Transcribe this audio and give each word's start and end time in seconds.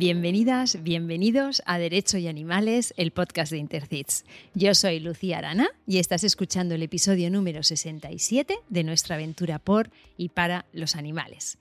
Bienvenidas, 0.00 0.82
bienvenidos 0.82 1.60
a 1.66 1.76
Derecho 1.76 2.16
y 2.16 2.26
Animales, 2.26 2.94
el 2.96 3.12
podcast 3.12 3.52
de 3.52 3.58
Intercits. 3.58 4.24
Yo 4.54 4.74
soy 4.74 4.98
Lucía 4.98 5.36
Arana 5.36 5.68
y 5.86 5.98
estás 5.98 6.24
escuchando 6.24 6.74
el 6.74 6.82
episodio 6.82 7.30
número 7.30 7.62
67 7.62 8.60
de 8.66 8.82
nuestra 8.82 9.16
aventura 9.16 9.58
por 9.58 9.90
y 10.16 10.30
para 10.30 10.64
los 10.72 10.96
animales. 10.96 11.58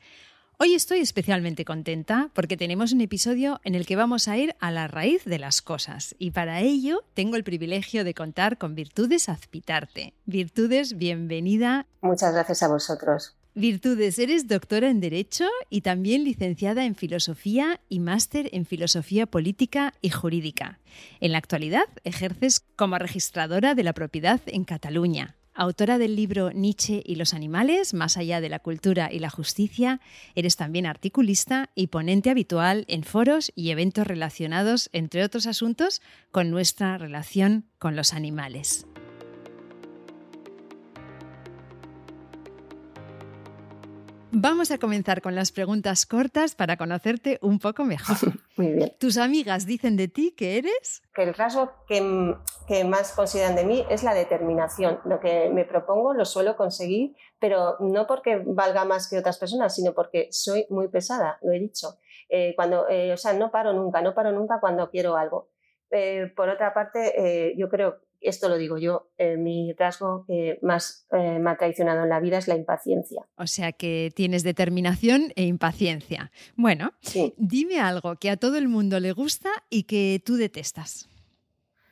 Hoy 0.58 0.74
estoy 0.74 1.00
especialmente 1.00 1.66
contenta 1.66 2.30
porque 2.34 2.56
tenemos 2.56 2.94
un 2.94 3.02
episodio 3.02 3.60
en 3.66 3.76
el 3.76 3.86
que 3.86 3.98
vamos 3.98 4.30
a 4.30 4.38
ir 4.38 4.56
a 4.62 4.72
la 4.72 4.88
raíz 4.88 5.26
de 5.26 5.38
las 5.38 5.62
cosas 5.62 6.16
y 6.18 6.32
para 6.32 6.62
ello 6.62 7.04
tengo 7.16 7.36
el 7.36 7.44
privilegio 7.44 8.06
de 8.06 8.14
contar 8.14 8.58
con 8.58 8.74
Virtudes 8.74 9.28
Azpitarte. 9.28 10.14
Virtudes, 10.26 10.98
bienvenida. 10.98 11.88
Muchas 12.00 12.32
gracias 12.32 12.64
a 12.64 12.70
vosotros. 12.70 13.36
Virtudes, 13.60 14.18
eres 14.20 14.48
doctora 14.48 14.90
en 14.90 15.02
Derecho 15.02 15.46
y 15.70 15.82
también 15.82 16.24
licenciada 16.24 16.86
en 16.86 16.96
Filosofía 16.96 17.82
y 17.90 18.00
máster 18.00 18.50
en 18.54 18.66
Filosofía 18.66 19.26
Política 19.26 19.94
y 20.02 20.12
Jurídica. 20.12 20.80
En 21.20 21.34
la 21.34 21.40
actualidad 21.40 21.84
ejerces 22.06 22.62
como 22.78 22.98
registradora 22.98 23.76
de 23.76 23.84
la 23.84 23.92
propiedad 23.92 24.40
en 24.46 24.64
Cataluña. 24.64 25.36
Autora 25.54 25.98
del 25.98 26.16
libro 26.16 26.52
Nietzsche 26.54 27.04
y 27.06 27.16
los 27.16 27.34
animales, 27.34 27.94
más 27.94 28.16
allá 28.16 28.40
de 28.40 28.48
la 28.48 28.60
cultura 28.60 29.12
y 29.12 29.20
la 29.20 29.30
justicia, 29.30 30.00
eres 30.36 30.56
también 30.56 30.86
articulista 30.86 31.70
y 31.76 31.88
ponente 31.88 32.30
habitual 32.30 32.86
en 32.88 33.04
foros 33.04 33.52
y 33.56 33.72
eventos 33.72 34.08
relacionados, 34.08 34.90
entre 34.94 35.26
otros 35.26 35.48
asuntos, 35.48 36.02
con 36.32 36.50
nuestra 36.50 36.98
relación 36.98 37.66
con 37.78 37.98
los 37.98 38.14
animales. 38.14 38.88
Vamos 44.32 44.70
a 44.70 44.78
comenzar 44.78 45.22
con 45.22 45.34
las 45.34 45.52
preguntas 45.52 46.06
cortas 46.06 46.54
para 46.54 46.78
conocerte 46.78 47.40
un 47.42 47.58
poco 47.58 47.84
mejor. 47.84 48.16
Muy 48.58 48.74
bien. 48.74 48.94
¿Tus 49.00 49.18
amigas 49.18 49.66
dicen 49.66 49.98
de 49.98 50.08
ti 50.08 50.36
que 50.38 50.60
eres? 50.60 51.02
Que 51.16 51.24
el 51.24 51.34
rasgo 51.34 51.72
que, 51.88 52.36
que, 52.68 52.84
más 52.84 53.14
consideran 53.14 53.56
de 53.56 53.64
mí 53.64 53.84
es 53.90 54.04
la 54.04 54.14
determinación. 54.14 55.00
Lo 55.06 55.20
que 55.20 55.50
me 55.50 55.66
propongo 55.66 56.14
lo 56.14 56.26
suelo 56.26 56.56
conseguir, 56.56 57.16
pero 57.40 57.78
no 57.80 58.06
porque 58.06 58.42
valga 58.46 58.86
más 58.86 59.10
que 59.10 59.18
otras 59.18 59.40
personas, 59.40 59.74
sino 59.76 59.94
porque 59.94 60.28
soy 60.32 60.68
muy 60.70 60.90
pesada, 60.90 61.40
lo 61.42 61.52
he 61.52 61.60
dicho. 61.60 61.98
Eh, 62.30 62.54
cuando, 62.56 62.88
eh, 62.88 63.12
o 63.12 63.18
sea, 63.18 63.34
no 63.34 63.50
paro 63.50 63.74
nunca, 63.74 64.02
no 64.02 64.14
paro 64.14 64.32
nunca 64.32 64.60
cuando 64.60 64.92
quiero 64.92 65.18
algo. 65.18 65.50
Eh, 65.90 66.32
por 66.36 66.50
otra 66.50 66.72
parte, 66.76 67.56
yo 67.58 67.68
creo 67.68 68.00
esto 68.22 68.50
lo 68.50 68.58
digo 68.58 68.78
yo, 68.78 69.12
eh, 69.18 69.38
mi 69.38 69.74
rasgo 69.74 70.26
que 70.28 70.60
más 70.62 71.08
eh, 71.12 71.40
me 71.40 71.52
ha 71.52 71.58
traicionado 71.58 72.04
en 72.04 72.10
la 72.10 72.20
vida 72.20 72.38
es 72.38 72.48
la 72.48 72.56
impaciencia. 72.56 73.28
O 73.38 73.48
sea 73.48 73.72
que 73.72 74.12
tienes 74.16 74.44
determinación 74.44 75.32
e 75.36 75.44
impaciencia. 75.44 76.32
Bueno, 76.56 76.94
dime 77.38 77.80
algo 77.80 78.16
que 78.18 78.30
a 78.30 78.38
todo 78.38 78.58
el 78.58 78.68
mundo 78.68 79.00
le 79.00 79.14
gusta 79.14 79.50
y 79.70 79.84
que 79.84 80.22
tú 80.26 80.36
detestas. 80.36 81.10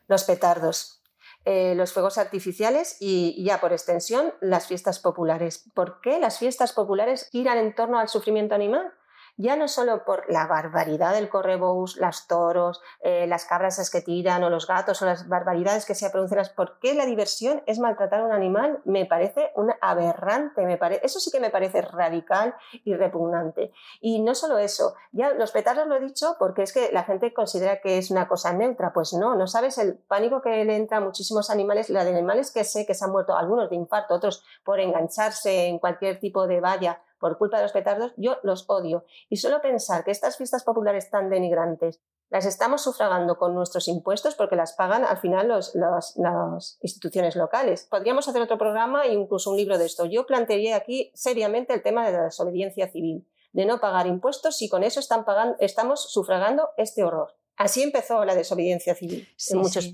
Los 0.08 0.24
petardos. 0.24 1.02
Eh, 1.50 1.76
los 1.76 1.94
fuegos 1.94 2.18
artificiales 2.18 2.98
y 3.00 3.42
ya 3.42 3.62
por 3.62 3.72
extensión 3.72 4.34
las 4.42 4.68
fiestas 4.68 5.00
populares. 5.00 5.70
¿Por 5.74 6.02
qué 6.02 6.20
las 6.20 6.40
fiestas 6.40 6.74
populares 6.74 7.30
giran 7.32 7.58
en 7.58 7.74
torno 7.74 8.00
al 8.00 8.10
sufrimiento 8.10 8.54
animal? 8.54 8.92
Ya 9.38 9.56
no 9.56 9.68
solo 9.68 10.04
por 10.04 10.30
la 10.30 10.48
barbaridad 10.48 11.14
del 11.14 11.30
correbous, 11.30 11.98
las 11.98 12.28
toros, 12.28 12.82
eh, 13.02 13.28
las 13.28 13.46
cabras 13.46 13.90
que 13.90 14.02
tiran 14.02 14.44
o 14.44 14.50
los 14.50 14.68
gatos 14.68 15.02
o 15.02 15.06
las 15.06 15.28
barbaridades 15.28 15.86
que 15.86 15.96
se 15.96 16.10
producen, 16.10 16.40
¿por 16.56 16.80
qué 16.80 16.96
la 16.96 17.06
diversión 17.06 17.62
es 17.68 17.80
maltratar 17.80 18.22
a 18.22 18.26
un 18.26 18.32
animal? 18.32 18.82
Me 18.86 19.06
parece 19.06 19.52
un 19.56 19.72
aberrante, 19.82 20.66
me 20.66 20.80
eso 21.04 21.20
sí 21.20 21.32
que 21.32 21.40
me 21.40 21.50
parece 21.50 21.82
radical 21.82 22.56
y 22.84 22.96
repugnante. 22.96 23.72
Y 24.02 24.22
no 24.22 24.34
solo 24.36 24.58
eso, 24.58 24.96
ya 25.12 25.32
los 25.34 25.52
petardos 25.52 25.88
lo 25.88 25.96
he 25.96 26.00
dicho 26.00 26.36
porque 26.40 26.64
es 26.64 26.74
que 26.74 26.92
la 26.92 27.04
gente 27.04 27.34
considera 27.34 27.82
que 27.82 27.98
es 27.98 28.10
una 28.10 28.28
cosa 28.28 28.54
neutra, 28.54 28.94
pues 28.94 29.14
no, 29.14 29.36
no 29.36 29.48
sabes 29.48 29.78
el 29.78 29.96
pánico 29.96 30.42
que 30.42 30.66
le 30.66 30.76
entra 30.76 30.98
a 30.98 31.02
muchísimos 31.02 31.50
animales, 31.50 31.90
la 31.90 32.02
animales 32.02 32.52
que 32.52 32.64
sé 32.64 32.86
que 32.86 32.94
se 32.94 33.06
han 33.06 33.12
muerto, 33.12 33.36
algunos 33.36 33.70
de 33.70 33.76
infarto, 33.76 34.16
otros 34.16 34.44
por 34.64 34.80
engancharse 34.80 35.68
en 35.68 35.80
cualquier 35.80 36.20
tipo 36.20 36.48
de 36.48 36.62
valla 36.62 37.02
por 37.20 37.38
culpa 37.38 37.58
de 37.58 37.64
los 37.64 37.72
petardos, 37.72 38.14
yo 38.18 38.38
los 38.44 38.66
odio. 38.68 39.06
Y 39.30 39.38
solo 39.38 39.62
pensar 39.62 40.04
que 40.04 40.12
estas 40.12 40.38
fiestas 40.38 40.64
populares 40.64 41.10
tan 41.10 41.30
denigrantes 41.30 42.02
las 42.30 42.46
estamos 42.46 42.84
sufragando 42.84 43.38
con 43.38 43.56
nuestros 43.56 43.88
impuestos 43.88 44.36
porque 44.36 44.56
las 44.56 44.74
pagan 44.74 45.06
al 45.06 45.18
final 45.18 45.48
las 45.48 46.78
instituciones 46.82 47.36
locales. 47.36 47.88
Podríamos 47.90 48.28
hacer 48.28 48.42
otro 48.42 48.58
programa 48.58 49.06
e 49.06 49.14
incluso 49.14 49.52
un 49.52 49.58
libro 49.58 49.78
de 49.78 49.86
esto. 49.86 50.06
Yo 50.06 50.26
plantearía 50.26 50.76
aquí 50.76 51.12
seriamente 51.14 51.74
el 51.74 51.82
tema 51.82 52.06
de 52.06 52.12
la 52.12 52.24
desobediencia 52.26 52.90
civil, 52.90 53.28
de 53.54 53.66
no 53.66 53.80
pagar 53.80 54.08
impuestos 54.08 54.62
y 54.62 54.68
con 54.68 54.84
eso 54.84 55.00
están 55.00 55.24
pagando, 55.24 55.56
estamos 55.60 56.12
sufragando 56.12 56.70
este 56.76 57.04
horror. 57.04 57.36
Así 57.56 57.82
empezó 57.82 58.24
la 58.26 58.36
desobediencia 58.36 58.94
civil 58.94 59.28
en 59.50 59.58
muchos, 59.58 59.94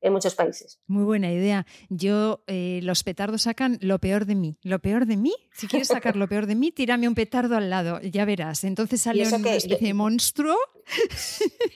en 0.00 0.12
muchos 0.12 0.34
países. 0.34 0.80
Muy 0.86 1.04
buena 1.04 1.32
idea. 1.32 1.66
Yo, 1.88 2.42
eh, 2.46 2.80
los 2.82 3.02
petardos 3.02 3.42
sacan 3.42 3.78
lo 3.80 3.98
peor 3.98 4.26
de 4.26 4.34
mí. 4.34 4.58
Lo 4.62 4.78
peor 4.80 5.06
de 5.06 5.16
mí, 5.16 5.34
si 5.52 5.66
quieres 5.66 5.88
sacar 5.88 6.16
lo 6.16 6.28
peor 6.28 6.46
de 6.46 6.54
mí, 6.54 6.72
tírame 6.72 7.08
un 7.08 7.14
petardo 7.14 7.56
al 7.56 7.70
lado, 7.70 8.00
ya 8.00 8.24
verás. 8.24 8.64
Entonces 8.64 9.02
sale 9.02 9.26
una 9.26 9.36
especie 9.36 9.78
de 9.78 9.94
monstruo. 9.94 10.56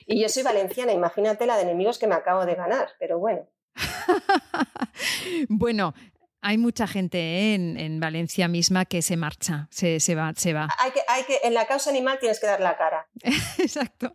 Y 0.07 0.21
yo 0.21 0.29
soy 0.29 0.43
valenciana, 0.43 0.93
imagínate 0.93 1.47
la 1.47 1.57
de 1.57 1.63
enemigos 1.63 1.99
que 1.99 2.07
me 2.07 2.15
acabo 2.15 2.47
de 2.47 2.55
ganar, 2.55 2.91
pero 2.99 3.19
bueno. 3.19 3.47
bueno, 5.49 5.95
hay 6.43 6.59
mucha 6.59 6.87
gente 6.87 7.55
en, 7.55 8.01
Valencia 8.01 8.49
misma 8.49 8.85
que 8.85 9.03
se 9.03 9.17
marcha, 9.17 9.69
se, 9.71 9.99
va, 10.15 10.33
se 10.37 10.53
va. 10.53 10.69
Hay 10.79 10.91
que, 10.93 11.01
hay 11.07 11.25
que, 11.25 11.41
en 11.45 11.55
la 11.55 11.67
causa 11.67 11.91
animal 11.91 12.19
tienes 12.19 12.41
que 12.41 12.47
dar 12.47 12.61
la 12.61 12.77
cara. 12.77 13.09
Exacto. 13.59 14.13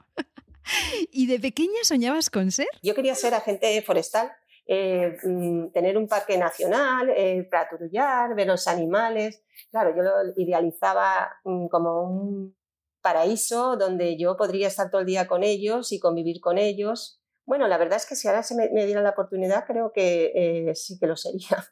¿Y 1.12 1.28
de 1.28 1.40
pequeña 1.40 1.84
soñabas 1.84 2.30
con 2.30 2.52
ser? 2.52 2.68
Yo 2.82 2.96
quería 2.96 3.16
ser 3.16 3.34
agente 3.34 3.82
forestal, 3.82 4.32
eh, 4.68 5.18
mm, 5.24 5.72
tener 5.72 5.98
un 5.98 6.08
parque 6.08 6.38
nacional, 6.38 7.10
eh, 7.16 7.48
patrullar, 7.50 8.36
ver 8.36 8.48
los 8.48 8.68
animales. 8.68 9.44
Claro, 9.72 9.96
yo 9.96 10.02
lo 10.02 10.12
idealizaba 10.38 11.38
mm, 11.44 11.68
como 11.68 12.02
un 12.02 12.56
paraíso 13.02 13.78
donde 13.78 14.18
yo 14.18 14.36
podría 14.36 14.68
estar 14.68 14.90
todo 14.90 15.02
el 15.02 15.08
día 15.08 15.28
con 15.28 15.44
ellos 15.44 15.92
y 15.92 16.00
convivir 16.00 16.42
con 16.42 16.58
ellos. 16.58 17.22
Bueno, 17.46 17.68
la 17.68 17.78
verdad 17.78 17.98
es 17.98 18.08
que 18.08 18.16
si 18.16 18.28
ahora 18.28 18.42
se 18.42 18.56
me, 18.56 18.68
diera 18.86 19.02
la 19.02 19.12
oportunidad, 19.12 19.66
creo 19.68 19.92
que 19.94 20.32
eh, 20.34 20.76
sí 20.76 20.98
que 21.00 21.06
lo 21.06 21.16
sería. 21.16 21.64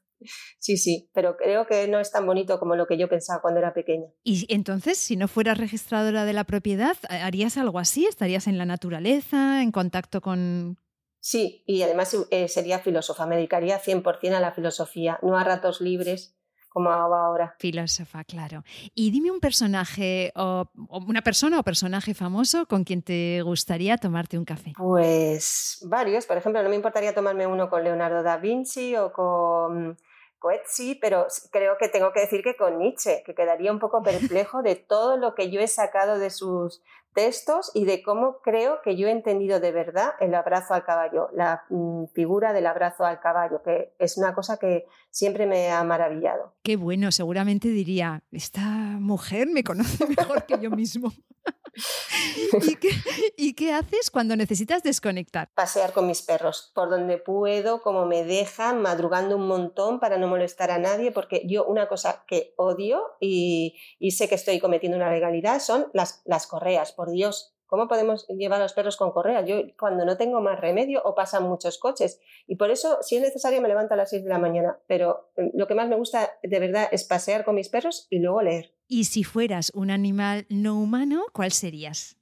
Sí, 0.60 0.78
sí, 0.78 1.10
pero 1.14 1.38
creo 1.38 1.66
que 1.66 1.88
no 1.88 2.00
es 2.00 2.12
tan 2.12 2.26
bonito 2.26 2.60
como 2.60 2.76
lo 2.76 2.88
que 2.88 2.98
yo 2.98 3.08
pensaba 3.10 3.42
cuando 3.42 3.60
era 3.60 3.74
pequeña. 3.74 4.08
Y 4.24 4.46
entonces, 4.54 4.98
si 4.98 5.16
no 5.16 5.28
fueras 5.28 5.58
registradora 5.58 6.26
de 6.26 6.34
la 6.34 6.44
propiedad, 6.44 6.98
¿harías 7.10 7.58
algo 7.58 7.80
así? 7.80 8.06
¿Estarías 8.06 8.48
en 8.48 8.58
la 8.58 8.66
naturaleza, 8.66 9.62
en 9.62 9.72
contacto 9.72 10.22
con...? 10.22 10.78
Sí, 11.20 11.64
y 11.66 11.82
además 11.84 12.16
eh, 12.32 12.50
sería 12.50 12.80
filósofa, 12.80 13.26
me 13.26 13.38
dedicaría 13.38 13.80
100% 13.80 14.34
a 14.34 14.42
la 14.42 14.52
filosofía, 14.52 15.20
no 15.22 15.38
a 15.38 15.44
ratos 15.46 15.80
libres 15.80 16.36
como 16.74 16.90
hago 16.90 17.16
ahora. 17.16 17.56
Filósofa, 17.60 18.24
claro. 18.24 18.64
Y 18.96 19.12
dime 19.12 19.32
un 19.32 19.40
personaje, 19.40 20.34
o, 20.36 20.66
una 21.08 21.22
persona 21.22 21.60
o 21.60 21.64
personaje 21.64 22.14
famoso 22.14 22.66
con 22.66 22.84
quien 22.84 23.04
te 23.04 23.42
gustaría 23.44 23.98
tomarte 23.98 24.38
un 24.38 24.44
café. 24.44 24.74
Pues 24.76 25.86
varios, 25.88 26.26
por 26.26 26.38
ejemplo, 26.38 26.64
no 26.64 26.70
me 26.70 26.76
importaría 26.76 27.14
tomarme 27.14 27.46
uno 27.46 27.70
con 27.70 27.84
Leonardo 27.84 28.24
da 28.24 28.38
Vinci 28.38 28.96
o 28.96 29.14
con 29.14 29.98
Coetzee, 30.44 30.98
pero 31.00 31.28
creo 31.52 31.78
que 31.80 31.88
tengo 31.88 32.12
que 32.12 32.20
decir 32.20 32.44
que 32.44 32.58
con 32.58 32.78
Nietzsche, 32.78 33.24
que 33.26 33.34
quedaría 33.34 33.72
un 33.72 33.80
poco 33.80 34.04
perplejo 34.04 34.62
de 34.62 34.76
todo 34.76 35.16
lo 35.16 35.36
que 35.36 35.50
yo 35.50 35.62
he 35.62 35.70
sacado 35.70 36.20
de 36.20 36.30
sus 36.30 36.81
textos 37.14 37.72
y 37.74 37.86
de 37.86 38.04
cómo 38.04 38.40
creo 38.44 38.81
que 38.84 38.98
yo 38.98 39.08
he 39.08 39.12
entendido 39.12 39.62
de 39.62 39.72
verdad 39.72 40.16
el 40.20 40.36
abrazo 40.36 40.74
al 40.74 40.84
caballo, 40.84 41.30
la 41.34 41.64
mm, 41.70 42.08
figura 42.14 42.52
del 42.52 42.68
abrazo 42.68 43.06
al 43.06 43.22
caballo, 43.22 43.62
que 43.64 43.94
es 44.00 44.18
una 44.18 44.36
cosa 44.36 44.58
que 44.58 44.86
siempre 45.09 45.46
me 45.46 45.72
ha 45.72 45.81
maravillado. 45.86 46.52
Qué 46.62 46.75
bueno, 46.75 47.14
seguramente 47.14 47.70
diría, 47.70 48.22
esta 48.34 48.60
mujer 48.60 49.48
me 49.48 49.63
conoce 49.63 50.06
mejor 50.07 50.45
que 50.45 50.60
yo 50.60 50.72
mismo. 50.72 51.13
¿Y, 53.38 53.54
qué, 53.54 53.74
haces 53.74 54.12
cuando 54.12 54.36
necesitas 54.36 54.84
desconectar? 54.84 55.50
Pasear 55.56 55.92
con 55.92 56.07
mis 56.07 56.22
perros, 56.22 56.72
por 56.74 56.90
donde 56.90 57.18
puedo, 57.18 57.81
como 57.81 58.06
me 58.06 58.24
dejan, 58.24 58.81
madrugando 58.81 59.36
un 59.38 59.48
montón 59.48 60.00
para 60.00 60.18
no 60.18 60.28
molestar 60.28 60.72
a 60.72 60.78
nadie, 60.78 61.12
porque 61.12 61.44
yo 61.45 61.66
una 61.66 61.88
cosa 61.88 62.24
que 62.28 62.54
odio 62.57 63.04
y, 63.19 63.75
sé 64.12 64.30
que 64.30 64.36
estoy 64.36 64.60
cometiendo 64.60 64.98
una 64.98 65.12
legalidad 65.12 65.60
son 65.60 65.88
las, 65.94 66.22
las 66.25 66.45
correas, 66.48 66.92
por 66.92 67.10
Dios. 67.10 67.53
¿Cómo 67.74 67.88
podemos 67.88 68.28
llevar 68.28 68.60
a 68.60 68.66
los 68.66 68.74
perros 68.74 68.98
con 68.98 69.12
correas? 69.12 69.48
Yo 69.48 69.64
cuando 69.80 70.06
no 70.06 70.16
tengo 70.16 70.40
más 70.42 70.62
remedio 70.62 71.02
o 71.04 71.16
pasan 71.16 71.50
muchos 71.50 71.80
coches. 71.80 72.20
Y 72.46 72.56
por 72.56 72.70
eso, 72.70 73.00
si 73.02 73.16
es 73.16 73.24
necesario, 73.24 73.64
me 73.64 73.68
levanto 73.68 73.96
a 73.96 73.98
las 73.98 74.12
6 74.12 74.25
de 74.25 74.30
la 74.30 74.38
mañana. 74.38 74.78
Pero 74.86 75.31
eh, 75.38 75.50
lo 75.56 75.66
que 75.66 75.74
más 75.74 75.90
me 75.90 75.96
gusta 75.96 76.34
de 76.44 76.60
verdad 76.60 76.88
es 76.92 77.04
pasear 77.04 77.44
con 77.44 77.56
mis 77.56 77.70
perros 77.70 78.06
y 78.12 78.20
luego 78.20 78.44
leer. 78.44 78.75
Y 78.88 79.06
si 79.06 79.24
fueras 79.24 79.72
un 79.74 79.90
animal 79.90 80.46
no 80.50 80.80
humano, 80.80 81.24
¿cuál 81.34 81.52
serías? 81.52 82.16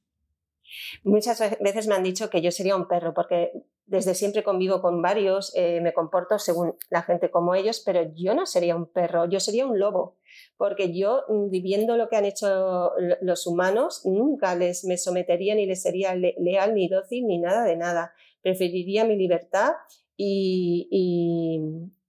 Muchas 1.03 1.41
veces 1.59 1.85
me 1.85 1.95
han 1.95 2.03
dicho 2.03 2.29
que 2.29 2.41
yo 2.41 2.51
sería 2.51 2.77
un 2.77 2.87
perro, 2.87 3.13
porque 3.13 3.51
desde 3.91 4.15
siempre 4.15 4.41
convivo 4.41 4.81
con 4.81 5.01
varios, 5.01 5.53
eh, 5.53 5.81
me 5.81 5.91
comporto 5.91 6.39
según 6.39 6.75
la 6.89 7.01
gente 7.03 7.29
como 7.29 7.55
ellos, 7.55 7.83
pero 7.85 8.09
yo 8.15 8.33
no 8.33 8.45
sería 8.45 8.73
un 8.73 8.85
perro, 8.85 9.29
yo 9.29 9.41
sería 9.41 9.65
un 9.65 9.79
lobo, 9.79 10.15
porque 10.55 10.97
yo, 10.97 11.23
mm, 11.27 11.49
viviendo 11.49 11.97
lo 11.97 12.07
que 12.07 12.15
han 12.15 12.23
hecho 12.23 12.91
los 13.19 13.45
humanos, 13.45 14.05
nunca 14.05 14.55
les 14.55 14.85
me 14.85 14.97
sometería 14.97 15.55
ni 15.55 15.65
les 15.65 15.81
sería 15.81 16.15
leal, 16.15 16.73
ni 16.73 16.87
dócil, 16.87 17.27
ni 17.27 17.37
nada 17.37 17.65
de 17.65 17.75
nada. 17.75 18.13
Preferiría 18.41 19.03
mi 19.03 19.17
libertad 19.17 19.73
y, 20.15 21.59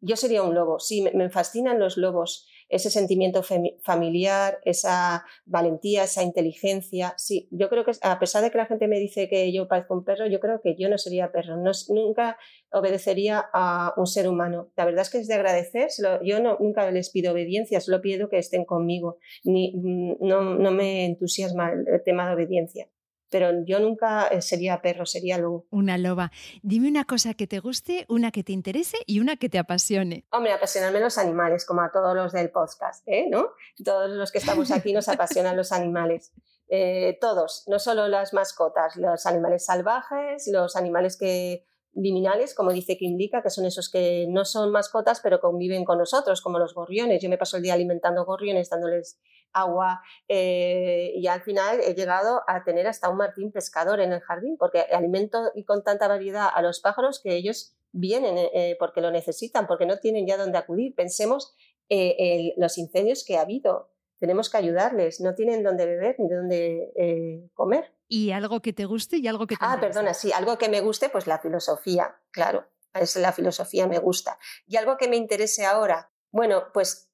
yo 0.00 0.17
sería 0.17 0.44
un 0.44 0.55
lobo. 0.55 0.78
Sí, 0.78 1.05
me 1.14 1.31
fascinan 1.31 1.81
los 1.81 1.96
lobos 1.96 2.49
ese 2.73 2.89
sentimiento 2.89 3.43
familiar, 3.83 4.59
esa 4.65 5.25
valentía, 5.45 6.05
esa 6.05 6.23
inteligencia. 6.23 7.13
Sí, 7.19 7.47
yo 7.51 7.69
creo 7.69 7.85
que 7.85 7.93
a 8.01 8.19
pesar 8.19 8.43
de 8.43 8.51
que 8.51 8.57
la 8.57 8.65
gente 8.65 8.89
me 8.89 8.99
dice 8.99 9.29
que 9.29 9.53
yo 9.53 9.69
parezco 9.69 9.93
un 9.93 10.05
perro, 10.05 10.27
yo 10.27 10.41
creo 10.41 10.63
que 10.63 10.75
yo 10.79 10.89
no 10.89 10.97
sería 10.97 11.31
perro, 11.31 11.59
no, 11.59 11.71
nunca 11.91 12.39
obedecería 12.73 13.45
a 13.53 13.93
un 13.99 14.07
ser 14.07 14.27
humano. 14.27 14.71
La 14.75 14.87
verdad 14.87 15.03
es 15.03 15.11
que 15.11 15.19
es 15.19 15.29
de 15.29 15.35
agradecer, 15.35 15.89
yo 16.25 16.41
no, 16.41 16.57
nunca 16.59 16.91
les 16.91 17.11
pido 17.11 17.33
obediencia, 17.33 17.79
solo 17.81 18.01
pido 18.01 18.31
que 18.31 18.39
estén 18.39 18.65
conmigo, 18.65 19.19
ni, 19.45 19.75
mm, 19.77 20.27
no, 20.27 20.43
no 20.43 20.71
me 20.71 21.05
entusiasma 21.05 21.73
el 21.73 22.03
tema 22.03 22.27
de 22.27 22.35
obediencia 22.35 22.89
pero 23.32 23.50
yo 23.64 23.81
nunca 23.81 24.29
eh, 24.29 24.43
sería 24.43 24.82
perro, 24.82 25.06
sería 25.06 25.38
lobo. 25.38 25.67
Una 25.70 25.96
loba. 25.96 26.31
Dime 26.62 26.88
una 26.88 27.05
cosa 27.05 27.32
que 27.32 27.46
te 27.46 27.58
guste, 27.58 28.05
una 28.08 28.31
que 28.31 28.44
te 28.44 28.52
interese 28.52 28.99
y 29.06 29.20
una 29.20 29.37
que 29.37 29.49
te 29.49 29.58
apasione. 29.58 30.26
Hombre, 30.31 30.52
apasionarme 30.52 31.00
los 31.00 31.17
animales, 31.17 31.64
como 31.64 31.81
a 31.81 31.90
todos 31.90 32.14
los 32.14 32.32
del 32.32 32.50
podcast, 32.50 33.02
¿eh? 33.06 33.26
¿no? 33.31 33.49
Todos 33.82 34.11
los 34.11 34.31
que 34.31 34.38
estamos 34.38 34.70
aquí 34.70 34.93
nos 34.93 35.08
apasionan 35.08 35.56
los 35.56 35.73
animales. 35.73 36.32
Eh, 36.69 37.19
todos, 37.20 37.64
no 37.69 37.79
solo 37.79 38.06
las 38.06 38.34
mascotas, 38.34 38.96
los 38.96 39.25
animales 39.26 39.64
salvajes, 39.64 40.49
los 40.52 40.76
animales 40.76 41.17
que 41.17 41.67
liminales, 41.94 42.55
como 42.55 42.73
dice 42.73 42.97
que 42.97 43.05
indica, 43.05 43.43
que 43.43 43.50
son 43.50 43.67
esos 43.67 43.91
que 43.91 44.27
no 44.29 44.44
son 44.44 44.71
mascotas, 44.73 45.21
pero 45.21 45.41
conviven 45.41 45.85
con 45.85 45.99
nosotros, 45.99 46.41
como 46.41 46.59
los 46.59 46.75
gorriones. 46.75 47.23
Yo 47.23 47.29
me 47.29 47.39
paso 47.39 47.56
el 47.56 47.62
día 47.62 47.75
alimentando 47.75 48.25
gorriones, 48.25 48.71
dándoles 48.71 49.21
agua 49.53 50.00
eh, 50.29 51.12
y 51.15 51.27
al 51.27 51.43
final 51.43 51.81
he 51.81 51.94
llegado 51.94 52.43
a 52.47 52.65
tener 52.65 52.87
hasta 52.87 53.11
un 53.11 53.19
martín 53.19 53.53
pescador 53.53 54.00
en 54.00 54.12
el 54.12 54.21
jardín, 54.21 54.56
porque 54.59 54.81
alimento 54.81 55.50
y 55.55 55.65
con 55.65 55.85
tanta 55.85 56.09
variedad 56.09 56.49
a 56.53 56.62
los 56.62 56.81
pájaros 56.81 57.21
que 57.23 57.35
ellos 57.35 57.77
vienen 57.93 58.38
eh, 58.38 58.77
porque 58.79 59.03
lo 59.03 59.11
necesitan, 59.11 59.67
porque 59.67 59.87
no 59.87 59.99
tienen 59.99 60.27
ya 60.27 60.38
dónde 60.38 60.59
acudir. 60.59 60.95
Pensemos 60.95 61.55
en 61.88 62.55
los 62.56 62.79
incendios 62.79 63.23
que 63.23 63.37
ha 63.37 63.43
habido. 63.43 63.91
Tenemos 64.23 64.49
que 64.49 64.56
ayudarles, 64.56 65.21
no 65.21 65.35
tienen 65.35 65.65
dónde 65.65 65.85
beber 65.85 66.15
ni 66.21 66.29
dónde 66.29 66.93
eh, 66.95 67.50
comer. 67.55 67.93
¿Y 68.14 68.31
algo 68.31 68.61
que 68.61 68.75
te 68.75 68.85
guste 68.85 69.17
y 69.17 69.26
algo 69.26 69.47
que 69.47 69.56
te 69.56 69.64
Ah, 69.64 69.79
perdona, 69.81 70.12
sí, 70.12 70.32
algo 70.32 70.59
que 70.59 70.69
me 70.69 70.82
guste, 70.82 71.09
pues 71.09 71.26
la 71.26 71.38
filosofía, 71.38 72.14
claro, 72.31 72.67
es 72.93 73.17
la 73.17 73.32
filosofía 73.32 73.87
me 73.87 74.00
gusta. 74.00 74.38
¿Y 74.67 74.76
algo 74.76 74.99
que 74.99 75.09
me 75.09 75.17
interese 75.17 75.64
ahora? 75.64 76.11
Bueno, 76.31 76.64
pues 76.75 77.11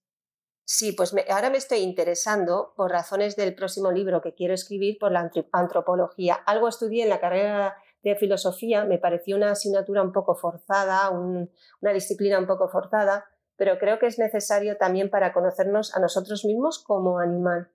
sí, 0.65 0.91
pues 0.91 1.15
ahora 1.31 1.51
me 1.51 1.59
estoy 1.59 1.83
interesando 1.83 2.73
por 2.77 2.91
razones 2.91 3.37
del 3.37 3.55
próximo 3.55 3.93
libro 3.93 4.21
que 4.21 4.35
quiero 4.35 4.55
escribir 4.55 4.99
por 4.99 5.13
la 5.13 5.31
antropología. 5.53 6.35
Algo 6.35 6.67
estudié 6.67 7.05
en 7.05 7.11
la 7.11 7.21
carrera 7.21 7.77
de 8.03 8.17
filosofía, 8.17 8.85
me 8.85 8.99
pareció 8.99 9.37
una 9.37 9.53
asignatura 9.53 10.03
un 10.03 10.11
poco 10.11 10.35
forzada, 10.35 11.11
una 11.11 11.93
disciplina 11.93 12.41
un 12.41 12.49
poco 12.49 12.69
forzada, 12.71 13.31
pero 13.55 13.79
creo 13.79 14.01
que 14.01 14.07
es 14.07 14.19
necesario 14.19 14.77
también 14.79 15.11
para 15.11 15.33
conocernos 15.33 15.95
a 15.95 16.01
nosotros 16.01 16.45
mismos 16.45 16.81
como 16.81 17.21
animal 17.21 17.71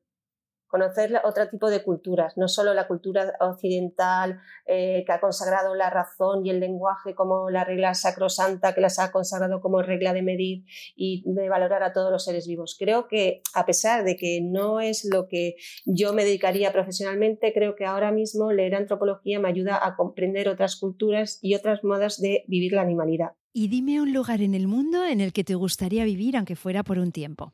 conocer 0.74 1.22
otro 1.24 1.48
tipo 1.50 1.70
de 1.70 1.84
culturas, 1.84 2.34
no 2.36 2.48
solo 2.48 2.74
la 2.74 2.88
cultura 2.88 3.32
occidental 3.42 4.40
eh, 4.66 5.04
que 5.06 5.12
ha 5.12 5.20
consagrado 5.20 5.76
la 5.76 5.92
razón 5.92 6.44
y 6.44 6.50
el 6.50 6.60
lenguaje 6.60 7.14
como 7.14 7.52
la 7.52 7.64
regla 7.64 7.94
sacrosanta, 7.94 8.74
que 8.74 8.82
las 8.82 8.98
ha 8.98 9.12
consagrado 9.12 9.62
como 9.62 9.84
regla 9.84 10.14
de 10.14 10.24
medir 10.24 10.66
y 10.96 11.22
de 11.28 11.48
valorar 11.48 11.84
a 11.84 11.94
todos 11.94 12.12
los 12.12 12.24
seres 12.24 12.48
vivos. 12.48 12.76
Creo 12.80 13.08
que 13.08 13.44
a 13.54 13.68
pesar 13.68 14.04
de 14.04 14.16
que 14.16 14.40
no 14.42 14.80
es 14.80 15.06
lo 15.06 15.28
que 15.28 15.58
yo 15.86 16.12
me 16.12 16.26
dedicaría 16.26 16.74
profesionalmente, 16.74 17.54
creo 17.54 17.76
que 17.76 17.86
ahora 17.86 18.12
mismo 18.12 18.52
leer 18.52 18.74
antropología 18.74 19.40
me 19.40 19.50
ayuda 19.50 19.80
a 19.80 19.96
comprender 19.96 20.50
otras 20.50 20.76
culturas 20.78 21.38
y 21.44 21.54
otras 21.54 21.84
modas 21.84 22.20
de 22.20 22.46
vivir 22.48 22.74
la 22.74 22.82
animalidad. 22.82 23.34
Y 23.54 23.68
dime 23.68 24.02
un 24.02 24.12
lugar 24.12 24.42
en 24.42 24.56
el 24.56 24.68
mundo 24.68 25.06
en 25.06 25.22
el 25.22 25.34
que 25.34 25.44
te 25.44 25.54
gustaría 25.54 26.04
vivir, 26.04 26.36
aunque 26.36 26.56
fuera 26.56 26.82
por 26.82 26.98
un 26.98 27.12
tiempo. 27.12 27.54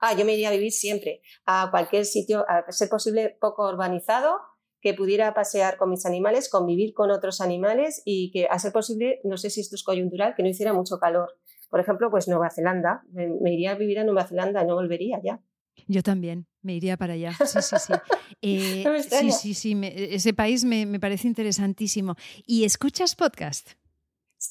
Ah, 0.00 0.16
yo 0.16 0.24
me 0.24 0.32
iría 0.32 0.48
a 0.48 0.52
vivir 0.52 0.72
siempre 0.72 1.22
a 1.44 1.68
cualquier 1.70 2.04
sitio, 2.04 2.44
a 2.48 2.70
ser 2.72 2.88
posible 2.88 3.36
poco 3.40 3.68
urbanizado, 3.68 4.38
que 4.80 4.94
pudiera 4.94 5.34
pasear 5.34 5.76
con 5.76 5.90
mis 5.90 6.06
animales, 6.06 6.48
convivir 6.48 6.94
con 6.94 7.10
otros 7.10 7.40
animales 7.40 8.02
y 8.04 8.30
que, 8.30 8.46
a 8.46 8.58
ser 8.58 8.72
posible, 8.72 9.20
no 9.24 9.36
sé 9.36 9.50
si 9.50 9.60
esto 9.60 9.76
es 9.76 9.82
coyuntural, 9.82 10.34
que 10.34 10.42
no 10.42 10.48
hiciera 10.48 10.72
mucho 10.72 10.98
calor. 10.98 11.38
Por 11.68 11.80
ejemplo, 11.80 12.10
pues 12.10 12.28
Nueva 12.28 12.50
Zelanda. 12.50 13.02
Me, 13.12 13.52
iría 13.52 13.72
a 13.72 13.74
vivir 13.74 13.98
a 13.98 14.04
Nueva 14.04 14.26
Zelanda, 14.26 14.64
no 14.64 14.74
volvería 14.74 15.20
ya. 15.22 15.40
Yo 15.86 16.02
también, 16.02 16.46
me 16.62 16.74
iría 16.74 16.96
para 16.96 17.14
allá. 17.14 17.32
Sí, 17.32 17.62
sí, 17.62 17.76
sí. 17.78 17.92
Eh, 18.42 19.02
sí, 19.02 19.32
sí, 19.32 19.52
sí. 19.52 19.78
ese 19.82 20.32
país 20.32 20.64
me, 20.64 20.86
me 20.86 20.98
parece 20.98 21.28
interesantísimo. 21.28 22.16
¿Y 22.46 22.64
escuchas 22.64 23.14
podcast? 23.14 23.72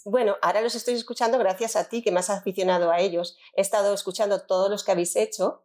Bueno, 0.05 0.37
ahora 0.41 0.61
los 0.61 0.75
estoy 0.75 0.93
escuchando 0.93 1.39
gracias 1.39 1.75
a 1.75 1.89
ti, 1.89 2.03
que 2.03 2.11
me 2.11 2.19
has 2.19 2.29
aficionado 2.29 2.91
a 2.91 2.99
ellos. 2.99 3.37
He 3.55 3.61
estado 3.61 3.93
escuchando 3.93 4.41
todos 4.41 4.69
los 4.69 4.83
que 4.83 4.91
habéis 4.91 5.15
hecho 5.15 5.63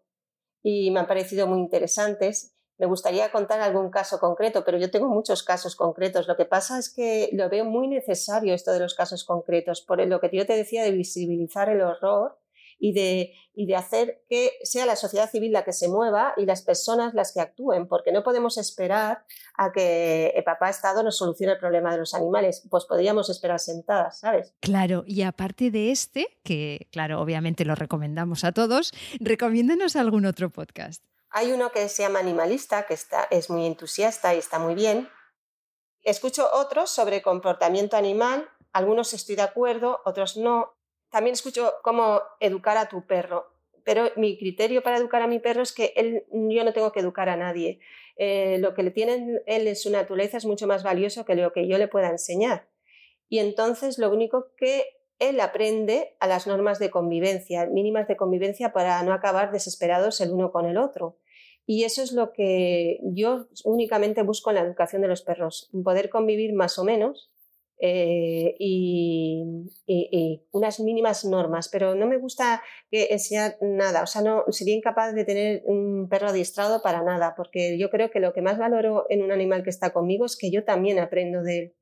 y 0.63 0.91
me 0.91 1.01
han 1.01 1.07
parecido 1.07 1.47
muy 1.47 1.59
interesantes. 1.59 2.55
Me 2.79 2.87
gustaría 2.87 3.31
contar 3.31 3.61
algún 3.61 3.91
caso 3.91 4.19
concreto, 4.19 4.65
pero 4.65 4.79
yo 4.79 4.91
tengo 4.91 5.09
muchos 5.09 5.43
casos 5.43 5.77
concretos. 5.77 6.27
Lo 6.27 6.37
que 6.37 6.47
pasa 6.47 6.79
es 6.79 6.93
que 6.93 7.29
lo 7.33 7.49
veo 7.51 7.65
muy 7.65 7.87
necesario 7.87 8.55
esto 8.55 8.73
de 8.73 8.81
los 8.81 8.95
casos 8.95 9.25
concretos, 9.25 9.83
por 9.83 10.05
lo 10.05 10.21
que 10.21 10.31
yo 10.33 10.47
te 10.47 10.57
decía 10.57 10.83
de 10.83 10.93
visibilizar 10.93 11.69
el 11.69 11.83
horror 11.83 12.39
y 12.85 12.93
de, 12.93 13.33
y 13.55 13.65
de 13.65 13.77
hacer 13.77 14.23
que 14.29 14.59
sea 14.63 14.85
la 14.85 14.95
sociedad 14.95 15.31
civil 15.31 15.53
la 15.53 15.65
que 15.65 15.73
se 15.73 15.89
mueva 15.89 16.35
y 16.37 16.45
las 16.45 16.61
personas 16.61 17.15
las 17.15 17.33
que 17.33 17.41
actúen, 17.41 17.89
porque 17.89 18.13
no 18.13 18.23
podemos 18.23 18.59
esperar 18.59 19.25
a 19.57 19.73
que 19.73 20.35
el 20.37 20.45
papá 20.45 20.69
Estado 20.69 21.03
nos 21.03 21.17
solucione 21.17 21.55
el 21.55 21.59
problema 21.59 21.93
de 21.93 21.97
los 21.97 22.13
animales, 22.13 22.63
pues 22.69 22.85
podríamos 22.85 23.31
esperar 23.31 23.59
sentadas, 23.59 24.21
¿sabes? 24.21 24.53
Claro, 24.61 25.03
y 25.07 25.23
aparte 25.23 25.71
de 25.71 25.93
este, 25.93 26.27
que 26.43 26.87
claro, 26.93 27.23
obviamente 27.23 27.65
lo 27.65 27.75
recomendamos 27.75 28.45
a 28.45 28.53
todos, 28.53 28.93
recomiéndanos 29.19 29.97
algún 29.97 30.27
otro 30.27 30.51
podcast. 30.51 31.03
Hay 31.31 31.53
uno 31.53 31.73
que 31.73 31.89
se 31.89 32.03
llama 32.03 32.19
Animalista, 32.19 32.85
que 32.85 32.93
está, 32.93 33.27
es 33.31 33.49
muy 33.49 33.65
entusiasta 33.65 34.35
y 34.35 34.39
está 34.39 34.59
muy 34.59 34.75
bien. 34.75 35.09
Escucho 36.03 36.51
otros 36.53 36.91
sobre 36.91 37.23
comportamiento 37.23 37.97
animal, 37.97 38.47
algunos 38.75 39.15
estoy 39.15 39.37
de 39.37 39.43
acuerdo, 39.43 40.03
otros 40.05 40.37
no, 40.37 40.75
también 41.15 41.35
escucho 41.35 41.75
cómo 41.85 42.23
educar 42.41 42.77
a 42.77 42.89
tu 42.89 43.07
perro, 43.07 43.47
pero 43.85 44.11
mi 44.17 44.37
criterio 44.37 44.83
para 44.83 44.97
educar 44.97 45.23
a 45.23 45.29
mi 45.29 45.39
perro 45.39 45.63
es 45.63 45.73
que 45.73 45.93
él, 45.95 46.25
yo 46.33 46.65
no 46.65 46.73
tengo 46.73 46.91
que 46.91 46.99
educar 46.99 47.29
a 47.29 47.37
nadie. 47.37 47.79
Eh, 48.17 48.59
lo 48.59 48.75
que 48.75 48.83
le 48.83 48.91
tiene 48.91 49.41
él 49.47 49.69
en 49.69 49.77
su 49.77 49.93
naturaleza 49.93 50.39
es 50.39 50.45
mucho 50.45 50.67
más 50.67 50.83
valioso 50.83 51.25
que 51.25 51.37
lo 51.37 51.53
que 51.53 51.69
yo 51.69 51.79
le 51.79 51.87
pueda 51.87 52.09
enseñar. 52.09 52.67
Y 53.29 53.39
entonces 53.39 53.97
lo 53.97 54.11
único 54.11 54.49
que 54.57 54.83
él 55.21 55.39
aprende 55.39 56.17
a 56.19 56.27
las 56.27 56.49
normas 56.49 56.81
de 56.81 56.91
convivencia, 56.91 57.67
mínimas 57.67 58.09
de 58.09 58.17
convivencia 58.17 58.73
para 58.73 59.01
no 59.05 59.13
acabar 59.13 59.53
desesperados 59.53 60.21
el 60.21 60.33
uno 60.33 60.51
con 60.51 60.67
el 60.67 60.79
otro. 60.79 61.21
Y 61.65 61.85
eso 61.85 62.03
es 62.03 62.11
lo 62.11 62.33
que 62.33 62.99
yo 63.05 63.47
únicamente 63.63 64.23
busco 64.25 64.51
en 64.51 64.57
la 64.57 64.63
educación 64.63 65.01
de 65.03 65.09
los 65.09 65.23
perros, 65.23 65.71
poder 65.85 66.11
convivir 66.11 66.55
más 66.55 66.77
o 66.77 66.83
menos 66.83 67.31
eh, 67.79 68.55
y, 68.59 69.43
unas 70.53 70.81
mínimas 70.81 71.25
normas, 71.25 71.69
pero 71.69 71.95
no 71.95 72.07
me 72.07 72.19
gusta 72.19 72.63
que 72.91 73.09
enseñar 73.11 73.57
nada, 73.61 74.03
o 74.03 74.07
sea, 74.07 74.23
no 74.23 74.45
sería 74.49 74.75
incapaz 74.75 75.15
de 75.15 75.25
tener 75.25 75.63
un 75.67 76.09
perro 76.09 76.29
adiestrado 76.29 76.83
para 76.83 77.03
nada, 77.03 77.35
porque 77.37 77.77
yo 77.79 77.91
creo 77.91 78.11
que 78.11 78.21
lo 78.21 78.33
que 78.33 78.43
más 78.43 78.59
valoro 78.59 79.07
en 79.09 79.23
un 79.23 79.33
animal 79.33 79.63
que 79.63 79.71
está 79.71 79.93
conmigo 79.93 80.25
es 80.25 80.37
que 80.37 80.51
yo 80.51 80.65
también 80.65 80.99
aprendo 80.99 81.43
de 81.43 81.59
él. 81.59 81.77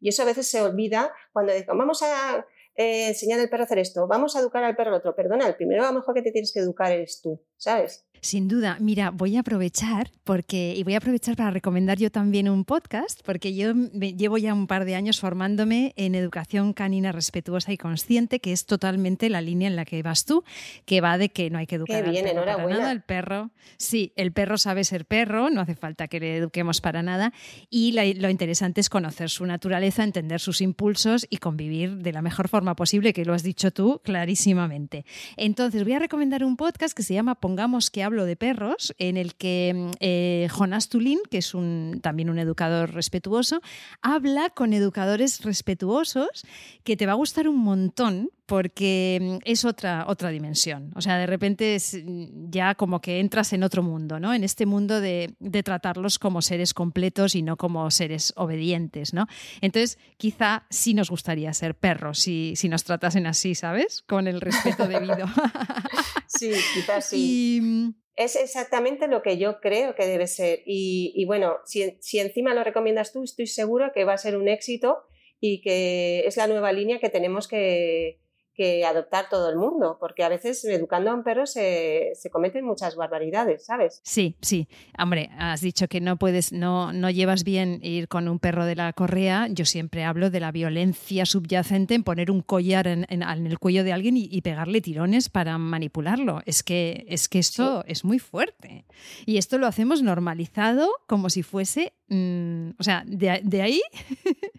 Y 0.00 0.08
eso 0.08 0.22
a 0.22 0.26
veces 0.26 0.50
se 0.50 0.60
olvida 0.60 1.12
cuando 1.32 1.52
decimos, 1.52 1.78
vamos 1.78 2.02
a 2.02 2.46
eh, 2.74 3.08
enseñar 3.08 3.38
al 3.38 3.48
perro 3.48 3.62
a 3.62 3.66
hacer 3.66 3.78
esto, 3.78 4.06
vamos 4.08 4.34
a 4.34 4.40
educar 4.40 4.64
al 4.64 4.74
perro 4.74 4.90
al 4.90 4.96
otro. 4.96 5.14
Perdona, 5.14 5.46
el 5.46 5.56
primero 5.56 5.84
a 5.84 5.88
lo 5.88 5.98
mejor 5.98 6.14
que 6.14 6.22
te 6.22 6.32
tienes 6.32 6.52
que 6.52 6.60
educar 6.60 6.90
eres 6.90 7.20
tú, 7.20 7.40
¿sabes? 7.56 8.06
Sin 8.24 8.46
duda, 8.46 8.76
mira, 8.78 9.10
voy 9.10 9.36
a 9.36 9.40
aprovechar 9.40 10.12
porque 10.22 10.74
y 10.76 10.84
voy 10.84 10.94
a 10.94 10.98
aprovechar 10.98 11.34
para 11.34 11.50
recomendar 11.50 11.98
yo 11.98 12.08
también 12.08 12.48
un 12.48 12.64
podcast 12.64 13.20
porque 13.24 13.52
yo 13.52 13.72
llevo 13.72 14.38
ya 14.38 14.54
un 14.54 14.68
par 14.68 14.84
de 14.84 14.94
años 14.94 15.18
formándome 15.18 15.92
en 15.96 16.14
educación 16.14 16.72
canina 16.72 17.10
respetuosa 17.10 17.72
y 17.72 17.78
consciente, 17.78 18.38
que 18.38 18.52
es 18.52 18.64
totalmente 18.64 19.28
la 19.28 19.40
línea 19.40 19.66
en 19.66 19.74
la 19.74 19.84
que 19.84 20.00
vas 20.04 20.24
tú, 20.24 20.44
que 20.84 21.00
va 21.00 21.18
de 21.18 21.30
que 21.30 21.50
no 21.50 21.58
hay 21.58 21.66
que 21.66 21.74
educar 21.74 22.04
al 22.04 22.14
perro 22.14 22.44
para 22.44 22.68
nada, 22.68 22.92
el 22.92 23.02
perro, 23.02 23.50
sí, 23.76 24.12
el 24.14 24.30
perro 24.30 24.56
sabe 24.56 24.84
ser 24.84 25.04
perro, 25.04 25.50
no 25.50 25.60
hace 25.60 25.74
falta 25.74 26.06
que 26.06 26.20
le 26.20 26.36
eduquemos 26.36 26.80
para 26.80 27.02
nada 27.02 27.32
y 27.70 28.14
lo 28.14 28.30
interesante 28.30 28.80
es 28.80 28.88
conocer 28.88 29.30
su 29.30 29.46
naturaleza, 29.46 30.04
entender 30.04 30.38
sus 30.38 30.60
impulsos 30.60 31.26
y 31.28 31.38
convivir 31.38 31.96
de 31.96 32.12
la 32.12 32.22
mejor 32.22 32.46
forma 32.46 32.76
posible, 32.76 33.12
que 33.12 33.24
lo 33.24 33.34
has 33.34 33.42
dicho 33.42 33.72
tú 33.72 34.00
clarísimamente. 34.04 35.04
Entonces, 35.36 35.82
voy 35.82 35.94
a 35.94 35.98
recomendar 35.98 36.44
un 36.44 36.56
podcast 36.56 36.96
que 36.96 37.02
se 37.02 37.14
llama 37.14 37.34
Pongamos 37.34 37.90
que 37.90 38.11
hablo 38.12 38.26
de 38.26 38.36
perros, 38.36 38.94
en 38.98 39.16
el 39.16 39.34
que 39.36 39.72
mm, 39.74 39.90
eh, 40.00 40.48
Jonas 40.50 40.90
Tulin, 40.90 41.18
que 41.30 41.38
es 41.38 41.54
un, 41.54 42.00
también 42.02 42.28
un 42.28 42.38
educador 42.38 42.92
respetuoso, 42.92 43.62
habla 44.02 44.50
con 44.50 44.74
educadores 44.74 45.42
respetuosos 45.42 46.44
que 46.84 46.94
te 46.94 47.06
va 47.06 47.12
a 47.12 47.14
gustar 47.16 47.48
un 47.48 47.56
montón 47.56 48.28
porque 48.44 49.18
mm, 49.18 49.36
es 49.46 49.64
otra, 49.64 50.04
otra 50.08 50.28
dimensión. 50.28 50.92
O 50.94 51.00
sea, 51.00 51.16
de 51.16 51.26
repente 51.26 51.74
es 51.74 51.94
mm, 51.94 52.50
ya 52.50 52.74
como 52.74 53.00
que 53.00 53.18
entras 53.18 53.54
en 53.54 53.62
otro 53.62 53.82
mundo, 53.82 54.20
¿no? 54.20 54.34
En 54.34 54.44
este 54.44 54.66
mundo 54.66 55.00
de, 55.00 55.34
tratarlos 55.64 56.18
como 56.18 56.42
seres 56.42 56.74
completos 56.74 57.34
y 57.34 57.40
no 57.40 57.56
como 57.56 57.90
seres 57.90 58.34
obedientes, 58.36 59.14
¿no? 59.14 59.26
Entonces, 59.62 59.98
quizá 60.18 60.66
sí 60.68 60.92
nos 60.92 61.08
gustaría 61.08 61.50
ser 61.54 61.74
perros 61.74 62.18
si, 62.18 62.52
si 62.56 62.68
nos 62.68 62.84
tratasen 62.84 63.26
así, 63.26 63.54
¿sabes? 63.54 64.02
Con 64.06 64.28
el 64.28 64.42
respeto 64.42 64.86
debido. 64.86 65.26
sí, 66.26 66.50
quizás 66.74 67.06
sí. 67.06 67.94
Es 68.22 68.36
exactamente 68.36 69.08
lo 69.08 69.22
que 69.22 69.38
yo 69.38 69.60
creo 69.60 69.94
que 69.94 70.06
debe 70.06 70.26
ser. 70.26 70.62
Y, 70.64 71.24
bueno, 71.26 71.56
si, 71.64 71.96
si 72.00 72.18
encima 72.18 72.54
lo 72.54 72.64
recomiendas 72.64 73.12
tú, 73.12 73.22
estoy 73.22 73.46
seguro 73.46 73.92
que 73.92 74.04
va 74.04 74.14
a 74.14 74.18
ser 74.18 74.36
un 74.36 74.48
éxito 74.48 75.04
y 75.40 75.60
que 75.60 76.20
es 76.26 76.36
la 76.36 76.46
nueva 76.46 76.72
línea 76.72 77.00
que 77.00 77.10
tenemos 77.10 77.48
que, 77.48 78.21
que 78.62 78.84
adoptar 78.84 79.28
todo 79.28 79.50
el 79.50 79.56
mundo, 79.56 79.96
porque 79.98 80.22
a 80.22 80.28
veces 80.28 80.64
educando 80.64 81.10
a 81.10 81.14
un 81.14 81.24
perro 81.24 81.46
se, 81.46 82.12
se, 82.14 82.30
cometen 82.30 82.64
muchas 82.64 82.94
barbaridades, 82.94 83.66
¿sabes? 83.66 84.00
Sí, 84.04 84.36
sí. 84.40 84.68
Hombre, 84.96 85.30
has 85.36 85.60
dicho 85.62 85.88
que 85.88 86.00
no 86.00 86.16
puedes, 86.16 86.52
no, 86.52 86.92
no 86.92 87.10
llevas 87.10 87.42
bien 87.42 87.80
ir 87.82 88.06
con 88.06 88.28
un 88.28 88.38
perro 88.38 88.64
de 88.64 88.76
la 88.76 88.92
correa. 88.92 89.48
Yo 89.50 89.64
siempre 89.64 90.04
hablo 90.04 90.30
de 90.30 90.38
la 90.38 90.52
violencia 90.52 91.26
subyacente 91.26 91.94
en 91.94 92.04
poner 92.04 92.30
un 92.30 92.40
collar 92.40 92.86
en, 92.86 93.04
en, 93.08 93.22
el 93.22 93.58
cuello 93.58 93.82
de 93.82 93.92
alguien 93.92 94.16
y, 94.16 94.40
pegarle 94.42 94.80
tirones 94.80 95.28
para 95.28 95.58
manipularlo. 95.58 96.40
Es 96.46 96.62
que, 96.62 97.04
es 97.08 97.28
que 97.28 97.40
esto 97.40 97.82
es 97.88 98.04
muy 98.04 98.20
fuerte. 98.20 98.84
Y 99.26 99.38
esto 99.38 99.58
lo 99.58 99.66
hacemos 99.66 100.02
normalizado 100.02 100.88
como 101.06 101.30
si 101.30 101.42
fuese 101.42 101.94
Mm, 102.12 102.72
o 102.78 102.82
sea, 102.82 103.04
de, 103.06 103.62
ahí, 103.62 103.80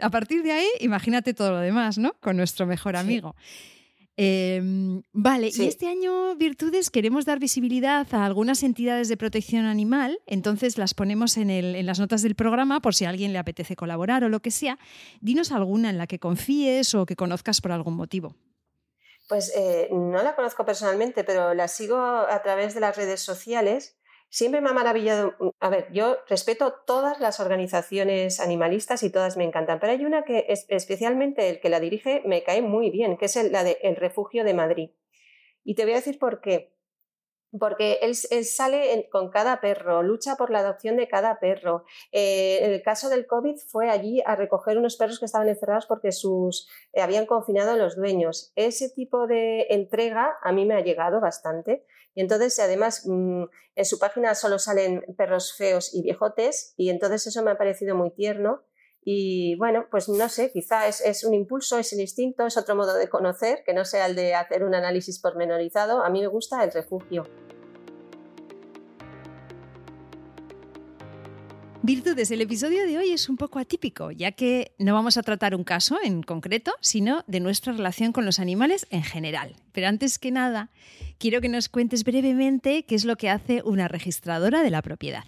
a 0.00 0.10
partir 0.10 0.42
de 0.42 0.52
ahí, 0.52 0.68
imagínate 0.80 1.34
todo 1.34 1.52
lo 1.52 1.58
demás, 1.58 1.98
¿no? 1.98 2.14
Con 2.20 2.36
nuestro 2.36 2.66
mejor 2.66 2.96
amigo. 2.96 3.34
Em, 4.16 5.02
vale, 5.12 5.50
y 5.54 5.64
este 5.64 5.88
año 5.88 6.36
Virtudes 6.36 6.90
queremos 6.90 7.24
dar 7.24 7.38
visibilidad 7.38 8.06
a 8.12 8.26
algunas 8.26 8.62
entidades 8.62 9.08
de 9.08 9.16
protección 9.16 9.64
animal, 9.64 10.20
entonces 10.26 10.76
las 10.76 10.92
ponemos 10.92 11.38
en, 11.38 11.48
en, 11.48 11.86
las 11.86 11.98
notas 11.98 12.20
del 12.20 12.34
programa 12.34 12.80
por 12.80 12.94
si 12.94 13.06
a 13.06 13.08
alguien 13.08 13.32
le 13.32 13.38
apetece 13.38 13.74
colaborar 13.74 14.22
o 14.22 14.28
lo 14.28 14.40
que 14.40 14.50
sea. 14.50 14.78
Dinos 15.22 15.50
alguna 15.50 15.88
en 15.88 15.96
la 15.96 16.06
que 16.06 16.18
confíes 16.18 16.94
o 16.94 17.06
que 17.06 17.16
conozcas 17.16 17.62
por 17.62 17.72
algún 17.72 17.94
motivo. 17.94 18.36
Pues 19.28 19.50
eh, 19.56 19.88
no 19.90 20.22
la 20.22 20.34
conozco 20.34 20.66
personalmente, 20.66 21.24
pero 21.24 21.54
la 21.54 21.66
sigo 21.66 21.96
a 21.96 22.42
través 22.42 22.74
de 22.74 22.80
las 22.80 22.94
redes 22.94 23.20
sociales 23.20 23.96
Siempre 24.34 24.62
me 24.62 24.70
ha 24.70 24.72
maravillado, 24.72 25.34
mm, 25.38 25.48
a 25.60 25.68
ver, 25.68 25.92
yo 25.92 26.16
respeto 26.26 26.72
todas 26.86 27.20
las 27.20 27.38
organizaciones 27.38 28.40
animalistas 28.40 29.02
y 29.02 29.10
todas 29.10 29.36
me 29.36 29.44
encantan, 29.44 29.78
pero 29.78 29.92
hay 29.92 30.06
una 30.06 30.24
que 30.24 30.46
es, 30.48 30.64
especialmente 30.68 31.50
el 31.50 31.60
que 31.60 31.68
la 31.68 31.80
dirige 31.80 32.22
me 32.24 32.42
cae 32.42 32.62
muy 32.62 32.88
bien, 32.88 33.18
que 33.18 33.26
es 33.26 33.36
la 33.50 33.62
de 33.62 33.76
El 33.82 33.94
Refugio 33.96 34.42
de 34.42 34.54
Madrid. 34.54 34.90
Y 35.64 35.74
te 35.74 35.84
voy 35.84 35.92
a 35.92 35.96
decir 35.96 36.18
por 36.18 36.40
qué. 36.40 36.72
Porque 37.60 37.98
él, 38.00 38.14
sale 38.16 39.06
con 39.12 39.28
cada 39.28 39.60
perro, 39.60 40.02
lucha 40.02 40.36
por 40.36 40.50
la 40.50 40.60
adopción 40.60 40.96
de 40.96 41.08
cada 41.08 41.38
perro. 41.38 41.84
Eh, 42.10 42.60
en 42.62 42.72
el 42.72 42.82
caso 42.82 43.10
del 43.10 43.26
COVID 43.26 43.56
fue 43.68 43.90
allí 43.90 44.22
a 44.24 44.34
recoger 44.34 44.78
unos 44.78 44.96
perros 44.96 45.18
que 45.18 45.26
estaban 45.26 45.50
encerrados 45.50 45.84
porque 45.84 46.10
sus 46.10 46.70
eh, 46.94 47.02
habían 47.02 47.26
confinado 47.26 47.72
a 47.72 47.76
los 47.76 47.96
dueños. 47.96 48.50
Ese 48.56 48.88
tipo 48.88 49.26
de 49.26 49.66
entrega 49.68 50.38
a 50.42 50.52
mí 50.52 50.64
me 50.64 50.74
ha 50.74 50.80
llegado 50.80 51.20
bastante. 51.20 51.84
Y 52.14 52.20
entonces, 52.20 52.58
además, 52.58 53.06
mm, 53.06 53.44
en 53.74 53.84
su 53.84 53.98
página 53.98 54.34
solo 54.34 54.58
salen 54.58 55.02
perros 55.16 55.54
feos 55.54 55.94
y 55.94 56.02
viejotes, 56.02 56.74
y 56.76 56.90
entonces 56.90 57.26
eso 57.26 57.42
me 57.42 57.50
ha 57.50 57.58
parecido 57.58 57.96
muy 57.96 58.10
tierno. 58.10 58.62
Y 59.04 59.56
bueno, 59.56 59.86
pues 59.90 60.08
no 60.08 60.28
sé, 60.28 60.52
quizá 60.52 60.86
es, 60.86 61.24
un 61.24 61.34
impulso, 61.34 61.78
es 61.78 61.92
el 61.92 62.00
instinto, 62.00 62.46
es 62.46 62.56
otro 62.56 62.76
modo 62.76 62.94
de 62.94 63.08
conocer, 63.08 63.64
que 63.66 63.74
no 63.74 63.84
sea 63.84 64.06
el 64.06 64.14
de 64.14 64.34
hacer 64.34 64.62
un 64.62 64.74
análisis 64.74 65.18
pormenorizado. 65.18 66.04
A 66.04 66.10
mí 66.10 66.20
me 66.20 66.28
gusta 66.28 66.62
el 66.62 66.70
refugio. 66.70 67.24
Virtudes, 71.84 72.30
el 72.30 72.40
episodio 72.40 72.86
de 72.86 72.96
hoy 72.96 73.10
es 73.10 73.28
un 73.28 73.36
poco 73.36 73.58
atípico, 73.58 74.12
ya 74.12 74.30
que 74.30 74.72
no 74.78 74.94
vamos 74.94 75.16
a 75.16 75.22
tratar 75.24 75.56
un 75.56 75.64
caso 75.64 75.98
en 76.00 76.22
concreto, 76.22 76.72
sino 76.80 77.24
de 77.26 77.40
nuestra 77.40 77.72
relación 77.72 78.12
con 78.12 78.24
los 78.24 78.38
animales 78.38 78.86
en 78.90 79.02
general. 79.02 79.56
Pero 79.72 79.88
antes 79.88 80.20
que 80.20 80.30
nada, 80.30 80.70
quiero 81.22 81.40
que 81.40 81.48
nos 81.48 81.68
cuentes 81.68 82.02
brevemente 82.02 82.84
qué 82.84 82.96
es 82.96 83.04
lo 83.04 83.14
que 83.14 83.30
hace 83.30 83.62
una 83.64 83.86
registradora 83.86 84.64
de 84.64 84.70
la 84.70 84.82
propiedad. 84.82 85.22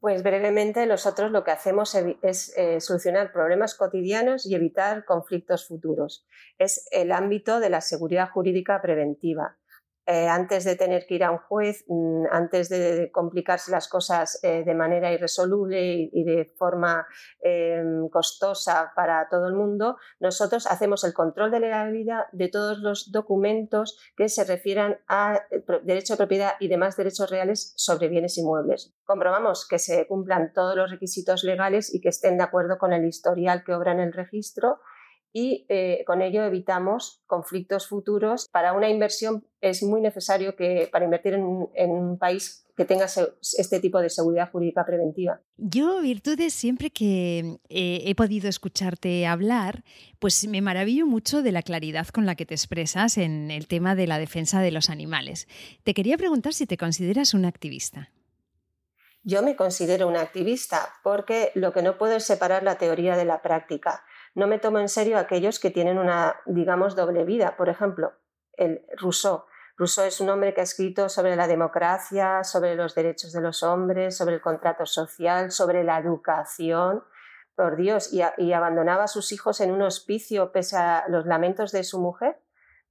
Pues 0.00 0.22
brevemente 0.22 0.86
nosotros 0.86 1.30
lo 1.30 1.44
que 1.44 1.50
hacemos 1.50 1.94
es 2.22 2.56
eh, 2.56 2.80
solucionar 2.80 3.32
problemas 3.32 3.74
cotidianos 3.74 4.46
y 4.46 4.54
evitar 4.54 5.04
conflictos 5.04 5.68
futuros. 5.68 6.26
Es 6.56 6.88
el 6.90 7.12
ámbito 7.12 7.60
de 7.60 7.68
la 7.68 7.82
seguridad 7.82 8.30
jurídica 8.30 8.80
preventiva. 8.80 9.58
Eh, 10.08 10.28
antes 10.28 10.62
de 10.62 10.76
tener 10.76 11.04
que 11.04 11.16
ir 11.16 11.24
a 11.24 11.32
un 11.32 11.38
juez, 11.38 11.84
mm, 11.88 12.26
antes 12.30 12.68
de 12.68 13.10
complicarse 13.10 13.72
las 13.72 13.88
cosas 13.88 14.38
eh, 14.44 14.62
de 14.64 14.74
manera 14.74 15.12
irresoluble 15.12 16.10
y, 16.12 16.22
de 16.22 16.44
forma 16.44 17.04
em, 17.40 18.08
costosa 18.08 18.92
para 18.94 19.28
todo 19.28 19.48
el 19.48 19.54
mundo, 19.54 19.96
nosotros 20.20 20.68
hacemos 20.68 21.02
el 21.02 21.12
control 21.12 21.50
de 21.50 21.58
legalidad 21.58 22.26
de 22.30 22.48
todos 22.48 22.78
los 22.78 23.10
documentos 23.10 23.98
que 24.16 24.28
se 24.28 24.44
refieran 24.44 25.00
a 25.08 25.40
eh, 25.50 25.64
derecho 25.82 26.12
de 26.12 26.18
propiedad 26.18 26.52
y 26.60 26.68
demás 26.68 26.96
derechos 26.96 27.28
reales 27.28 27.72
sobre 27.74 28.06
bienes 28.06 28.38
inmuebles. 28.38 28.94
Comprobamos 29.04 29.66
que 29.66 29.80
se 29.80 30.06
cumplan 30.06 30.52
todos 30.52 30.76
los 30.76 30.88
requisitos 30.88 31.42
legales 31.42 31.92
y 31.92 32.00
que 32.00 32.10
estén 32.10 32.38
de 32.38 32.44
acuerdo 32.44 32.78
con 32.78 32.92
el 32.92 33.04
historial 33.04 33.64
que 33.64 33.74
obra 33.74 33.90
en 33.90 34.00
el 34.00 34.12
registro 34.12 34.78
y 35.36 35.66
eh, 35.68 36.02
con 36.06 36.22
ello 36.22 36.42
evitamos 36.44 37.20
conflictos 37.26 37.86
futuros. 37.88 38.48
Para 38.50 38.72
una 38.72 38.88
inversión 38.88 39.44
es 39.60 39.82
muy 39.82 40.00
necesario 40.00 40.56
que 40.56 40.88
para 40.90 41.04
invertir 41.04 41.34
en, 41.34 41.44
un 41.90 42.16
país 42.18 42.66
que 42.74 42.86
tenga 42.86 43.04
este 43.04 43.78
tipo 43.78 44.00
de 44.00 44.08
seguridad 44.08 44.50
jurídica 44.50 44.86
preventiva. 44.86 45.42
Yo, 45.58 46.00
Virtudes, 46.00 46.54
siempre 46.54 46.88
que 46.88 47.58
eh, 47.68 48.00
he 48.06 48.14
podido 48.14 48.48
escucharte 48.48 49.26
hablar, 49.26 49.84
pues 50.20 50.48
me 50.48 50.62
maravillo 50.62 51.06
mucho 51.06 51.42
de 51.42 51.52
la 51.52 51.60
claridad 51.60 52.06
con 52.08 52.24
la 52.24 52.34
que 52.34 52.46
te 52.46 52.54
expresas 52.54 53.18
en 53.18 53.50
el 53.50 53.66
tema 53.66 53.94
de 53.94 54.06
la 54.06 54.18
defensa 54.18 54.62
de 54.62 54.70
los 54.70 54.88
animales. 54.88 55.48
Te 55.84 55.92
quería 55.92 56.16
preguntar 56.16 56.54
si 56.54 56.66
te 56.66 56.78
consideras 56.78 57.34
una 57.34 57.48
activista. 57.48 58.08
Yo 59.22 59.42
me 59.42 59.54
considero 59.54 60.08
una 60.08 60.22
activista 60.22 60.94
porque 61.02 61.50
lo 61.54 61.74
que 61.74 61.82
no 61.82 61.98
puedo 61.98 62.16
es 62.16 62.24
separar 62.24 62.62
la 62.62 62.78
teoría 62.78 63.18
de 63.18 63.26
la 63.26 63.42
práctica 63.42 64.02
no 64.36 64.46
me 64.46 64.58
tomo 64.58 64.78
en 64.78 64.90
serio 64.90 65.18
aquellos 65.18 65.58
que 65.58 65.70
tienen 65.70 65.96
una, 65.96 66.36
digamos, 66.44 66.94
doble 66.94 67.24
vida. 67.24 67.56
Por 67.56 67.70
ejemplo, 67.70 68.12
el 68.52 68.84
Rousseau. 68.98 69.44
Rousseau 69.78 70.06
es 70.06 70.20
un 70.20 70.28
hombre 70.28 70.52
que 70.52 70.60
ha 70.60 70.64
escrito 70.64 71.08
sobre 71.08 71.36
la 71.36 71.48
democracia, 71.48 72.44
sobre 72.44 72.74
los 72.74 72.94
derechos 72.94 73.32
de 73.32 73.40
los 73.40 73.62
hombres, 73.62 74.14
sobre 74.14 74.34
el 74.34 74.42
contrato 74.42 74.84
social, 74.84 75.50
sobre 75.50 75.84
la 75.84 75.98
educación. 75.98 77.02
Por 77.54 77.76
Dios, 77.76 78.12
y, 78.12 78.52
abandonaba 78.52 79.04
a 79.04 79.08
sus 79.08 79.32
hijos 79.32 79.62
en 79.62 79.70
un 79.70 79.80
hospicio 79.80 80.52
pese 80.52 80.76
a 80.76 81.06
los 81.08 81.24
lamentos 81.24 81.72
de 81.72 81.82
su 81.82 81.98
mujer. 81.98 82.38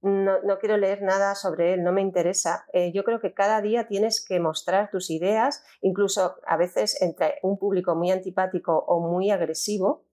No, 0.02 0.58
quiero 0.58 0.76
leer 0.76 1.02
nada 1.02 1.36
sobre 1.36 1.74
él, 1.74 1.84
no 1.84 1.92
me 1.92 2.00
interesa. 2.00 2.66
Eh, 2.72 2.90
yo 2.92 3.04
creo 3.04 3.20
que 3.20 3.34
cada 3.34 3.60
día 3.60 3.86
tienes 3.86 4.24
que 4.24 4.40
mostrar 4.40 4.90
tus 4.90 5.10
ideas, 5.10 5.64
incluso 5.80 6.40
a 6.44 6.56
veces 6.56 7.00
entre 7.00 7.38
un 7.42 7.56
público 7.56 7.94
muy 7.94 8.10
antipático 8.10 8.76
o 8.88 9.00
muy 9.00 9.30
agresivo, 9.30 10.05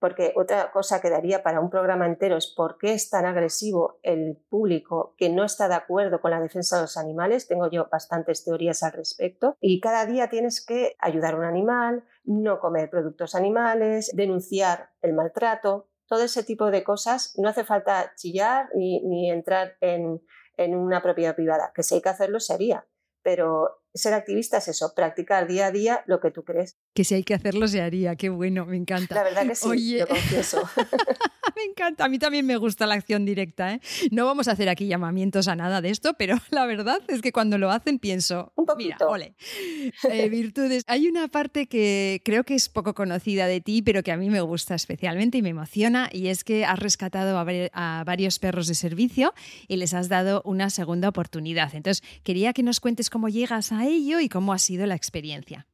porque 0.00 0.32
otra 0.36 0.70
cosa 0.70 1.00
que 1.00 1.10
daría 1.10 1.42
para 1.42 1.60
un 1.60 1.70
programa 1.70 2.06
entero 2.06 2.36
es 2.36 2.46
por 2.46 2.78
qué 2.78 2.92
es 2.92 3.10
tan 3.10 3.26
agresivo 3.26 3.98
el 4.02 4.36
público 4.48 5.14
que 5.16 5.28
no 5.28 5.44
está 5.44 5.68
de 5.68 5.74
acuerdo 5.74 6.20
con 6.20 6.30
la 6.30 6.40
defensa 6.40 6.76
de 6.76 6.82
los 6.82 6.96
animales. 6.96 7.48
Tengo 7.48 7.68
yo 7.70 7.88
bastantes 7.90 8.44
teorías 8.44 8.82
al 8.82 8.92
respecto. 8.92 9.56
Y 9.60 9.80
cada 9.80 10.06
día 10.06 10.28
tienes 10.28 10.64
que 10.64 10.94
ayudar 10.98 11.34
a 11.34 11.38
un 11.38 11.44
animal, 11.44 12.04
no 12.24 12.60
comer 12.60 12.90
productos 12.90 13.34
animales, 13.34 14.10
denunciar 14.14 14.90
el 15.02 15.14
maltrato, 15.14 15.88
todo 16.06 16.22
ese 16.22 16.42
tipo 16.42 16.70
de 16.70 16.84
cosas. 16.84 17.34
No 17.38 17.48
hace 17.48 17.64
falta 17.64 18.12
chillar 18.16 18.68
ni, 18.74 19.30
entrar 19.30 19.76
en, 19.80 20.22
en 20.56 20.76
una 20.76 21.02
propiedad 21.02 21.34
privada, 21.34 21.72
que 21.74 21.82
si 21.82 21.96
hay 21.96 22.02
que 22.02 22.08
hacerlo 22.08 22.40
sería. 22.40 22.86
Pero 23.22 23.82
ser 23.94 24.14
activista 24.14 24.58
es 24.58 24.68
eso, 24.68 24.92
practicar 24.94 25.46
día 25.46 25.66
a 25.66 25.72
día 25.72 26.02
lo 26.06 26.20
que 26.20 26.30
tú 26.30 26.44
crees. 26.44 26.76
Que 26.94 27.04
si 27.04 27.14
hay 27.14 27.24
que 27.24 27.34
hacerlo 27.34 27.68
se 27.68 27.80
haría, 27.80 28.16
qué 28.16 28.28
bueno, 28.28 28.66
me 28.66 28.76
encanta. 28.76 29.14
La 29.14 29.22
verdad 29.22 29.46
que 29.46 29.54
sí, 29.54 29.68
Oye... 29.68 29.98
lo 30.00 30.06
confieso. 30.08 30.62
me 31.56 31.64
encanta, 31.64 32.04
a 32.04 32.08
mí 32.08 32.18
también 32.18 32.46
me 32.46 32.56
gusta 32.56 32.86
la 32.86 32.94
acción 32.94 33.24
directa. 33.24 33.74
¿eh? 33.74 33.80
No 34.10 34.26
vamos 34.26 34.48
a 34.48 34.52
hacer 34.52 34.68
aquí 34.68 34.86
llamamientos 34.86 35.48
a 35.48 35.56
nada 35.56 35.80
de 35.80 35.90
esto, 35.90 36.14
pero 36.14 36.36
la 36.50 36.66
verdad 36.66 37.00
es 37.08 37.22
que 37.22 37.32
cuando 37.32 37.58
lo 37.58 37.70
hacen 37.70 37.98
pienso, 37.98 38.52
Un 38.56 38.66
poquito. 38.66 38.94
mira, 38.94 39.06
ole, 39.08 39.34
eh, 40.10 40.28
virtudes. 40.28 40.84
Hay 40.86 41.08
una 41.08 41.28
parte 41.28 41.66
que 41.66 42.22
creo 42.24 42.44
que 42.44 42.54
es 42.54 42.68
poco 42.68 42.94
conocida 42.94 43.46
de 43.46 43.60
ti, 43.60 43.82
pero 43.82 44.02
que 44.02 44.12
a 44.12 44.16
mí 44.16 44.30
me 44.30 44.40
gusta 44.40 44.74
especialmente 44.74 45.38
y 45.38 45.42
me 45.42 45.50
emociona, 45.50 46.08
y 46.12 46.28
es 46.28 46.44
que 46.44 46.64
has 46.64 46.78
rescatado 46.78 47.38
a 47.38 48.04
varios 48.04 48.38
perros 48.38 48.66
de 48.66 48.74
servicio 48.74 49.34
y 49.66 49.76
les 49.76 49.94
has 49.94 50.08
dado 50.08 50.42
una 50.44 50.70
segunda 50.70 51.08
oportunidad. 51.08 51.74
Entonces, 51.74 52.02
quería 52.22 52.52
que 52.52 52.62
nos 52.62 52.80
cuentes 52.80 53.10
cómo 53.10 53.28
llegas 53.28 53.72
a 53.72 53.77
ello 53.86 54.20
y 54.20 54.28
cómo 54.28 54.52
ha 54.52 54.58
sido 54.58 54.86
la 54.86 54.94
experiencia. 54.94 55.66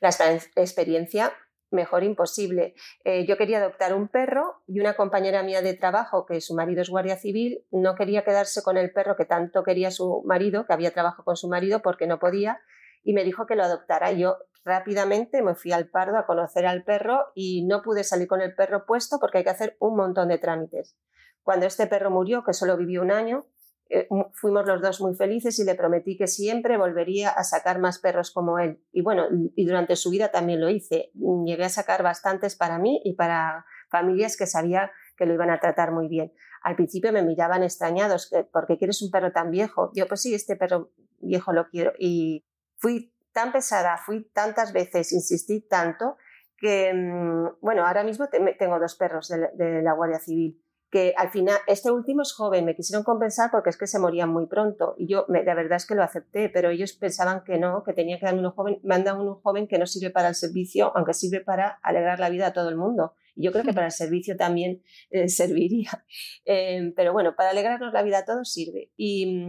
La 0.00 0.10
experiencia 0.56 1.32
mejor 1.70 2.02
imposible. 2.02 2.74
Eh, 3.04 3.26
yo 3.26 3.36
quería 3.36 3.58
adoptar 3.58 3.94
un 3.94 4.08
perro 4.08 4.62
y 4.66 4.80
una 4.80 4.94
compañera 4.94 5.42
mía 5.42 5.62
de 5.62 5.74
trabajo, 5.74 6.26
que 6.26 6.40
su 6.40 6.54
marido 6.54 6.82
es 6.82 6.90
guardia 6.90 7.16
civil, 7.16 7.64
no 7.70 7.94
quería 7.94 8.24
quedarse 8.24 8.62
con 8.62 8.76
el 8.76 8.92
perro 8.92 9.16
que 9.16 9.24
tanto 9.24 9.62
quería 9.62 9.90
su 9.90 10.22
marido, 10.26 10.66
que 10.66 10.72
había 10.72 10.92
trabajo 10.92 11.24
con 11.24 11.36
su 11.36 11.48
marido 11.48 11.80
porque 11.82 12.06
no 12.06 12.18
podía, 12.18 12.60
y 13.02 13.12
me 13.12 13.24
dijo 13.24 13.46
que 13.46 13.54
lo 13.54 13.62
adoptara. 13.62 14.12
Yo 14.12 14.36
rápidamente 14.64 15.42
me 15.42 15.54
fui 15.54 15.72
al 15.72 15.88
Pardo 15.88 16.18
a 16.18 16.26
conocer 16.26 16.66
al 16.66 16.84
perro 16.84 17.26
y 17.34 17.64
no 17.66 17.82
pude 17.82 18.04
salir 18.04 18.28
con 18.28 18.40
el 18.40 18.54
perro 18.54 18.84
puesto 18.84 19.18
porque 19.18 19.38
hay 19.38 19.44
que 19.44 19.50
hacer 19.50 19.76
un 19.80 19.96
montón 19.96 20.28
de 20.28 20.38
trámites. 20.38 20.96
Cuando 21.42 21.66
este 21.66 21.86
perro 21.86 22.10
murió, 22.10 22.44
que 22.44 22.52
solo 22.52 22.76
vivió 22.76 23.00
un 23.00 23.10
año, 23.10 23.46
eh, 23.92 24.06
fuimos 24.34 24.66
los 24.66 24.80
dos 24.80 25.00
muy 25.00 25.16
felices 25.16 25.58
y 25.58 25.64
le 25.64 25.74
prometí 25.74 26.16
que 26.16 26.28
siempre 26.28 26.76
volvería 26.76 27.30
a 27.30 27.42
sacar 27.42 27.80
más 27.80 27.98
perros 27.98 28.30
como 28.30 28.60
él. 28.60 28.80
Y 28.92 29.02
bueno, 29.02 29.26
y 29.56 29.66
durante 29.66 29.96
su 29.96 30.10
vida 30.10 30.30
también 30.30 30.60
lo 30.60 30.70
hice. 30.70 31.10
Llegué 31.44 31.64
a 31.64 31.68
sacar 31.68 32.04
bastantes 32.04 32.54
para 32.54 32.78
mí 32.78 33.00
y 33.04 33.14
para 33.14 33.66
familias 33.90 34.36
que 34.36 34.46
sabía 34.46 34.92
que 35.16 35.26
lo 35.26 35.34
iban 35.34 35.50
a 35.50 35.58
tratar 35.58 35.90
muy 35.90 36.06
bien. 36.06 36.32
Al 36.62 36.76
principio 36.76 37.12
me 37.12 37.22
miraban 37.22 37.64
extrañados, 37.64 38.32
porque 38.52 38.78
quieres 38.78 39.02
un 39.02 39.10
perro 39.10 39.32
tan 39.32 39.50
viejo? 39.50 39.90
Yo, 39.94 40.06
pues 40.06 40.22
sí, 40.22 40.34
este 40.34 40.54
perro 40.54 40.92
viejo 41.18 41.52
lo 41.52 41.68
quiero. 41.68 41.92
Y 41.98 42.46
fui 42.76 43.12
tan 43.32 43.50
pesada, 43.50 43.96
fui 43.96 44.30
tantas 44.32 44.72
veces, 44.72 45.12
insistí 45.12 45.66
tanto, 45.66 46.16
que, 46.56 46.92
mm, 46.94 47.58
bueno, 47.60 47.86
ahora 47.86 48.04
mismo 48.04 48.28
tengo 48.28 48.78
dos 48.78 48.94
perros 48.94 49.28
de 49.28 49.82
la 49.82 49.94
Guardia 49.94 50.20
Civil 50.20 50.62
que 50.90 51.14
al 51.16 51.30
final, 51.30 51.56
este 51.66 51.90
último 51.90 52.22
es 52.22 52.32
joven, 52.32 52.64
me 52.64 52.74
quisieron 52.74 53.04
compensar 53.04 53.50
porque 53.50 53.70
es 53.70 53.76
que 53.76 53.86
se 53.86 53.98
morían 53.98 54.28
muy 54.28 54.46
pronto 54.46 54.94
y 54.98 55.06
yo 55.06 55.24
la 55.28 55.54
verdad 55.54 55.76
es 55.76 55.86
que 55.86 55.94
lo 55.94 56.02
acepté, 56.02 56.48
pero 56.48 56.70
ellos 56.70 56.92
pensaban 56.94 57.44
que 57.44 57.58
no, 57.58 57.84
que 57.84 57.92
tenía 57.92 58.18
que 58.18 58.26
darme 58.26 58.40
un 58.40 58.50
joven, 58.50 58.80
me 58.82 58.96
han 58.96 59.04
dado 59.04 59.22
un 59.22 59.40
joven 59.40 59.68
que 59.68 59.78
no 59.78 59.86
sirve 59.86 60.10
para 60.10 60.28
el 60.28 60.34
servicio, 60.34 60.92
aunque 60.96 61.14
sirve 61.14 61.40
para 61.40 61.78
alegrar 61.82 62.18
la 62.18 62.28
vida 62.28 62.48
a 62.48 62.52
todo 62.52 62.68
el 62.68 62.76
mundo. 62.76 63.14
Y 63.36 63.44
yo 63.44 63.52
creo 63.52 63.64
que 63.64 63.72
para 63.72 63.86
el 63.86 63.92
servicio 63.92 64.36
también 64.36 64.82
eh, 65.10 65.28
serviría. 65.28 66.04
Eh, 66.44 66.92
pero 66.96 67.12
bueno, 67.12 67.36
para 67.36 67.50
alegrarnos 67.50 67.92
la 67.92 68.02
vida 68.02 68.18
a 68.18 68.24
todos 68.24 68.52
sirve. 68.52 68.90
Y, 68.96 69.44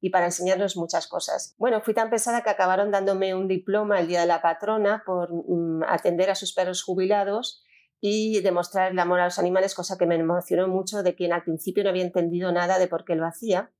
y 0.00 0.10
para 0.10 0.26
enseñarnos 0.26 0.76
muchas 0.76 1.06
cosas. 1.06 1.54
Bueno, 1.58 1.80
fui 1.82 1.92
tan 1.92 2.10
pesada 2.10 2.42
que 2.42 2.50
acabaron 2.50 2.90
dándome 2.90 3.34
un 3.34 3.48
diploma 3.48 4.00
el 4.00 4.08
día 4.08 4.20
de 4.20 4.26
la 4.26 4.40
patrona 4.40 5.02
por 5.04 5.30
mm, 5.32 5.82
atender 5.88 6.30
a 6.30 6.34
sus 6.34 6.54
perros 6.54 6.82
jubilados 6.82 7.62
y 8.00 8.40
demostrar 8.40 8.92
el 8.92 8.98
amor 8.98 9.20
a 9.20 9.24
los 9.24 9.38
animales, 9.38 9.74
cosa 9.74 9.96
que 9.98 10.06
me 10.06 10.16
emocionó 10.16 10.68
mucho 10.68 11.02
de 11.02 11.14
quien 11.14 11.32
al 11.32 11.42
principio 11.42 11.82
no 11.82 11.90
había 11.90 12.04
entendido 12.04 12.52
nada 12.52 12.78
de 12.78 12.88
por 12.88 13.04
qué 13.04 13.14
lo 13.14 13.26
hacía. 13.26 13.72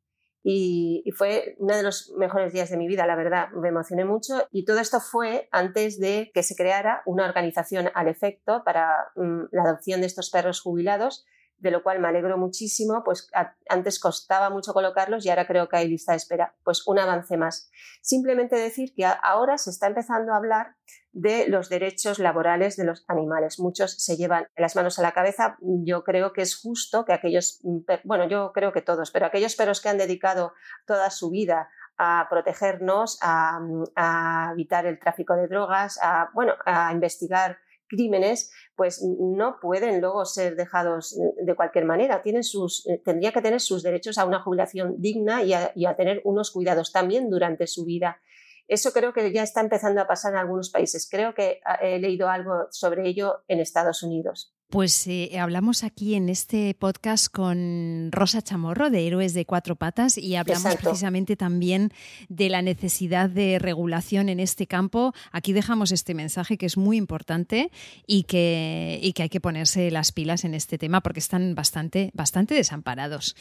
Y, 0.49 1.03
fue 1.17 1.57
uno 1.59 1.77
de 1.77 1.83
los 1.83 2.13
mejores 2.17 2.53
días 2.53 2.71
de 2.71 2.77
mi 2.77 2.87
vida, 2.87 3.05
la 3.05 3.17
verdad, 3.17 3.51
me 3.51 3.69
emocioné 3.69 4.05
mucho. 4.05 4.47
Y 4.53 4.65
todo 4.65 4.79
esto 4.79 5.01
fue 5.01 5.49
antes 5.51 5.99
de 5.99 6.31
que 6.33 6.45
se 6.45 6.55
creara 6.55 7.03
una 7.05 7.25
organización 7.25 7.91
al 7.95 8.07
efecto 8.07 8.63
para 8.65 9.09
mm, 9.17 9.47
la 9.51 9.63
adopción 9.65 10.03
de 10.03 10.07
estos 10.07 10.31
perros 10.31 10.61
jubilados, 10.61 11.27
de 11.59 11.73
lo 11.73 11.83
cual 11.83 11.99
me 11.99 12.07
alegro 12.07 12.39
muchísimo, 12.39 13.03
pues 13.05 13.29
antes 13.69 13.99
costaba 13.99 14.49
mucho 14.51 14.73
colocarlos 14.73 15.27
y 15.27 15.31
ahora 15.31 15.49
creo 15.49 15.69
que 15.69 15.79
hay 15.79 15.89
lista 15.89 16.13
de 16.13 16.19
espera. 16.19 16.55
Pues 16.63 16.87
un 16.87 17.01
avance 17.01 17.37
más. 17.37 17.69
Simplemente 18.01 18.55
decir 18.55 18.95
que 18.95 19.05
ahora 19.05 19.59
se 19.59 19.71
está 19.71 19.89
empezando 19.89 20.33
a 20.33 20.37
hablar 20.37 20.77
de 21.17 21.49
los 21.49 21.71
derechos 21.71 22.19
laborales 22.19 22.77
de 22.77 22.85
los 22.85 23.07
animales. 23.09 23.59
Muchos 23.59 23.93
se 23.93 24.19
llevan 24.19 24.49
las 24.55 24.77
manos 24.77 24.99
a 24.99 25.03
la 25.03 25.13
cabeza. 25.13 25.57
Yo 25.63 26.05
creo 26.05 26.35
que 26.35 26.43
es 26.43 26.55
justo 26.55 27.07
que 27.07 27.15
aquellos, 27.15 27.63
bueno, 28.05 28.29
yo 28.29 28.53
creo 28.53 28.71
que 28.71 28.83
todos, 28.83 29.11
pero 29.11 29.25
aquellos 29.25 29.57
perros 29.57 29.81
que 29.81 29.89
han 29.89 29.97
dedicado 29.97 30.53
toda 30.87 31.09
su 31.09 31.31
vida 31.31 31.71
a 31.97 32.27
protegernos, 32.29 33.19
a, 33.23 33.59
a 33.95 34.51
evitar 34.53 34.85
el 34.85 34.99
tráfico 34.99 35.35
de 35.37 35.49
drogas, 35.49 35.99
a, 36.03 36.29
bueno, 36.35 36.53
a 36.67 36.93
investigar 36.93 37.57
crímenes, 37.89 38.53
pues 38.75 39.03
no 39.19 39.59
pueden 39.59 40.03
luego 40.03 40.27
ser 40.27 40.55
dejados 40.55 41.19
de 41.43 41.55
cualquier 41.55 41.87
manera. 41.87 42.21
Tienen 42.21 42.45
sus, 42.45 42.87
eh, 42.89 43.01
tendría 43.03 43.33
que 43.33 43.41
tener 43.41 43.63
sus 43.63 43.83
derechos 43.83 44.19
a 44.19 44.27
una 44.27 44.43
jubilación 44.43 44.97
digna 44.99 45.43
y 45.43 45.55
a, 45.55 45.73
y 45.75 45.87
a 45.87 45.97
tener 45.97 46.21
unos 46.25 46.51
cuidados 46.51 46.93
también 46.93 47.31
durante 47.31 47.67
su 47.67 47.87
vida. 47.87 48.21
Eso 48.69 48.93
creo 48.93 49.13
que 49.13 49.33
ya 49.33 49.43
está 49.43 49.61
empezando 49.61 50.01
a 50.01 50.07
pasar 50.07 50.33
en 50.33 50.39
algunos 50.39 50.71
países. 50.71 51.09
Creo 51.11 51.35
que 51.35 51.61
ah, 51.65 51.77
he 51.83 51.99
leído 51.99 52.29
algo 52.29 52.67
sobre 52.71 53.09
ello 53.09 53.45
en 53.49 53.61
Estados 53.61 54.03
Unidos. 54.03 54.56
Pues 54.69 55.07
eh, 55.07 55.39
hablamos 55.39 55.85
aquí 55.85 56.17
en 56.17 56.29
este 56.29 56.75
podcast 56.75 57.29
con 57.29 58.09
Rosa 58.11 58.43
Chamorro 58.43 58.91
de 58.91 59.07
Héroes 59.07 59.33
de 59.33 59.47
Cuatro 59.47 59.77
Patas 59.77 60.19
y 60.19 60.35
hablamos 60.35 60.75
precisamente 60.75 61.37
también 61.37 61.93
de 62.29 62.49
la 62.49 62.63
necesidad 62.63 63.31
de 63.31 63.61
regulación 63.61 64.29
en 64.29 64.41
este 64.41 64.67
campo. 64.67 65.15
Aquí 65.31 65.53
dejamos 65.53 65.93
este 65.93 66.15
mensaje 66.15 66.59
que 66.59 66.67
es 66.67 66.77
muy 66.77 66.97
importante 66.97 67.71
y 68.09 68.25
que, 68.25 68.99
y 69.01 69.13
que 69.13 69.23
hay 69.23 69.29
que 69.29 69.41
ponerse 69.41 69.89
las 69.93 70.11
pilas 70.11 70.45
en 70.45 70.53
este 70.53 70.79
tema 70.79 71.01
porque 71.01 71.21
están 71.21 71.55
bastante, 71.55 72.11
bastante 72.13 72.57
desamparados. 72.57 73.37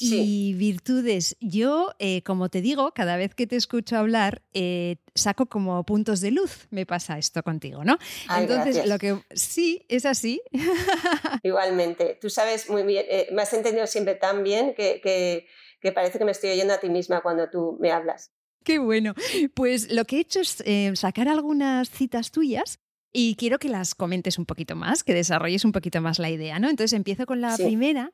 Y 0.00 0.54
virtudes, 0.54 1.36
yo, 1.40 1.92
eh, 1.98 2.22
como 2.22 2.48
te 2.48 2.62
digo, 2.62 2.92
cada 2.94 3.16
vez 3.16 3.34
que 3.34 3.46
te 3.46 3.56
escucho 3.56 3.98
hablar, 3.98 4.40
eh, 4.54 4.96
saco 5.14 5.46
como 5.46 5.84
puntos 5.84 6.20
de 6.20 6.30
luz. 6.30 6.68
Me 6.70 6.86
pasa 6.86 7.18
esto 7.18 7.42
contigo, 7.42 7.84
¿no? 7.84 7.98
Entonces, 8.34 8.86
lo 8.86 8.98
que 8.98 9.22
sí 9.34 9.84
es 9.88 10.06
así. 10.06 10.40
Igualmente, 11.42 12.18
tú 12.20 12.30
sabes 12.30 12.68
muy 12.68 12.82
bien, 12.82 13.04
eh, 13.08 13.28
me 13.32 13.42
has 13.42 13.52
entendido 13.52 13.86
siempre 13.86 14.14
tan 14.14 14.42
bien 14.42 14.74
que, 14.74 15.00
que, 15.00 15.92
parece 15.92 16.18
que 16.18 16.24
me 16.24 16.32
estoy 16.32 16.50
oyendo 16.50 16.74
a 16.74 16.78
ti 16.78 16.88
misma 16.88 17.20
cuando 17.20 17.48
tú 17.48 17.76
me 17.80 17.90
hablas. 17.90 18.32
Qué 18.64 18.78
bueno. 18.78 19.14
Pues 19.54 19.90
lo 19.90 20.04
que 20.04 20.16
he 20.16 20.20
hecho 20.20 20.40
es 20.40 20.62
sacar 20.98 21.28
algunas 21.28 21.88
citas 21.88 22.30
tuyas 22.30 22.78
y 23.12 23.34
quiero 23.36 23.58
que 23.58 23.68
las 23.68 23.94
comentes 23.94 24.38
un 24.38 24.46
poquito 24.46 24.76
más, 24.76 25.02
que 25.02 25.14
desarrolles 25.14 25.64
un 25.64 25.72
poquito 25.72 26.00
más 26.00 26.18
la 26.18 26.30
idea, 26.30 26.58
¿no? 26.58 26.68
Entonces 26.68 26.96
empiezo 26.96 27.26
con 27.26 27.40
la 27.40 27.56
primera, 27.56 28.12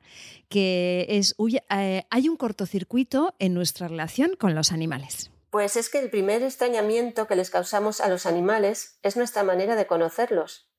que 0.49 1.05
es, 1.09 1.35
eh, 1.69 2.03
hay 2.09 2.29
un 2.29 2.37
cortocircuito 2.37 3.35
en 3.39 3.53
nuestra 3.53 3.87
relación 3.87 4.35
con 4.37 4.55
los 4.55 4.71
animales. 4.71 5.31
Pues 5.51 5.77
es 5.77 5.89
que 5.89 5.99
el 5.99 6.09
primer 6.09 6.41
extrañamiento 6.43 7.27
que 7.27 7.35
les 7.35 7.49
causamos 7.49 8.01
a 8.01 8.09
los 8.09 8.25
animales 8.25 8.99
es 9.03 9.17
nuestra 9.17 9.43
manera 9.43 9.75
de 9.75 9.87
conocerlos, 9.87 10.69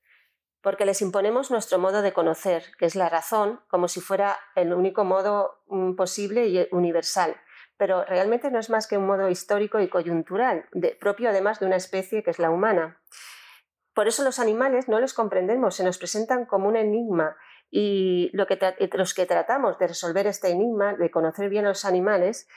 porque 0.63 0.87
les 0.87 1.03
imponemos 1.03 1.51
nuestro 1.51 1.79
modo 1.79 2.03
de 2.03 2.13
conocer, 2.13 2.65
que 2.79 2.87
es 2.87 2.95
la 2.95 3.09
razón, 3.09 3.61
como 3.69 3.89
si 3.89 4.01
fuera 4.01 4.39
el 4.55 4.73
único 4.73 5.05
modo 5.05 5.63
mm, 5.69 5.95
posible 5.95 6.49
y 6.49 6.67
universal 6.73 7.37
pero 7.79 8.05
realmente 8.05 8.51
no 8.51 8.59
es 8.59 8.69
más 8.69 8.87
que 8.87 8.99
un 8.99 9.07
modo 9.07 9.31
histórico 9.31 9.81
y 9.81 9.89
coyuntural, 9.89 10.69
propio 11.01 11.31
además 11.31 11.61
de 11.61 11.67
una 11.67 11.77
especie 11.77 12.23
que 12.23 12.31
es 12.31 12.41
la 12.41 12.51
humana. 12.51 13.01
Por 13.95 14.09
eso 14.09 14.25
los 14.25 14.41
animales 14.41 14.89
no 14.89 15.01
los 15.01 15.15
comprendemos, 15.15 15.77
se 15.77 15.85
nos 15.85 15.97
presentan 15.97 16.45
como 16.45 16.69
un 16.69 16.77
enigma 16.77 17.37
y 17.71 18.31
los 18.33 19.15
que 19.15 19.27
tratamos 19.27 19.79
de 19.79 19.87
resolver 19.87 20.27
este 20.27 20.51
enigma, 20.51 20.95
de 20.95 21.11
conocer 21.11 21.49
bien 21.49 21.67
a 21.67 21.69
los 21.69 21.85
animales, 21.85 22.49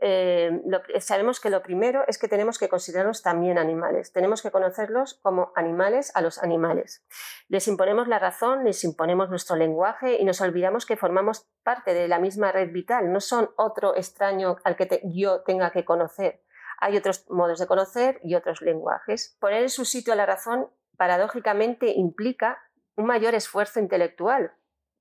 eh, 0.00 0.62
sabemos 1.00 1.40
que 1.40 1.50
lo 1.50 1.62
primero 1.62 2.04
es 2.06 2.18
que 2.18 2.28
tenemos 2.28 2.58
que 2.58 2.68
considerarlos 2.68 3.22
también 3.22 3.58
animales. 3.58 4.12
Tenemos 4.12 4.42
que 4.42 4.50
conocerlos 4.50 5.14
como 5.22 5.52
animales 5.54 6.12
a 6.14 6.20
los 6.20 6.42
animales. 6.42 7.04
Les 7.48 7.66
imponemos 7.68 8.08
la 8.08 8.18
razón, 8.18 8.64
les 8.64 8.82
imponemos 8.84 9.30
nuestro 9.30 9.56
lenguaje 9.56 10.18
y 10.20 10.24
nos 10.24 10.40
olvidamos 10.40 10.86
que 10.86 10.96
formamos 10.96 11.48
parte 11.62 11.94
de 11.94 12.08
la 12.08 12.18
misma 12.18 12.52
red 12.52 12.70
vital. 12.72 13.12
No 13.12 13.20
son 13.20 13.50
otro 13.56 13.96
extraño 13.96 14.56
al 14.64 14.76
que 14.76 15.02
yo 15.04 15.42
tenga 15.42 15.70
que 15.70 15.84
conocer. 15.84 16.42
Hay 16.78 16.96
otros 16.96 17.24
modos 17.30 17.58
de 17.58 17.66
conocer 17.66 18.20
y 18.22 18.34
otros 18.34 18.60
lenguajes. 18.60 19.36
Poner 19.40 19.62
en 19.62 19.70
su 19.70 19.84
sitio 19.84 20.14
la 20.14 20.26
razón 20.26 20.70
paradójicamente 20.96 21.92
implica 21.92 22.58
un 22.96 23.06
mayor 23.06 23.34
esfuerzo 23.34 23.80
intelectual. 23.80 24.52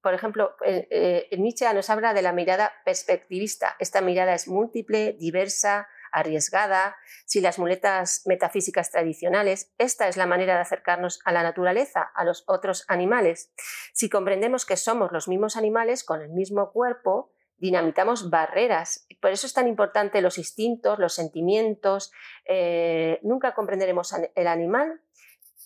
Por 0.05 0.13
ejemplo, 0.13 0.55
eh, 0.63 0.87
eh, 0.91 1.35
Nietzsche 1.35 1.73
nos 1.73 1.89
habla 1.89 2.13
de 2.13 2.21
la 2.21 2.31
mirada 2.31 2.71
perspectivista. 2.85 3.75
Esta 3.79 4.01
mirada 4.01 4.35
es 4.35 4.47
múltiple, 4.47 5.13
diversa, 5.13 5.87
arriesgada, 6.11 6.95
si 7.25 7.41
las 7.41 7.57
muletas 7.57 8.21
metafísicas 8.27 8.91
tradicionales, 8.91 9.73
esta 9.79 10.07
es 10.07 10.15
la 10.15 10.27
manera 10.27 10.53
de 10.53 10.61
acercarnos 10.61 11.21
a 11.25 11.31
la 11.31 11.41
naturaleza, 11.41 12.03
a 12.03 12.23
los 12.23 12.43
otros 12.45 12.85
animales. 12.87 13.51
Si 13.93 14.07
comprendemos 14.07 14.67
que 14.67 14.77
somos 14.77 15.11
los 15.11 15.27
mismos 15.27 15.57
animales 15.57 16.03
con 16.03 16.21
el 16.21 16.29
mismo 16.29 16.71
cuerpo, 16.71 17.31
dinamitamos 17.57 18.29
barreras. 18.29 19.07
Por 19.19 19.31
eso 19.31 19.47
es 19.47 19.53
tan 19.53 19.67
importante 19.67 20.21
los 20.21 20.37
instintos, 20.37 20.99
los 20.99 21.15
sentimientos. 21.15 22.11
Eh, 22.45 23.19
nunca 23.23 23.55
comprenderemos 23.55 24.13
el 24.35 24.45
animal 24.45 25.01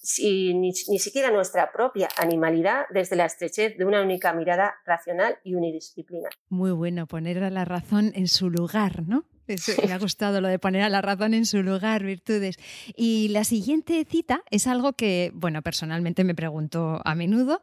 si, 0.09 0.55
ni, 0.55 0.73
siquiera 0.73 1.29
nuestra 1.29 1.71
propia 1.71 2.09
animalidad 2.17 2.85
desde 2.89 3.15
la 3.15 3.25
estrechez 3.25 3.77
de 3.77 3.85
una 3.85 4.01
única 4.01 4.33
mirada 4.33 4.75
racional 4.83 5.37
y 5.43 5.53
unidisciplina. 5.53 6.29
Muy 6.49 6.71
bueno, 6.71 7.05
poner 7.05 7.43
a 7.43 7.51
la 7.51 7.63
razón 7.63 8.11
en 8.15 8.27
su 8.27 8.49
lugar, 8.49 9.07
¿no? 9.07 9.25
me 9.47 9.93
ha 9.93 9.99
gustado 9.99 10.41
lo 10.41 10.47
de 10.47 10.57
poner 10.59 10.81
a 10.81 10.89
la 10.89 11.01
razón 11.01 11.33
en 11.33 11.45
su 11.45 11.61
lugar, 11.61 12.03
virtudes. 12.03 12.57
Y 12.95 13.29
la 13.29 13.43
siguiente 13.43 14.03
cita 14.05 14.43
es 14.49 14.65
algo 14.65 14.93
que, 14.93 15.31
bueno, 15.33 15.61
personalmente 15.61 16.23
me 16.23 16.35
pregunto 16.35 17.01
a 17.05 17.15
menudo. 17.15 17.61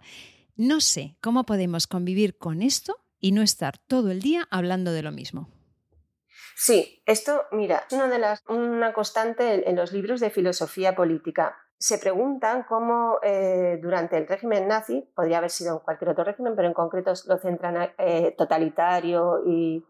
No 0.57 0.81
sé 0.81 1.17
cómo 1.21 1.47
podemos 1.47 1.87
convivir 1.87 2.39
con 2.39 2.63
esto 2.63 2.97
y 3.21 3.33
no 3.33 3.43
estar 3.43 3.79
todo 3.79 4.11
el 4.11 4.21
día 4.21 4.47
hablando 4.51 4.93
de 4.93 5.03
lo 5.03 5.11
mismo. 5.11 5.49
Sí, 6.57 7.03
esto, 7.07 7.45
mira, 7.53 7.85
es 7.89 7.93
una, 7.93 8.09
de 8.09 8.19
las, 8.19 8.43
una 8.49 8.93
constante 8.93 9.69
en 9.69 9.77
los 9.77 9.93
libros 9.93 10.21
de 10.21 10.31
filosofía 10.31 10.97
política 10.97 11.57
se 11.79 11.99
preguntan 11.99 12.65
cómo 12.69 13.19
eh, 13.23 13.79
durante 13.83 14.17
el 14.17 14.27
régimen 14.27 14.69
nazi, 14.69 15.11
podría 15.15 15.39
haber 15.39 15.51
sido 15.51 15.75
en 15.75 15.79
cualquier 15.81 16.11
otro 16.11 16.25
régimen, 16.25 16.55
pero 16.57 16.69
en 16.69 16.75
concreto 16.75 17.13
lo 17.27 17.39
centran 17.39 17.91
eh, 17.99 18.35
totalitario 18.37 19.43
y, 19.47 19.85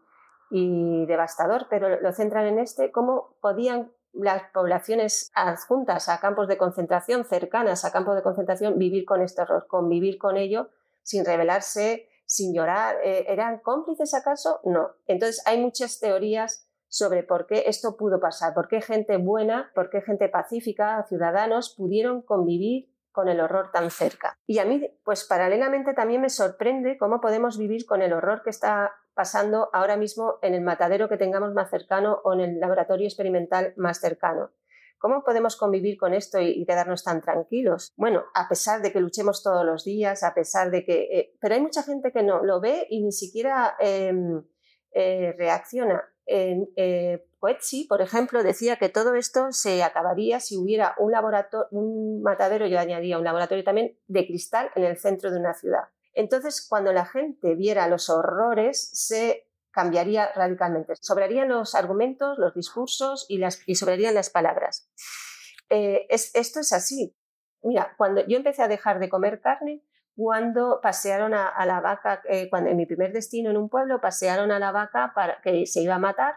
devastador, 0.49 1.67
pero 1.69 1.99
lo 1.99 2.13
centran 2.13 2.45
en 2.45 2.59
este, 2.59 2.91
cómo 2.91 3.35
podían 3.41 3.91
las 4.13 4.43
poblaciones 4.53 5.29
adjuntas 5.35 6.07
a 6.07 6.19
campos 6.19 6.47
de 6.47 6.57
concentración, 6.57 7.25
cercanas 7.25 7.83
a 7.83 7.91
campos 7.91 8.15
de 8.15 8.23
concentración, 8.23 8.77
vivir 8.77 9.05
con 9.05 9.21
este 9.21 9.41
horror, 9.41 9.67
convivir 9.67 10.17
con 10.17 10.37
ello 10.37 10.69
sin 11.03 11.25
rebelarse, 11.25 12.07
sin 12.25 12.53
llorar. 12.53 12.97
Eh, 13.03 13.25
¿Eran 13.27 13.59
cómplices 13.59 14.13
acaso? 14.13 14.61
No. 14.63 14.91
Entonces 15.05 15.41
hay 15.45 15.59
muchas 15.61 15.99
teorías 15.99 16.66
sobre 16.89 17.23
por 17.23 17.47
qué 17.47 17.63
esto 17.67 17.97
pudo 17.97 18.19
pasar, 18.19 18.53
por 18.53 18.67
qué 18.67 18.81
gente 18.81 19.17
buena, 19.17 19.71
por 19.75 19.89
qué 19.89 20.01
gente 20.01 20.29
pacífica, 20.29 21.05
ciudadanos 21.07 21.75
pudieron 21.75 22.21
convivir 22.21 22.89
con 23.11 23.29
el 23.29 23.39
horror 23.39 23.71
tan 23.71 23.89
cerca. 23.89 24.37
Y 24.45 24.59
a 24.59 24.65
mí, 24.65 24.87
pues 25.03 25.25
paralelamente 25.25 25.95
también 25.95 26.21
me 26.21 26.29
sorprende 26.29 26.99
cómo 26.99 27.19
podemos 27.19 27.57
vivir 27.57 27.87
con 27.87 28.03
el 28.03 28.13
horror 28.13 28.43
que 28.43 28.51
está 28.51 28.91
pasando 29.15 29.71
ahora 29.73 29.97
mismo 29.97 30.35
en 30.43 30.53
el 30.53 30.61
matadero 30.61 31.09
que 31.09 31.17
tengamos 31.17 31.51
más 31.53 31.71
cercano 31.71 32.21
o 32.23 32.33
en 32.33 32.41
el 32.41 32.59
laboratorio 32.59 33.07
experimental 33.07 33.73
más 33.75 33.99
cercano. 33.99 34.51
¿Cómo 34.99 35.23
podemos 35.23 35.57
convivir 35.57 35.97
con 35.97 36.13
esto 36.13 36.39
y, 36.39 36.63
quedarnos 36.65 37.03
tan 37.03 37.21
tranquilos? 37.21 37.91
Bueno, 37.97 38.23
a 38.35 38.47
pesar 38.47 38.83
de 38.83 38.91
que 38.91 38.99
luchemos 38.99 39.41
todos 39.41 39.65
los 39.65 39.83
días, 39.83 40.23
a 40.23 40.35
pesar 40.35 40.69
de 40.69 40.85
que... 40.85 41.01
Eh, 41.11 41.37
pero 41.39 41.55
hay 41.55 41.61
mucha 41.61 41.81
gente 41.83 42.11
que 42.11 42.23
no 42.23 42.43
lo 42.43 42.59
ve 42.61 42.85
y 42.89 43.03
ni 43.03 43.11
siquiera 43.11 43.75
em, 43.79 44.43
eh, 44.91 45.33
reacciona 45.37 46.03
en, 46.27 46.69
eh, 46.75 47.25
por 47.87 48.01
ejemplo, 48.01 48.43
decía 48.43 48.77
que 48.77 48.89
todo 48.89 49.15
esto 49.15 49.51
se 49.51 49.83
acabaría 49.83 50.39
si 50.39 50.57
hubiera 50.57 50.95
un, 50.97 51.11
laboratorio, 51.11 51.67
un 51.71 52.21
matadero, 52.21 52.67
yo 52.67 52.79
añadía 52.79 53.17
un 53.17 53.23
laboratorio 53.23 53.63
también, 53.63 53.97
de 54.07 54.27
cristal 54.27 54.69
en 54.75 54.83
el 54.83 54.97
centro 54.97 55.31
de 55.31 55.39
una 55.39 55.53
ciudad. 55.53 55.85
Entonces, 56.13 56.65
cuando 56.67 56.91
la 56.93 57.05
gente 57.05 57.55
viera 57.55 57.87
los 57.87 58.09
horrores, 58.09 58.89
se 58.91 59.47
cambiaría 59.71 60.31
radicalmente. 60.33 60.93
Sobrarían 60.99 61.49
los 61.49 61.75
argumentos, 61.75 62.37
los 62.39 62.55
discursos 62.55 63.25
y, 63.29 63.37
las, 63.37 63.61
y 63.67 63.75
sobrarían 63.75 64.15
las 64.15 64.29
palabras. 64.29 64.89
Eh, 65.69 66.07
esto 66.09 66.59
es 66.59 66.73
así. 66.73 67.15
Mira, 67.61 67.93
cuando 67.97 68.25
yo 68.25 68.37
empecé 68.37 68.63
a 68.63 68.67
dejar 68.67 68.99
de 68.99 69.09
comer 69.09 69.39
carne, 69.41 69.83
cuando 70.17 70.79
pasearon 70.81 71.35
a, 71.35 71.63
la 71.67 71.79
vaca, 71.79 72.23
eh, 72.27 72.49
cuando 72.49 72.71
en 72.71 72.75
mi 72.75 72.87
primer 72.87 73.13
destino 73.13 73.51
en 73.51 73.57
un 73.57 73.69
pueblo, 73.69 74.01
pasearon 74.01 74.51
a 74.51 74.57
la 74.57 74.71
vaca 74.71 75.11
para 75.13 75.39
que 75.43 75.67
se 75.67 75.81
iba 75.81 75.93
a 75.93 75.99
matar 75.99 76.33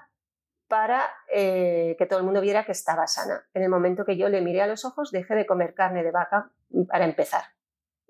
para 0.69 1.03
eh, 1.33 1.97
que 1.99 2.05
todo 2.05 2.19
el 2.19 2.27
mundo 2.27 2.43
viera 2.43 2.67
que 2.67 2.73
estaba 2.73 3.07
sana. 3.07 3.49
En 3.55 3.63
el 3.63 3.71
momento 3.71 4.05
que 4.05 4.19
yo 4.19 4.29
le 4.29 4.43
miré 4.43 4.61
a 4.61 4.67
los 4.67 4.85
ojos, 4.85 5.11
dejé 5.11 5.35
de 5.35 5.47
comer 5.47 5.73
carne 5.73 6.03
de 6.03 6.11
vaca 6.11 6.53
para 6.89 7.07
empezar. 7.07 7.43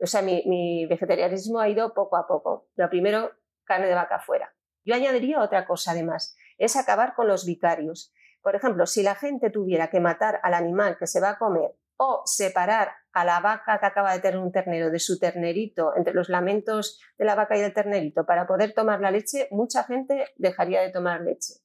O 0.02 0.06
sea, 0.06 0.22
mi, 0.22 0.42
mi 0.46 0.86
vegetarianismo 0.86 1.60
ha 1.60 1.68
ido 1.68 1.94
poco 1.94 2.16
a 2.16 2.26
poco. 2.26 2.66
Lo 2.74 2.90
primero, 2.90 3.30
carne 3.62 3.86
de 3.86 3.94
vaca 3.94 4.18
fuera. 4.18 4.52
Yo 4.84 4.96
añadiría 4.96 5.40
otra 5.40 5.66
cosa 5.66 5.92
además, 5.92 6.36
es 6.58 6.74
acabar 6.74 7.14
con 7.14 7.28
los 7.28 7.46
vicarios. 7.46 8.12
Por 8.42 8.56
ejemplo, 8.56 8.86
si 8.86 9.04
la 9.04 9.14
gente 9.14 9.50
tuviera 9.50 9.88
que 9.88 10.00
matar 10.00 10.40
al 10.42 10.54
animal 10.54 10.96
que 10.98 11.06
se 11.06 11.20
va 11.20 11.30
a 11.30 11.38
comer 11.38 11.76
o 12.02 12.22
separar 12.24 12.92
a 13.12 13.26
la 13.26 13.40
vaca 13.40 13.78
que 13.78 13.84
acaba 13.84 14.14
de 14.14 14.20
tener 14.20 14.38
un 14.38 14.50
ternero 14.50 14.90
de 14.90 14.98
su 14.98 15.18
ternerito, 15.18 15.92
entre 15.98 16.14
los 16.14 16.30
lamentos 16.30 16.98
de 17.18 17.26
la 17.26 17.34
vaca 17.34 17.58
y 17.58 17.60
del 17.60 17.74
ternerito, 17.74 18.24
para 18.24 18.46
poder 18.46 18.72
tomar 18.72 19.00
la 19.00 19.10
leche, 19.10 19.48
mucha 19.50 19.84
gente 19.84 20.28
dejaría 20.36 20.80
de 20.80 20.88
tomar 20.88 21.20
leche. 21.20 21.56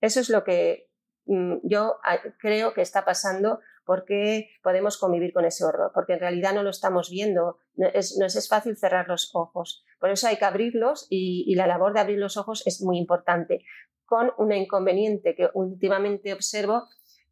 Eso 0.00 0.20
es 0.20 0.30
lo 0.30 0.42
que 0.42 0.88
mm, 1.26 1.56
yo 1.64 1.98
ah, 2.02 2.16
creo 2.38 2.72
que 2.72 2.80
está 2.80 3.04
pasando 3.04 3.60
porque 3.84 4.48
podemos 4.62 4.96
convivir 4.96 5.34
con 5.34 5.44
ese 5.44 5.66
horror, 5.66 5.90
porque 5.92 6.14
en 6.14 6.20
realidad 6.20 6.54
no 6.54 6.62
lo 6.62 6.70
estamos 6.70 7.10
viendo, 7.10 7.58
no 7.74 7.88
es, 7.88 8.18
es 8.18 8.48
fácil 8.48 8.74
cerrar 8.74 9.06
los 9.06 9.34
ojos. 9.34 9.84
Por 10.00 10.08
eso 10.08 10.28
hay 10.28 10.38
que 10.38 10.46
abrirlos 10.46 11.06
y, 11.10 11.54
la 11.56 11.66
labor 11.66 11.92
de 11.92 12.00
abrir 12.00 12.18
los 12.18 12.38
ojos 12.38 12.66
es 12.66 12.80
muy 12.80 12.96
importante, 12.96 13.66
con 14.06 14.32
un 14.38 14.50
inconveniente 14.52 15.34
que 15.34 15.50
últimamente 15.52 16.32
observo 16.32 16.88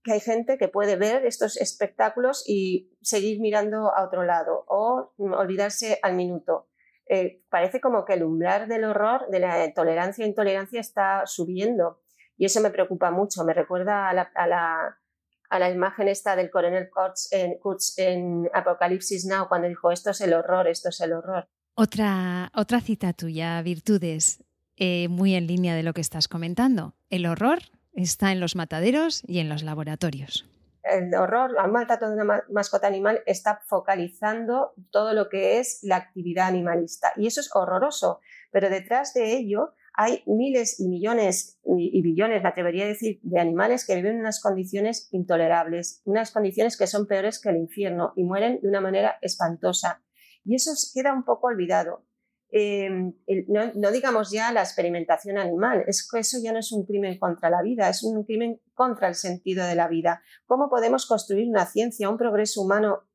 que 0.07 0.13
hay 0.13 0.21
gente 0.21 0.57
que 0.57 0.69
puede 0.69 0.95
ver 0.95 1.27
estos 1.27 1.57
espectáculos 1.57 2.45
y 2.47 2.93
seguir 3.03 3.41
mirando 3.41 3.93
a 3.93 4.05
otro 4.05 4.23
lado 4.23 4.65
o 4.69 5.13
olvidarse 5.19 5.99
al 6.01 6.15
minuto. 6.15 6.69
Eh, 7.09 7.43
parece 7.51 7.81
como 7.81 8.05
que 8.05 8.15
el 8.15 8.23
umbral 8.23 8.69
del 8.69 8.85
horror, 8.85 9.29
de 9.31 9.41
la 9.41 9.75
tolerancia 9.75 10.25
e 10.25 10.29
intolerancia 10.29 10.81
está 10.81 11.27
subiendo 11.27 12.03
y 12.37 12.45
eso 12.45 12.61
me 12.61 12.71
preocupa 12.71 13.11
mucho. 13.11 13.45
Me 13.45 13.53
recuerda 13.53 14.09
a 14.09 15.59
la, 15.59 15.71
imagen 15.71 16.07
esta 16.07 16.37
del 16.37 16.51
coronel 16.51 16.89
Kurtz 16.89 17.33
en, 17.33 17.59
en 17.97 18.49
Apocalipsis 18.55 19.27
Now 19.27 19.49
cuando 19.49 19.67
dijo 19.67 19.91
esto 19.91 20.11
es 20.11 20.21
el 20.21 20.35
horror, 20.35 20.69
esto 20.69 20.91
es 20.91 21.01
el 21.01 21.15
horror. 21.15 21.49
Otra, 21.75 22.53
otra 22.55 22.81
cita 22.81 23.13
tuya, 23.13 23.61
Virtudes, 23.63 24.45
eh, 24.77 25.09
muy 25.09 25.35
en 25.35 25.49
línea 25.49 25.75
de 25.75 25.83
lo 25.83 25.95
que 25.95 26.01
estás 26.01 26.29
comentando. 26.29 26.95
El 27.11 27.27
horror 27.27 27.59
Está 27.97 28.31
en 28.31 28.41
los 28.41 28.57
mataderos 28.57 29.23
y 29.27 29.39
en 29.39 29.49
los 29.49 29.63
laboratorios. 29.63 30.47
El 30.83 31.13
horror 31.15 31.59
al 31.59 31.73
maltrato 31.73 32.09
de 32.09 32.15
una 32.15 32.45
mascota 32.51 32.87
animal 32.87 33.23
está 33.27 33.61
focalizando 33.67 34.75
todo 34.91 35.15
lo 35.15 35.29
que 35.31 35.59
es 35.59 35.81
la 35.83 35.97
actividad 35.97 36.47
animalista. 36.47 37.13
Y 37.17 37.27
eso 37.27 37.41
es 37.41 37.51
horroroso. 37.55 38.21
Pero 38.53 38.69
detrás 38.69 39.15
de 39.15 39.33
ello 39.33 39.73
hay 39.95 40.23
miles 40.27 40.79
y 40.79 40.89
millones 40.89 41.59
y 41.65 42.03
billones, 42.03 42.43
me 42.43 42.49
atrevería 42.51 42.85
a 42.85 42.89
decir, 42.89 43.19
de 43.23 43.41
animales 43.41 43.87
que 43.87 43.97
viven 43.97 44.17
en 44.17 44.21
unas 44.21 44.43
condiciones 44.43 45.09
intolerables, 45.11 46.03
unas 46.05 46.31
condiciones 46.31 46.77
que 46.77 46.87
son 46.87 47.07
peores 47.07 47.41
que 47.41 47.49
el 47.49 47.57
infierno 47.57 48.13
y 48.15 48.25
mueren 48.25 48.61
de 48.61 48.69
una 48.69 48.83
manera 48.83 49.17
espantosa. 49.23 50.03
Y 50.45 50.55
eso 50.55 50.71
queda 50.95 51.15
un 51.15 51.25
poco 51.25 51.49
olvidado. 51.49 52.06
Em, 52.51 53.13
no, 53.49 53.91
digamos 53.91 54.31
ya 54.31 54.53
la 54.53 54.63
experimentación 54.63 55.37
animal, 55.37 55.85
es 55.89 56.09
eso 56.15 56.39
ya 56.43 56.53
no 56.53 56.61
es 56.61 56.71
un 56.71 56.87
crimen 56.87 57.19
contra 57.19 57.51
la 57.51 57.61
vida, 57.63 57.89
es 57.89 58.05
un 58.05 58.23
crimen 58.25 58.61
contra 58.73 59.09
el 59.09 59.15
sentido 59.15 59.67
de 59.67 59.75
la 59.75 59.89
vida. 59.89 60.23
¿Cómo 60.47 60.71
podemos 60.71 61.07
construir 61.07 61.49
una 61.49 61.67
ciencia, 61.67 62.09
un 62.09 62.17
progreso 62.17 62.63
humano 62.63 63.09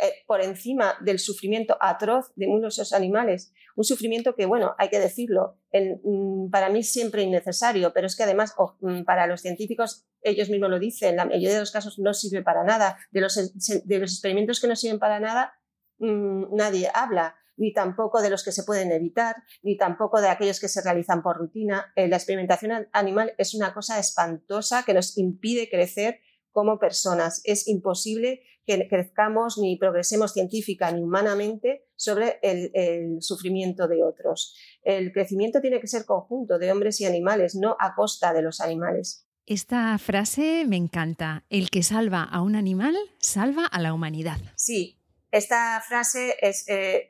eh, 0.00 0.12
por 0.26 0.40
encima 0.40 0.94
del 1.00 1.18
sufrimiento 1.18 1.76
atroz 1.80 2.32
de 2.36 2.46
muchos 2.46 2.92
animales? 2.92 3.52
Un 3.74 3.84
sufrimiento 3.84 4.36
que, 4.36 4.46
bueno, 4.46 4.74
hay 4.78 4.88
que 4.88 5.00
decirlo, 5.00 5.58
mm, 5.72 6.50
para 6.50 6.68
mí 6.68 6.84
siempre 6.84 7.22
innecesario, 7.22 7.92
pero 7.92 8.06
es 8.06 8.16
que 8.16 8.22
además 8.22 8.54
mm, 8.80 9.02
para 9.02 9.26
los 9.26 9.40
científicos, 9.40 10.06
ellos 10.22 10.48
mismos 10.48 10.70
lo 10.70 10.78
dicen, 10.78 11.16
la 11.16 11.24
mayoría 11.24 11.54
de 11.54 11.60
los 11.60 11.72
casos 11.72 11.98
no 11.98 12.14
sirve 12.14 12.42
para 12.42 12.62
nada. 12.62 12.98
De 13.10 13.20
los, 13.20 13.34
de 13.34 13.98
los 13.98 14.12
experimentos 14.12 14.60
que 14.60 14.68
no 14.68 14.76
sirven 14.76 15.00
para 15.00 15.18
nada, 15.18 15.54
mm, 15.98 16.54
nadie 16.54 16.88
habla 16.94 17.34
ni 17.60 17.72
tampoco 17.74 18.22
de 18.22 18.30
los 18.30 18.42
que 18.42 18.52
se 18.52 18.64
pueden 18.64 18.90
evitar, 18.90 19.36
ni 19.62 19.76
tampoco 19.76 20.20
de 20.20 20.28
aquellos 20.28 20.58
que 20.58 20.68
se 20.68 20.80
realizan 20.82 21.22
por 21.22 21.36
rutina. 21.36 21.92
Eh, 21.94 22.08
la 22.08 22.16
experimentación 22.16 22.88
animal 22.92 23.34
es 23.36 23.54
una 23.54 23.74
cosa 23.74 23.98
espantosa 23.98 24.82
que 24.84 24.94
nos 24.94 25.18
impide 25.18 25.68
crecer 25.68 26.20
como 26.52 26.78
personas. 26.78 27.42
Es 27.44 27.68
imposible 27.68 28.40
que 28.66 28.88
crezcamos 28.88 29.58
ni 29.58 29.76
progresemos 29.76 30.32
científica 30.32 30.90
ni 30.90 31.02
humanamente 31.02 31.84
sobre 31.96 32.38
el, 32.42 33.20
sufrimiento 33.20 33.88
de 33.88 34.02
otros. 34.04 34.56
El 34.82 35.12
crecimiento 35.12 35.60
tiene 35.60 35.80
que 35.80 35.86
ser 35.86 36.06
conjunto 36.06 36.58
de 36.58 36.72
hombres 36.72 36.98
y 37.00 37.04
animales, 37.04 37.54
no 37.54 37.76
a 37.78 37.94
costa 37.94 38.32
de 38.32 38.42
los 38.42 38.60
animales. 38.60 39.26
Esta 39.44 39.98
frase 39.98 40.64
me 40.66 40.76
encanta. 40.76 41.44
El 41.50 41.70
que 41.70 41.82
salva 41.82 42.22
a 42.22 42.40
un 42.40 42.56
animal, 42.56 42.96
salva 43.18 43.66
a 43.66 43.80
la 43.80 43.92
humanidad. 43.92 44.38
Sí, 44.54 44.99
esta 45.30 45.80
frase 45.80 46.36
es, 46.40 46.64
eh, 46.68 47.08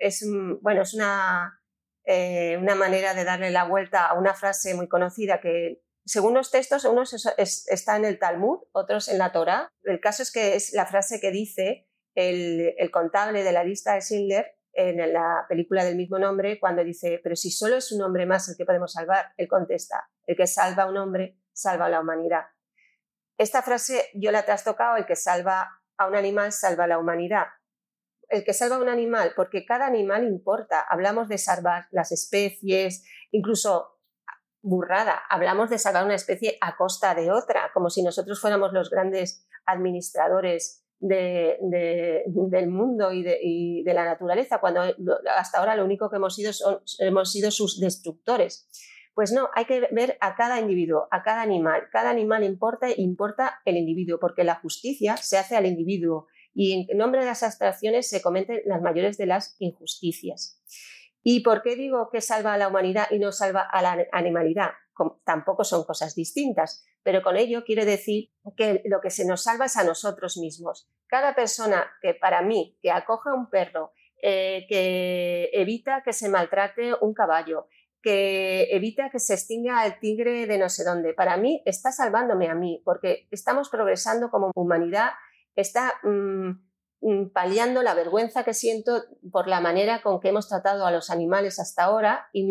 bueno, 0.61 0.83
es 0.83 0.95
una, 0.95 1.63
eh, 2.05 2.57
una, 2.61 2.75
manera 2.75 3.15
de 3.15 3.25
darle 3.25 3.51
la 3.51 3.65
vuelta 3.65 4.07
a 4.07 4.15
una 4.15 4.35
frase 4.35 4.75
muy 4.75 4.89
conocida 4.89 5.41
que, 5.41 5.83
según 6.05 6.35
los 6.35 6.51
textos, 6.51 6.85
unos 6.85 7.15
está 7.39 7.97
en 7.97 8.05
el 8.05 8.19
Talmud, 8.19 8.61
otros 8.73 9.09
en 9.09 9.19
la 9.19 9.33
Torah. 9.33 9.69
El 9.85 10.01
caso 10.01 10.23
es 10.23 10.33
que 10.33 10.55
es 10.55 10.73
la 10.73 10.87
frase 10.87 11.21
que 11.21 11.31
dice 11.31 11.89
el, 12.15 12.91
contable 12.91 13.43
de 13.43 13.53
la 13.53 13.65
lista 13.65 13.95
de 13.95 14.01
Schindler 14.01 14.57
en 14.73 15.13
la 15.13 15.47
película 15.49 15.85
del 15.85 15.97
mismo 15.97 16.19
nombre, 16.19 16.59
cuando 16.61 16.85
dice, 16.85 17.21
pero 17.23 17.37
si 17.37 17.51
solo 17.51 17.77
es 17.77 17.91
un 17.93 18.03
hombre 18.03 18.27
más 18.27 18.49
el 18.49 18.57
que 18.57 18.65
podemos 18.65 18.93
salvar, 18.93 19.33
él 19.37 19.49
contesta, 19.49 20.11
el 20.27 20.37
que 20.37 20.47
salva 20.47 20.85
a 20.85 20.89
un 20.89 20.97
hombre, 20.97 21.39
salva 21.53 21.87
a 21.87 21.89
la 21.89 22.01
humanidad. 22.01 22.45
Esta 23.37 23.63
frase 23.63 24.11
yo 24.15 24.31
la 24.31 24.41
he 24.41 24.43
trastocado, 24.45 24.97
el 24.97 25.07
que 25.07 25.17
salva 25.17 25.81
a 25.97 26.07
un 26.07 26.15
animal, 26.15 26.53
salva 26.53 26.85
a 26.85 26.87
la 26.87 26.99
humanidad. 26.99 27.47
El 28.31 28.45
que 28.45 28.55
salva 28.55 28.77
a 28.77 28.81
un 28.81 28.89
animal, 28.89 29.33
porque 29.37 29.67
cada 29.67 29.87
animal 29.87 30.25
importa. 30.25 30.81
Hablamos 30.89 31.29
de 31.29 31.37
salvar 31.37 31.87
las 31.91 32.13
especies, 32.13 33.05
incluso 33.33 34.01
burrada, 34.63 35.23
hablamos 35.29 35.71
de 35.71 35.79
salvar 35.79 36.05
una 36.05 36.15
especie 36.15 36.59
a 36.61 36.77
costa 36.77 37.15
de 37.15 37.31
otra, 37.31 37.71
como 37.73 37.91
si 37.91 38.03
nosotros 38.03 38.41
fuéramos 38.41 38.73
los 38.73 38.91
grandes 38.91 39.47
administradores 39.67 40.85
del 41.01 42.69
mundo 42.69 43.11
y 43.13 43.23
de, 43.23 43.95
la 43.95 44.05
naturaleza, 44.05 44.61
cuando 44.61 44.83
hasta 45.35 45.59
ahora 45.59 45.77
lo 45.77 45.85
único 45.85 46.11
que 46.11 46.17
hemos 46.17 46.35
sido 46.35 46.53
son, 46.53 46.81
hemos 46.99 47.33
sido 47.33 47.51
sus 47.51 47.81
destructores. 47.81 48.69
Pues 49.15 49.33
no, 49.33 49.49
hay 49.55 49.65
que 49.65 49.89
ver 49.91 50.17
a 50.21 50.35
cada 50.35 50.61
individuo, 50.61 51.09
a 51.11 51.23
cada 51.23 51.43
animal. 51.43 51.89
Cada 51.91 52.11
animal 52.11 52.45
importa, 52.45 52.89
importa 52.95 53.61
el 53.65 53.77
individuo, 53.77 54.19
porque 54.21 54.45
la 54.45 54.57
justicia 54.57 55.17
se 55.17 55.37
hace 55.37 55.57
al 55.57 55.67
individuo 55.67 56.27
y 56.55 56.87
en 56.91 56.99
nombre 56.99 57.21
de 57.21 57.27
las 57.27 57.43
abstracciones 57.43 58.09
se 58.09 58.23
cometen 58.23 58.61
las 58.65 58.83
mayores 58.83 59.17
de 59.19 59.27
las 59.27 59.57
injusticias. 59.59 60.61
¿Y 61.23 61.41
por 61.41 61.63
qué 61.63 61.77
digo 61.77 62.09
que 62.11 62.21
salva 62.21 62.55
a 62.55 62.59
la 62.59 62.69
humanidad 62.69 63.07
y 63.11 63.19
no 63.19 63.33
salva 63.33 63.61
a 63.63 63.83
la 63.83 64.07
animalidad? 64.13 64.71
tampoco 65.25 65.65
son 65.65 65.85
cosas 65.85 66.15
distintas, 66.15 66.85
pero 67.03 67.23
con 67.23 67.37
ello 67.37 67.65
quiere 67.65 67.85
decir 67.85 68.31
que 68.57 68.83
lo 68.85 69.01
que 69.01 69.11
se 69.11 69.25
nos 69.25 69.45
salva 69.45 69.67
es 69.67 69.77
a 69.77 69.85
nosotros 69.85 70.37
mismos. 70.37 70.89
Cada 71.07 71.35
persona 71.35 71.91
que 72.03 72.15
para 72.15 72.43
mí, 72.43 72.77
que 72.83 72.91
acoja 72.91 73.35
un 73.35 73.49
perro, 73.49 73.93
eh, 74.23 74.67
que 74.69 75.49
evita 75.53 76.03
que 76.05 76.13
se 76.13 76.29
maltrate 76.29 76.93
un 77.01 77.15
caballo, 77.15 77.69
que 78.03 78.69
evita 78.71 79.11
que 79.11 79.19
se 79.19 79.35
extinga 79.35 79.85
el 79.87 79.99
tigre 79.99 80.47
de 80.47 80.59
no 80.59 80.69
sé 80.69 80.85
dónde, 80.85 81.15
para 81.15 81.37
mí 81.37 81.63
está 81.65 81.93
salvándome 81.93 82.49
a 82.49 82.55
mí, 82.55 82.83
porque 82.85 83.29
estamos 83.31 83.69
progresando 83.69 84.31
como 84.31 84.51
humanidad, 84.55 85.11
está... 85.57 85.95
Mm, 86.03 86.71
Mm, 87.03 87.31
paliando 87.33 87.83
la 87.83 87.95
vergüenza 87.95 88.45
que 88.45 88.53
siento 88.53 89.05
por 89.33 89.49
la 89.49 89.61
manera 89.61 90.03
con 90.03 90.21
que 90.21 90.29
hemos 90.29 90.49
tratado 90.49 90.85
a 90.85 90.91
los 90.91 91.09
animales 91.09 91.59
hasta 91.59 91.85
ahora 91.85 92.29
y, 92.35 92.47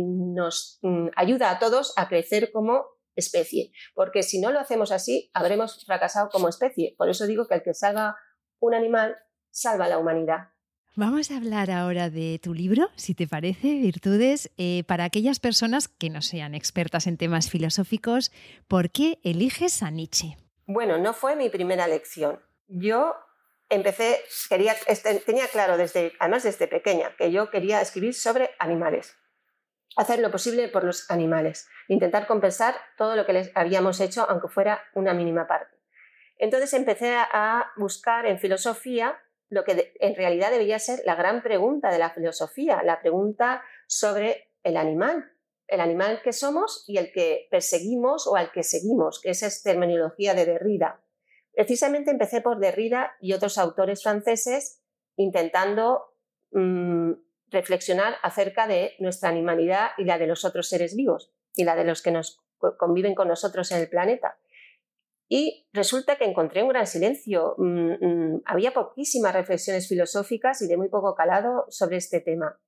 nos 0.00 0.78
mm, 0.82 1.08
ayuda 1.16 1.50
a 1.50 1.58
todos 1.58 1.92
a 1.96 2.08
crecer 2.08 2.52
como 2.52 2.84
especie, 3.16 3.72
porque 3.94 4.22
si 4.22 4.40
no 4.40 4.52
lo 4.52 4.60
hacemos 4.60 4.92
así, 4.92 5.30
habremos 5.34 5.84
fracasado 5.84 6.28
como 6.30 6.48
especie. 6.48 6.94
Por 6.96 7.08
eso 7.08 7.26
digo 7.26 7.48
que 7.48 7.54
el 7.56 7.62
que 7.62 7.74
salva 7.74 8.16
un 8.60 8.74
animal, 8.74 9.16
salva 9.50 9.86
a 9.86 9.88
la 9.88 9.98
humanidad. 9.98 10.50
Vamos 10.94 11.32
a 11.32 11.36
hablar 11.36 11.72
ahora 11.72 12.10
de 12.10 12.38
tu 12.40 12.54
libro, 12.54 12.90
si 12.94 13.16
te 13.16 13.26
parece, 13.26 13.74
Virtudes, 13.80 14.52
eh, 14.56 14.84
para 14.86 15.02
aquellas 15.02 15.40
personas 15.40 15.88
que 15.88 16.10
no 16.10 16.22
sean 16.22 16.54
expertas 16.54 17.08
en 17.08 17.16
temas 17.16 17.50
filosóficos, 17.50 18.30
¿por 18.68 18.90
qué 18.90 19.18
eliges 19.24 19.82
a 19.82 19.90
Nietzsche? 19.90 20.36
Bueno, 20.66 20.98
no 20.98 21.12
fue 21.12 21.36
mi 21.36 21.50
primera 21.50 21.86
lección. 21.86 22.40
Yo 22.68 23.14
empecé, 23.68 24.20
quería, 24.48 24.74
este, 24.86 25.14
tenía 25.20 25.46
claro 25.48 25.76
desde, 25.76 26.12
además 26.18 26.44
desde 26.44 26.68
pequeña, 26.68 27.14
que 27.16 27.30
yo 27.30 27.50
quería 27.50 27.80
escribir 27.80 28.14
sobre 28.14 28.50
animales, 28.58 29.16
hacer 29.96 30.20
lo 30.20 30.30
posible 30.30 30.68
por 30.68 30.84
los 30.84 31.10
animales, 31.10 31.68
intentar 31.88 32.26
compensar 32.26 32.74
todo 32.96 33.16
lo 33.16 33.26
que 33.26 33.34
les 33.34 33.52
habíamos 33.54 34.00
hecho, 34.00 34.26
aunque 34.28 34.48
fuera 34.48 34.82
una 34.94 35.12
mínima 35.12 35.46
parte. 35.46 35.76
Entonces 36.36 36.72
empecé 36.72 37.14
a 37.16 37.70
buscar 37.76 38.26
en 38.26 38.38
filosofía 38.38 39.20
lo 39.50 39.64
que 39.64 39.92
en 40.00 40.16
realidad 40.16 40.50
debía 40.50 40.78
ser 40.78 41.00
la 41.04 41.14
gran 41.14 41.42
pregunta 41.42 41.90
de 41.90 41.98
la 41.98 42.10
filosofía, 42.10 42.82
la 42.82 43.00
pregunta 43.00 43.62
sobre 43.86 44.50
el 44.62 44.76
animal, 44.76 45.30
el 45.66 45.80
animal 45.80 46.20
que 46.22 46.32
somos 46.32 46.84
y 46.86 46.98
el 46.98 47.12
que 47.12 47.48
perseguimos 47.50 48.26
o 48.26 48.36
al 48.36 48.52
que 48.52 48.62
seguimos, 48.62 49.20
que 49.20 49.30
esa 49.30 49.46
es 49.46 49.62
terminología 49.62 50.34
de 50.34 50.46
Derrida. 50.46 51.02
Precisamente 51.52 52.10
empecé 52.10 52.40
por 52.40 52.58
Derrida 52.58 53.12
y 53.20 53.32
otros 53.32 53.58
autores 53.58 54.02
franceses 54.02 54.82
intentando 55.16 56.04
mm, 56.52 57.12
reflexionar 57.48 58.16
acerca 58.22 58.66
de 58.66 58.94
nuestra 58.98 59.28
animalidad 59.28 59.90
y 59.96 60.04
la 60.04 60.18
de 60.18 60.26
los 60.26 60.44
otros 60.44 60.68
seres 60.68 60.96
vivos 60.96 61.32
y 61.54 61.64
la 61.64 61.76
de 61.76 61.84
los 61.84 62.02
que 62.02 62.10
nos 62.10 62.40
conviven 62.78 63.14
con 63.14 63.28
nosotros 63.28 63.70
en 63.72 63.80
el 63.80 63.88
planeta. 63.88 64.38
Y 65.28 65.68
resulta 65.72 66.16
que 66.16 66.24
encontré 66.24 66.62
un 66.62 66.68
gran 66.68 66.86
silencio. 66.86 67.54
Mm, 67.58 67.92
mm, 68.00 68.42
había 68.44 68.74
poquísimas 68.74 69.32
reflexiones 69.32 69.88
filosóficas 69.88 70.60
y 70.62 70.68
de 70.68 70.76
muy 70.76 70.88
poco 70.88 71.14
calado 71.14 71.66
sobre 71.70 71.96
este 71.96 72.20
tema. 72.20 72.58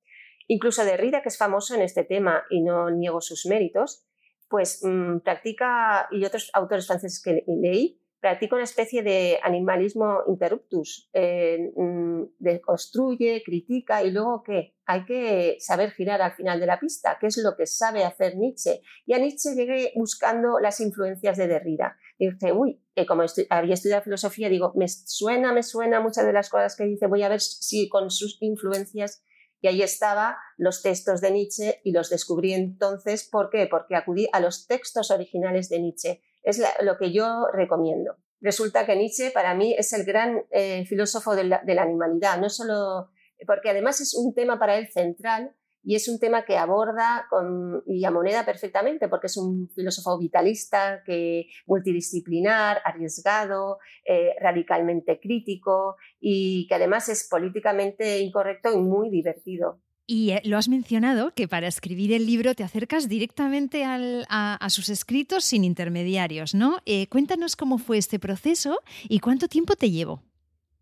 Incluso 0.48 0.84
Derrida, 0.84 1.22
que 1.22 1.28
es 1.28 1.38
famoso 1.38 1.74
en 1.74 1.82
este 1.82 2.04
tema 2.04 2.44
y 2.50 2.62
no 2.62 2.90
niego 2.90 3.20
sus 3.20 3.46
méritos, 3.46 4.06
pues 4.48 4.80
practica, 5.24 6.08
y 6.10 6.24
otros 6.24 6.50
autores 6.54 6.86
franceses 6.86 7.20
que 7.22 7.44
leí, 7.46 8.00
practica 8.20 8.56
una 8.56 8.64
especie 8.64 9.02
de 9.02 9.38
animalismo 9.42 10.22
interruptus, 10.26 11.08
eh, 11.12 11.70
mm, 11.76 12.24
construye, 12.64 13.42
critica 13.44 14.02
y 14.02 14.10
luego 14.10 14.42
¿qué? 14.42 14.74
Hay 14.84 15.04
que 15.04 15.56
saber 15.60 15.90
girar 15.92 16.22
al 16.22 16.32
final 16.32 16.58
de 16.58 16.66
la 16.66 16.80
pista, 16.80 17.18
que 17.20 17.26
es 17.26 17.36
lo 17.38 17.56
que 17.56 17.66
sabe 17.66 18.04
hacer 18.04 18.36
Nietzsche. 18.36 18.80
Y 19.04 19.14
a 19.14 19.18
Nietzsche 19.18 19.54
llegué 19.54 19.92
buscando 19.94 20.58
las 20.58 20.80
influencias 20.80 21.36
de 21.36 21.46
Derrida. 21.46 21.96
Y 22.18 22.30
dije, 22.30 22.52
uy, 22.52 22.80
como 23.06 23.22
había 23.50 23.74
estudiado 23.74 24.02
filosofía, 24.02 24.48
digo, 24.48 24.72
me 24.74 24.88
suena, 24.88 25.52
me 25.52 25.62
suena 25.62 26.00
muchas 26.00 26.24
de 26.24 26.32
las 26.32 26.48
cosas 26.48 26.76
que 26.76 26.84
dice, 26.84 27.06
voy 27.06 27.22
a 27.22 27.28
ver 27.28 27.40
si 27.40 27.88
con 27.88 28.10
sus 28.10 28.38
influencias 28.40 29.22
y 29.66 29.68
ahí 29.68 29.82
estaba 29.82 30.38
los 30.56 30.80
textos 30.80 31.20
de 31.20 31.32
Nietzsche 31.32 31.80
y 31.82 31.90
los 31.90 32.08
descubrí 32.08 32.52
entonces. 32.52 33.28
¿Por 33.28 33.50
qué? 33.50 33.66
Porque 33.68 33.96
acudí 33.96 34.28
a 34.32 34.38
los 34.38 34.68
textos 34.68 35.10
originales 35.10 35.68
de 35.68 35.80
Nietzsche 35.80 36.22
es 36.44 36.62
lo 36.82 36.96
que 36.96 37.12
yo 37.12 37.48
recomiendo. 37.52 38.16
Resulta 38.40 38.86
que 38.86 38.94
Nietzsche 38.94 39.32
para 39.32 39.54
mí 39.54 39.74
es 39.76 39.92
el 39.92 40.04
gran 40.04 40.44
eh, 40.52 40.86
filósofo 40.86 41.34
de 41.34 41.42
la, 41.42 41.62
animalidad, 41.82 42.38
no 42.38 42.48
solo 42.48 43.10
porque 43.44 43.70
además 43.70 44.00
es 44.00 44.14
un 44.14 44.34
tema 44.34 44.56
para 44.60 44.78
él 44.78 44.86
central 44.92 45.55
y 45.86 45.94
es 45.94 46.08
un 46.08 46.18
tema 46.18 46.44
que 46.44 46.58
aborda 46.58 47.26
con, 47.30 47.84
y 47.86 48.04
amoneda 48.04 48.44
perfectamente 48.44 49.08
porque 49.08 49.28
es 49.28 49.36
un 49.36 49.70
filósofo 49.70 50.18
vitalista, 50.18 51.04
que, 51.06 51.46
multidisciplinar, 51.64 52.80
arriesgado, 52.84 53.78
eh, 54.04 54.34
radicalmente 54.40 55.20
crítico 55.20 55.94
y 56.18 56.66
que 56.66 56.74
además 56.74 57.08
es 57.08 57.28
políticamente 57.30 58.18
incorrecto 58.18 58.72
y 58.72 58.78
muy 58.78 59.10
divertido. 59.10 59.80
Y 60.06 60.32
eh, 60.32 60.42
lo 60.44 60.58
has 60.58 60.68
mencionado, 60.68 61.32
que 61.34 61.46
para 61.46 61.68
escribir 61.68 62.12
el 62.12 62.26
libro 62.26 62.56
te 62.56 62.64
acercas 62.64 63.08
directamente 63.08 63.84
a, 63.84 64.68
sus 64.70 64.88
escritos 64.88 65.44
sin 65.44 65.62
intermediarios, 65.62 66.52
¿no? 66.52 66.78
Eh, 66.84 67.06
cuéntanos 67.06 67.54
cómo 67.54 67.78
fue 67.78 67.98
este 67.98 68.18
proceso 68.18 68.80
y 69.08 69.20
cuánto 69.20 69.46
tiempo 69.46 69.76
te 69.76 69.92
llevó. 69.92 70.20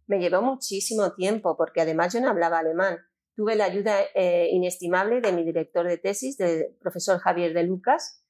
Me 0.07 0.19
llevó 0.19 0.41
muchísimo 0.41 1.13
tiempo, 1.13 1.59
porque 1.59 1.83
además 1.83 2.15
yo 2.15 2.23
no 2.23 2.31
hablaba 2.31 2.59
alemán. 2.59 2.99
Tuve 3.37 3.57
la 3.57 3.65
ayuda 3.65 4.01
eh, 4.15 4.49
inestimable 4.53 5.21
de 5.21 5.33
mi 5.33 5.45
director 5.45 5.87
de 5.87 5.99
tesis, 5.99 6.37
del 6.37 6.77
profesor 6.81 7.19
Javier 7.19 7.53
de 7.53 7.65
Lucas, 7.65 8.25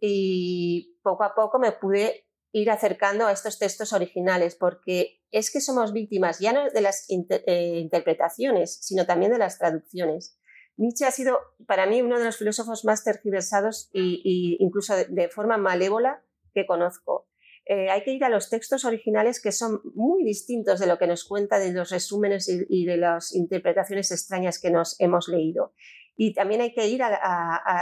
y 0.00 0.98
poco 1.02 1.24
a 1.24 1.34
poco 1.34 1.58
me 1.58 1.72
pude 1.72 2.26
ir 2.52 2.70
acercando 2.70 3.26
a 3.26 3.32
estos 3.32 3.58
textos 3.58 3.92
originales, 3.92 4.54
porque 4.54 5.20
es 5.32 5.50
que 5.50 5.60
somos 5.60 5.92
víctimas 5.92 6.38
ya 6.38 6.52
no 6.52 6.70
de 6.70 6.80
las 6.80 7.06
eh, 7.08 7.78
interpretaciones, 7.80 8.78
sino 8.80 9.06
también 9.06 9.32
de 9.32 9.38
las 9.38 9.58
traducciones. 9.58 10.38
Nietzsche 10.76 11.04
ha 11.04 11.10
sido 11.10 11.38
para 11.66 11.86
mí 11.86 12.02
uno 12.02 12.18
de 12.18 12.24
los 12.24 12.36
filósofos 12.36 12.84
más 12.84 13.04
tergiversados 13.04 13.90
e 13.92 14.20
incluso 14.58 14.94
de, 14.96 15.28
forma 15.28 15.56
malévola 15.56 16.24
que 16.52 16.66
conozco. 16.66 17.28
Eh, 17.66 17.88
hay 17.88 18.02
que 18.02 18.12
ir 18.12 18.24
a 18.24 18.28
los 18.28 18.50
textos 18.50 18.84
originales 18.84 19.40
que 19.40 19.50
son 19.50 19.80
muy 19.94 20.22
distintos 20.22 20.80
de 20.80 20.86
lo 20.86 20.98
que 20.98 21.06
nos 21.06 21.24
cuenta 21.24 21.58
de 21.58 21.72
los 21.72 21.90
resúmenes 21.90 22.48
y, 22.48 22.84
de 22.84 22.96
las 22.98 23.34
interpretaciones 23.34 24.10
extrañas 24.10 24.60
que 24.60 24.70
nos 24.70 25.00
hemos 25.00 25.28
leído. 25.28 25.72
Y 26.16 26.34
también 26.34 26.60
hay 26.60 26.74
que 26.74 26.86
ir, 26.86 27.02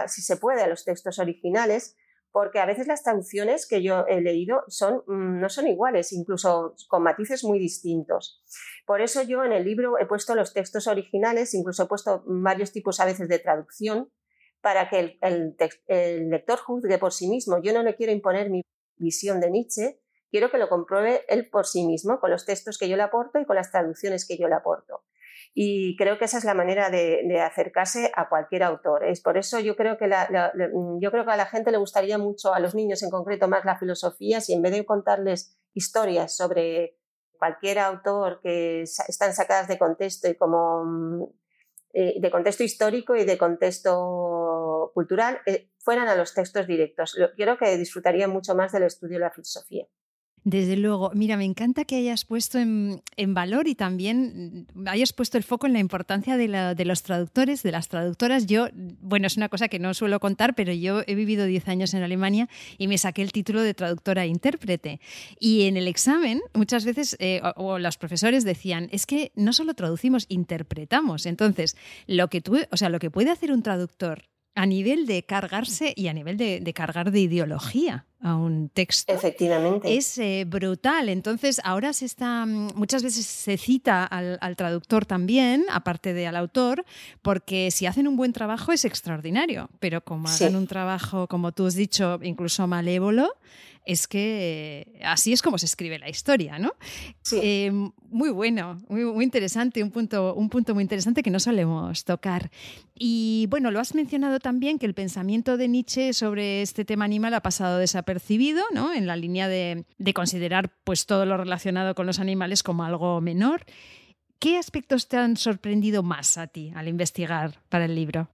si 0.07 0.23
se 0.23 0.37
puede, 0.37 0.63
a 0.63 0.69
los 0.69 0.85
textos 0.85 1.19
originales 1.19 1.97
porque 2.33 2.61
a 2.61 2.67
veces 2.67 2.87
las 2.87 3.03
traducciones 3.03 3.67
que 3.69 3.83
yo 3.83 4.07
he 4.09 4.23
leído 4.23 4.63
son, 4.67 5.03
mm, 5.07 5.39
no 5.39 5.49
son 5.51 5.69
iguales, 5.69 6.13
incluso 6.13 6.75
con 6.89 7.03
matices 7.03 7.45
muy 7.45 7.59
distintos. 7.59 8.43
Por 8.87 9.03
eso 9.03 9.23
yo 9.23 9.45
en 9.45 9.53
el 9.53 9.65
libro 9.65 9.99
he 9.99 10.07
puesto 10.07 10.35
los 10.35 10.55
textos 10.55 10.87
originales, 10.87 11.53
incluso 11.53 11.83
he 11.85 11.87
puesto 11.87 12.25
varios 12.27 12.73
tipos 12.73 13.01
a 13.01 13.05
veces 13.05 13.29
de 13.29 13.39
traducción, 13.39 14.11
para 14.63 14.89
que 14.89 15.19
el, 15.21 15.57
el 15.89 16.31
lector 16.31 16.59
juzgue 16.59 16.97
por 16.99 17.13
sí 17.13 17.29
mismo. 17.29 17.61
Yo 17.63 17.73
no 17.75 17.83
le 17.83 17.97
quiero 17.97 18.13
imponer 18.13 18.49
mi 18.49 18.63
visión 19.03 19.41
de 19.41 19.51
Nietzsche, 19.51 20.01
quiero 20.31 20.51
que 20.51 20.59
lo 20.59 20.69
compruebe 20.69 21.25
él 21.29 21.49
por 21.51 21.67
sí 21.67 21.87
mismo, 21.87 22.21
con 22.21 22.31
los 22.31 22.47
textos 22.47 22.79
que 22.79 22.89
yo 22.89 22.97
le 22.97 23.03
aporto 23.03 23.39
y 23.39 23.45
con 23.45 23.57
las 23.57 23.71
traducciones 23.71 24.27
que 24.27 24.39
yo 24.39 24.49
le 24.49 24.55
aporto. 24.55 25.05
Y 25.55 25.97
creo 25.97 26.19
que 26.19 26.25
esa 26.25 26.39
es 26.39 26.45
la 26.45 26.55
manera 26.55 26.89
de, 26.89 27.41
acercarse 27.41 28.11
a 28.15 28.29
cualquier 28.29 28.63
autor. 28.63 29.05
Es 29.05 29.21
por 29.21 29.37
eso 29.37 29.61
yo 29.61 29.77
creo 29.77 29.99
que 29.99 30.09
yo 30.09 31.11
creo 31.11 31.25
que 31.25 31.31
a 31.31 31.37
la 31.37 31.47
gente 31.47 31.71
le 31.71 31.77
gustaría 31.77 32.17
mucho, 32.17 32.55
a 32.55 32.61
los 32.61 32.75
niños 32.75 33.03
en 33.03 33.11
concreto, 33.11 33.49
más 33.49 33.65
la 33.65 33.79
filosofía, 33.79 34.41
si 34.41 34.55
en 34.55 34.63
vez 34.63 34.73
de 34.73 34.87
contarles 34.87 35.59
historias 35.75 36.35
sobre 36.35 36.97
cualquier 37.39 37.81
autor 37.81 38.41
que 38.43 38.83
están 38.83 39.35
sacadas 39.35 39.69
de 39.69 39.79
contexto 39.79 40.29
y 40.29 40.37
como 40.37 40.85
mm, 40.85 41.25
eh, 41.95 42.15
de 42.19 42.31
contexto 42.31 42.65
histórico 42.65 43.17
y 43.17 43.25
de 43.25 43.37
contexto 43.37 44.91
cultural 44.95 45.41
eh, 45.47 45.69
fueran 45.79 46.09
a 46.09 46.17
los 46.17 46.33
textos 46.33 46.67
directos. 46.67 47.15
Yo 47.19 47.33
creo 47.35 47.59
que 47.59 47.77
disfrutaría 47.77 48.29
mucho 48.29 48.55
más 48.55 48.73
del 48.73 48.85
estudio 48.85 49.19
de 49.19 49.25
la 49.25 49.31
filosofía. 49.31 49.87
Desde 50.45 50.77
luego, 50.77 51.13
mira, 51.15 51.37
me 51.37 51.45
encanta 51.45 51.85
que 51.85 51.95
hayas 51.97 52.25
puesto 52.25 52.59
en, 52.59 53.01
valor 53.29 53.69
y 53.69 53.77
también 53.77 54.67
hayas 54.87 55.13
puesto 55.13 55.39
el 55.39 55.45
foco 55.45 55.69
en 55.69 55.73
la 55.73 55.79
importancia 55.79 56.37
de, 56.37 56.85
los 56.85 57.03
traductores, 57.05 57.63
de 57.63 57.71
las 57.71 57.89
traductoras. 57.89 58.47
Yo, 58.47 58.67
bueno, 59.01 59.29
es 59.29 59.37
una 59.37 59.49
cosa 59.49 59.69
que 59.69 59.79
no 59.79 59.95
suelo 59.95 60.19
contar, 60.19 60.57
pero 60.57 60.73
yo 60.73 61.03
he 61.07 61.15
vivido 61.15 61.47
10 61.47 61.69
años 61.69 61.95
en 61.95 62.03
Alemania 62.03 62.49
y 62.77 62.89
me 62.89 62.99
saqué 62.99 63.23
el 63.23 63.31
título 63.31 63.63
de 63.63 63.73
traductora 63.73 64.25
e 64.25 64.29
intérprete. 64.29 65.01
Y 65.39 65.63
en 65.63 65.77
el 65.77 65.87
examen, 65.87 66.41
muchas 66.55 66.85
veces, 66.85 67.17
eh, 67.21 67.41
o, 67.55 67.79
los 67.79 67.97
profesores 67.97 68.43
decían, 68.43 68.89
es 68.91 69.07
que 69.07 69.31
no 69.37 69.53
solo 69.53 69.75
traducimos, 69.75 70.27
interpretamos. 70.29 71.27
Entonces, 71.27 71.77
lo 72.09 72.27
que 72.29 72.41
tú, 72.41 72.59
o 72.71 72.77
sea, 72.77 72.89
lo 72.89 72.99
que 72.99 73.13
puede 73.13 73.31
hacer 73.31 73.53
un 73.53 73.63
traductor 73.63 74.32
a 74.55 74.67
nivel 74.67 75.07
de 75.07 75.25
cargarse 75.25 75.93
y 75.97 76.09
a 76.09 76.13
nivel 76.13 76.37
de, 76.37 76.73
cargar 76.75 77.11
de 77.11 77.21
ideología 77.21 78.07
a 78.21 78.37
un 78.37 78.69
texto. 78.69 79.13
Efectivamente. 79.13 79.97
Es 79.97 80.17
eh, 80.19 80.45
brutal. 80.47 81.09
Entonces, 81.09 81.61
ahora 81.65 81.93
se 81.93 82.05
está. 82.05 82.47
Mm, 82.47 82.71
muchas 82.75 83.03
veces 83.03 83.27
se 83.27 83.57
cita 83.57 84.05
al, 84.05 84.57
traductor 84.57 85.07
también, 85.07 85.65
aparte 85.71 86.13
de 86.13 86.27
al 86.27 86.37
autor, 86.37 86.85
porque 87.23 87.71
si 87.71 87.87
hacen 87.87 88.07
un 88.07 88.17
buen 88.17 88.33
trabajo 88.33 88.73
es 88.73 88.85
extraordinario. 88.85 89.71
Pero 89.81 90.03
como 90.03 90.29
hacen 90.29 90.55
un 90.55 90.67
trabajo, 90.67 91.27
como 91.27 91.53
tú 91.53 91.67
has 91.67 91.75
dicho, 91.75 92.21
incluso 92.23 92.67
malévolo, 92.67 93.35
es 93.85 94.07
que 94.07 94.99
así 95.05 95.33
es 95.33 95.43
como 95.43 95.59
se 95.59 95.67
escribe 95.67 95.99
la 95.99 96.09
historia, 96.09 96.59
¿no? 96.59 96.73
Sí. 97.23 97.41
Eh, 97.43 97.73
muy 98.11 98.31
bueno, 98.31 98.81
muy, 98.89 99.25
interesante, 99.25 99.83
un 99.83 99.91
punto, 99.91 100.35
un 100.35 100.49
punto 100.49 100.75
muy 100.75 100.83
interesante 100.83 101.23
que 101.23 101.31
no 101.31 101.41
solemos 101.41 102.05
tocar. 102.05 102.51
Y 102.95 103.47
bueno, 103.51 103.71
lo 103.71 103.81
has 103.81 103.95
mencionado 103.95 104.39
también 104.39 104.79
que 104.79 104.87
el 104.87 104.95
pensamiento 104.95 105.57
de 105.57 105.69
Nietzsche 105.69 106.13
sobre 106.13 106.63
este 106.63 106.85
tema 106.85 107.05
animal 107.05 107.35
ha 107.35 107.41
pasado 107.41 107.79
desapercibido, 107.79 108.63
¿no? 108.73 108.93
En 108.93 109.07
la 109.07 109.17
línea 109.17 109.49
de, 109.49 109.85
de 109.99 110.15
considerar 110.15 110.71
pues 110.85 111.07
todo 111.07 111.27
lo 111.27 111.37
relacionado 111.37 111.95
con 111.95 112.07
los 112.07 112.21
animales 112.21 112.63
como 112.63 112.85
algo 112.85 113.21
menor. 113.21 113.65
¿Qué 114.39 114.59
aspectos 114.59 115.09
te 115.09 115.17
han 115.17 115.37
sorprendido 115.37 116.03
más 116.03 116.37
a 116.37 116.49
ti 116.49 116.73
al 116.75 116.89
investigar 116.89 117.61
para 117.69 117.85
el 117.85 117.95
libro? 117.95 118.29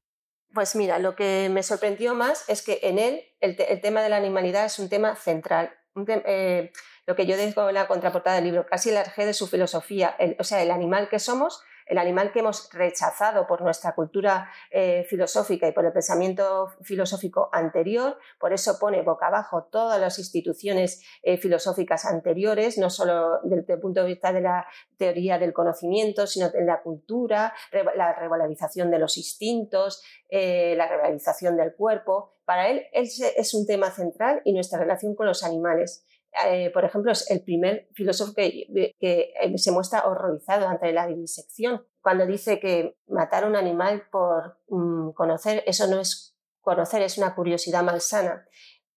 Pues 0.58 0.74
mira, 0.74 0.98
lo 0.98 1.14
que 1.14 1.48
me 1.52 1.62
sorprendió 1.62 2.16
más 2.16 2.48
es 2.48 2.62
que 2.62 2.80
en 2.82 2.98
él 2.98 3.22
el, 3.38 3.54
tema 3.80 4.02
de 4.02 4.08
la 4.08 4.16
animalidad 4.16 4.64
es 4.64 4.80
un 4.80 4.88
tema 4.88 5.14
central. 5.14 5.72
Eh, 6.08 6.72
lo 7.06 7.14
que 7.14 7.26
yo 7.26 7.36
digo 7.36 7.68
en 7.68 7.76
la 7.76 7.86
contraportada 7.86 8.34
del 8.34 8.46
libro, 8.46 8.66
casi 8.66 8.90
el 8.90 8.96
arjé 8.96 9.24
de 9.24 9.34
su 9.34 9.46
filosofía, 9.46 10.16
o 10.36 10.42
sea, 10.42 10.60
el 10.60 10.72
animal 10.72 11.08
que 11.08 11.20
somos 11.20 11.62
el 11.88 11.98
animal 11.98 12.32
que 12.32 12.40
hemos 12.40 12.70
rechazado 12.72 13.46
por 13.46 13.62
nuestra 13.62 13.94
cultura 13.94 14.50
eh, 14.70 15.04
filosófica 15.08 15.66
y 15.66 15.72
por 15.72 15.84
el 15.84 15.92
pensamiento 15.92 16.68
filosófico 16.82 17.48
anterior, 17.52 18.18
por 18.38 18.52
eso 18.52 18.78
pone 18.78 19.02
boca 19.02 19.28
abajo 19.28 19.68
todas 19.70 20.00
las 20.00 20.18
instituciones 20.18 21.02
eh, 21.22 21.38
filosóficas 21.38 22.04
anteriores, 22.04 22.78
no 22.78 22.90
solo 22.90 23.40
desde 23.42 23.74
el 23.74 23.80
punto 23.80 24.02
de 24.02 24.06
vista 24.06 24.32
de 24.32 24.42
la 24.42 24.66
teoría 24.96 25.38
del 25.38 25.52
conocimiento, 25.52 26.26
sino 26.26 26.50
en 26.54 26.66
la 26.66 26.82
cultura, 26.82 27.54
la 27.72 28.12
revalorización 28.14 28.90
de 28.90 28.98
los 28.98 29.16
instintos, 29.16 30.02
eh, 30.28 30.74
la 30.76 30.88
revalorización 30.88 31.56
del 31.56 31.74
cuerpo. 31.74 32.34
Para 32.44 32.68
él, 32.68 32.86
es 32.92 33.52
un 33.54 33.66
tema 33.66 33.90
central 33.90 34.40
y 34.44 34.54
nuestra 34.54 34.78
relación 34.78 35.14
con 35.14 35.26
los 35.26 35.44
animales. 35.44 36.06
Eh, 36.46 36.70
por 36.70 36.84
ejemplo, 36.84 37.10
es 37.10 37.30
el 37.30 37.42
primer 37.42 37.88
filósofo 37.94 38.34
que, 38.34 38.66
eh, 39.00 39.58
se 39.58 39.72
muestra 39.72 40.06
horrorizado 40.06 40.68
ante 40.68 40.92
la 40.92 41.06
vivisección, 41.06 41.84
cuando 42.02 42.26
dice 42.26 42.60
que 42.60 42.96
matar 43.06 43.44
a 43.44 43.46
un 43.46 43.56
animal 43.56 44.04
por 44.10 44.58
mm, 44.68 45.10
conocer, 45.12 45.62
eso 45.66 45.86
no 45.88 46.00
es 46.00 46.36
conocer, 46.60 47.02
es 47.02 47.18
una 47.18 47.34
curiosidad 47.34 47.82
malsana. 47.82 48.46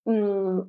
Mm, 0.05 0.61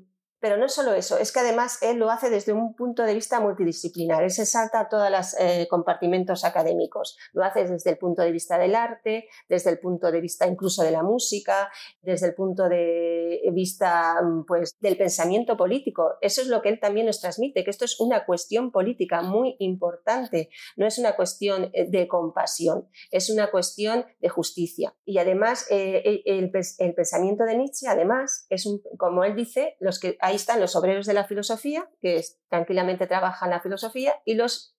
pero 0.43 0.57
no 0.57 0.69
solo 0.69 0.93
eso, 0.93 1.19
es 1.19 1.31
que 1.31 1.39
además 1.39 1.79
él 1.83 1.99
lo 1.99 2.11
hace 2.11 2.29
desde 2.29 2.53
un 2.53 2.75
punto 2.75 3.05
de 3.05 3.15
vista 3.15 3.39
multidisciplinar. 3.39 4.25
Él 4.25 4.31
se 4.33 4.45
salta 4.45 4.81
a 4.81 4.89
todos 4.89 5.09
los 5.09 5.37
eh, 5.39 5.69
compartimentos 5.71 6.45
académicos. 6.45 7.17
Lo 7.33 7.45
hace 7.45 7.65
desde 7.65 7.91
el 7.91 7.97
punto 7.97 8.23
de 8.23 8.33
vista 8.33 8.59
del 8.59 8.75
arte, 8.75 9.29
desde 9.49 9.71
el 9.71 9.79
punto 9.79 10.11
de 10.11 10.21
vista 10.21 10.49
incluso 10.49 10.83
de 10.83 10.91
la 10.91 11.05
música, 11.05 11.71
desde 12.03 12.27
el 12.27 12.35
punto 12.35 12.69
de 12.69 13.41
vista 13.53 14.21
mm, 14.21 14.45
pues, 14.45 14.77
del 14.81 14.97
pensamiento 14.97 15.57
político. 15.57 16.15
Eso 16.21 16.43
es 16.43 16.49
lo 16.49 16.61
que 16.61 16.71
él 16.71 16.81
también 16.81 17.07
nos 17.07 17.21
transmite, 17.21 17.63
que 17.63 17.71
esto 17.71 17.85
es 17.85 18.01
una 18.01 18.27
cuestión 18.27 18.73
política 18.73 19.23
muy 19.23 19.55
importante. 19.61 20.51
No 20.77 20.89
es 20.89 20.99
una 20.99 21.15
cuestión 21.15 21.71
eh, 21.73 21.89
de 21.89 22.09
compasión, 22.09 22.89
es 23.13 23.31
una 23.31 23.53
cuestión 23.53 24.07
de 24.19 24.29
justicia. 24.29 24.93
Y 25.05 25.19
además, 25.19 25.69
eh, 25.71 26.23
el, 26.25 26.51
el, 26.79 26.95
pensamiento 26.95 27.45
de 27.45 27.59
Nietzsche, 27.59 27.87
además, 27.87 28.47
es 28.51 28.67
un, 28.67 28.83
como 28.99 29.23
él 29.23 29.37
dice, 29.37 29.77
los 29.79 30.01
que 30.01 30.17
hay 30.21 30.32
ahí 30.33 30.37
están 30.37 30.61
los 30.61 30.75
obreros 30.77 31.07
de 31.07 31.15
la 31.15 31.25
filosofía, 31.25 31.89
que 32.01 32.25
tranquilamente 32.49 33.07
trabajan 33.07 33.51
la 33.51 33.61
filosofía, 33.61 34.15
y 34.25 34.35
los, 34.35 34.75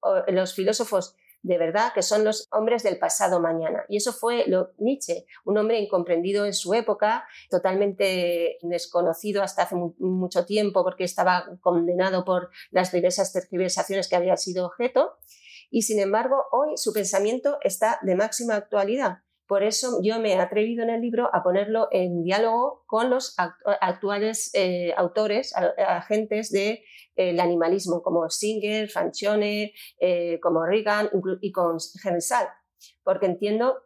filósofos 0.56 1.16
de 1.44 1.58
verdad, 1.58 1.92
que 1.94 2.02
son 2.02 2.24
los 2.24 2.48
hombres 2.52 2.84
del 2.84 2.98
pasado 2.98 3.40
mañana. 3.40 3.84
Y 3.88 3.98
eso 3.98 4.14
fue 4.14 4.46
Nietzsche, 4.78 5.26
un 5.46 5.58
hombre 5.58 5.80
incomprendido 5.80 6.46
en 6.46 6.54
su 6.54 6.74
época, 6.74 7.28
totalmente 7.50 8.58
desconocido 8.62 9.44
hasta 9.44 9.64
hace 9.64 9.76
mucho 9.76 10.46
tiempo 10.46 10.84
porque 10.84 11.04
estaba 11.04 11.58
condenado 11.62 12.26
por 12.26 12.50
las 12.72 12.92
diversas 12.92 13.32
tergiversaciones 13.34 14.08
que 14.08 14.16
había 14.16 14.38
sido 14.38 14.66
objeto. 14.66 15.18
Y 15.70 15.82
sin 15.84 16.00
embargo, 16.00 16.46
hoy 16.52 16.78
su 16.78 16.94
pensamiento 16.94 17.58
está 17.62 18.00
de 18.02 18.16
máxima 18.16 18.56
actualidad. 18.56 19.20
Por 19.54 19.62
eso 19.62 20.00
yo 20.02 20.20
me 20.20 20.34
he 20.34 20.40
atrevido 20.40 20.82
en 20.82 20.90
el 20.90 21.00
libro 21.00 21.30
a 21.32 21.44
ponerlo 21.44 21.88
en 21.92 22.24
diálogo 22.24 22.86
con 22.88 23.12
los 23.12 23.36
actuales 23.82 24.50
eh, 24.56 24.96
autores, 24.98 25.54
agentes 25.56 26.50
del 26.50 26.80
de, 27.16 27.40
animalismo, 27.40 28.02
como 28.02 28.32
Singer, 28.32 28.90
Francione, 28.90 29.76
eh, 30.00 30.40
como 30.42 30.66
Reagan 30.66 31.12
y 31.40 31.52
con 31.52 31.78
Gensal, 32.02 32.48
porque 33.04 33.28
entiendo 33.28 33.78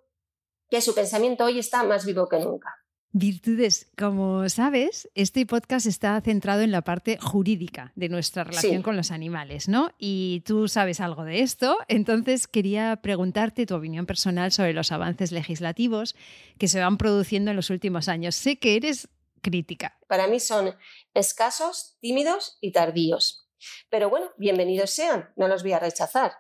que 0.69 0.79
su 0.79 0.95
pensamiento 0.95 1.43
hoy 1.43 1.59
está 1.59 1.83
más 1.83 2.05
vivo 2.05 2.29
que 2.29 2.39
nunca. 2.39 2.73
Virtudes, 3.17 3.91
como 3.97 4.47
sabes, 4.47 5.09
este 5.15 5.43
podcast 5.47 5.87
está 5.87 6.21
centrado 6.21 6.61
en 6.61 6.71
la 6.71 6.83
parte 6.83 7.17
jurídica 7.17 7.91
de 7.95 8.09
nuestra 8.09 8.43
relación 8.43 8.83
con 8.83 8.95
los 8.95 9.09
animales, 9.09 9.67
¿no? 9.67 9.89
Y 9.97 10.43
tú 10.45 10.67
sabes 10.67 10.99
algo 10.99 11.23
de 11.23 11.41
esto, 11.41 11.79
entonces 11.87 12.47
quería 12.47 12.99
preguntarte 13.01 13.65
tu 13.65 13.73
opinión 13.73 14.05
personal 14.05 14.51
sobre 14.51 14.73
los 14.73 14.91
avances 14.91 15.31
legislativos 15.31 16.15
que 16.59 16.67
se 16.67 16.79
van 16.79 16.97
produciendo 16.97 17.49
en 17.49 17.57
los 17.57 17.71
últimos 17.71 18.07
años. 18.07 18.35
Sé 18.35 18.59
que 18.59 18.75
eres 18.75 19.09
crítica. 19.41 19.97
Para 20.07 20.27
mí 20.27 20.39
son 20.39 20.75
escasos, 21.15 21.97
tímidos 21.99 22.59
y 22.61 22.71
tardíos. 22.71 23.49
Pero 23.89 24.11
bueno, 24.11 24.27
bienvenidos 24.37 24.91
sean, 24.91 25.31
no 25.35 25.47
los 25.47 25.63
voy 25.63 25.71
a 25.71 25.79
rechazar, 25.79 26.33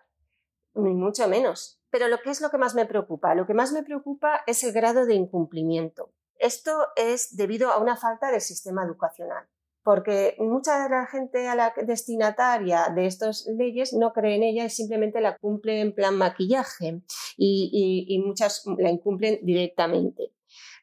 ni 0.75 0.93
mucho 0.93 1.27
menos. 1.27 1.79
Pero 1.89 2.07
lo 2.07 2.19
que 2.19 2.29
es 2.29 2.39
lo 2.39 2.51
que 2.51 2.59
más 2.59 2.75
me 2.75 2.85
preocupa, 2.85 3.33
lo 3.33 3.47
que 3.47 3.55
más 3.55 3.71
me 3.71 3.81
preocupa 3.81 4.41
es 4.45 4.63
el 4.63 4.73
grado 4.73 5.07
de 5.07 5.15
incumplimiento. 5.15 6.13
Esto 6.39 6.71
es 6.95 7.35
debido 7.35 7.71
a 7.71 7.77
una 7.77 7.97
falta 7.97 8.31
del 8.31 8.41
sistema 8.41 8.83
educacional, 8.83 9.47
porque 9.83 10.35
mucha 10.39 10.83
de 10.83 10.89
la 10.89 11.07
gente 11.07 11.43
la 11.55 11.73
destinataria 11.85 12.89
de 12.93 13.05
estas 13.05 13.47
leyes 13.57 13.93
no 13.93 14.13
cree 14.13 14.35
en 14.35 14.43
ella 14.43 14.65
y 14.65 14.69
simplemente 14.69 15.21
la 15.21 15.37
cumple 15.37 15.81
en 15.81 15.93
plan 15.93 16.17
maquillaje 16.17 17.01
y, 17.37 18.21
muchas 18.25 18.63
la 18.77 18.89
incumplen 18.89 19.39
directamente. 19.43 20.33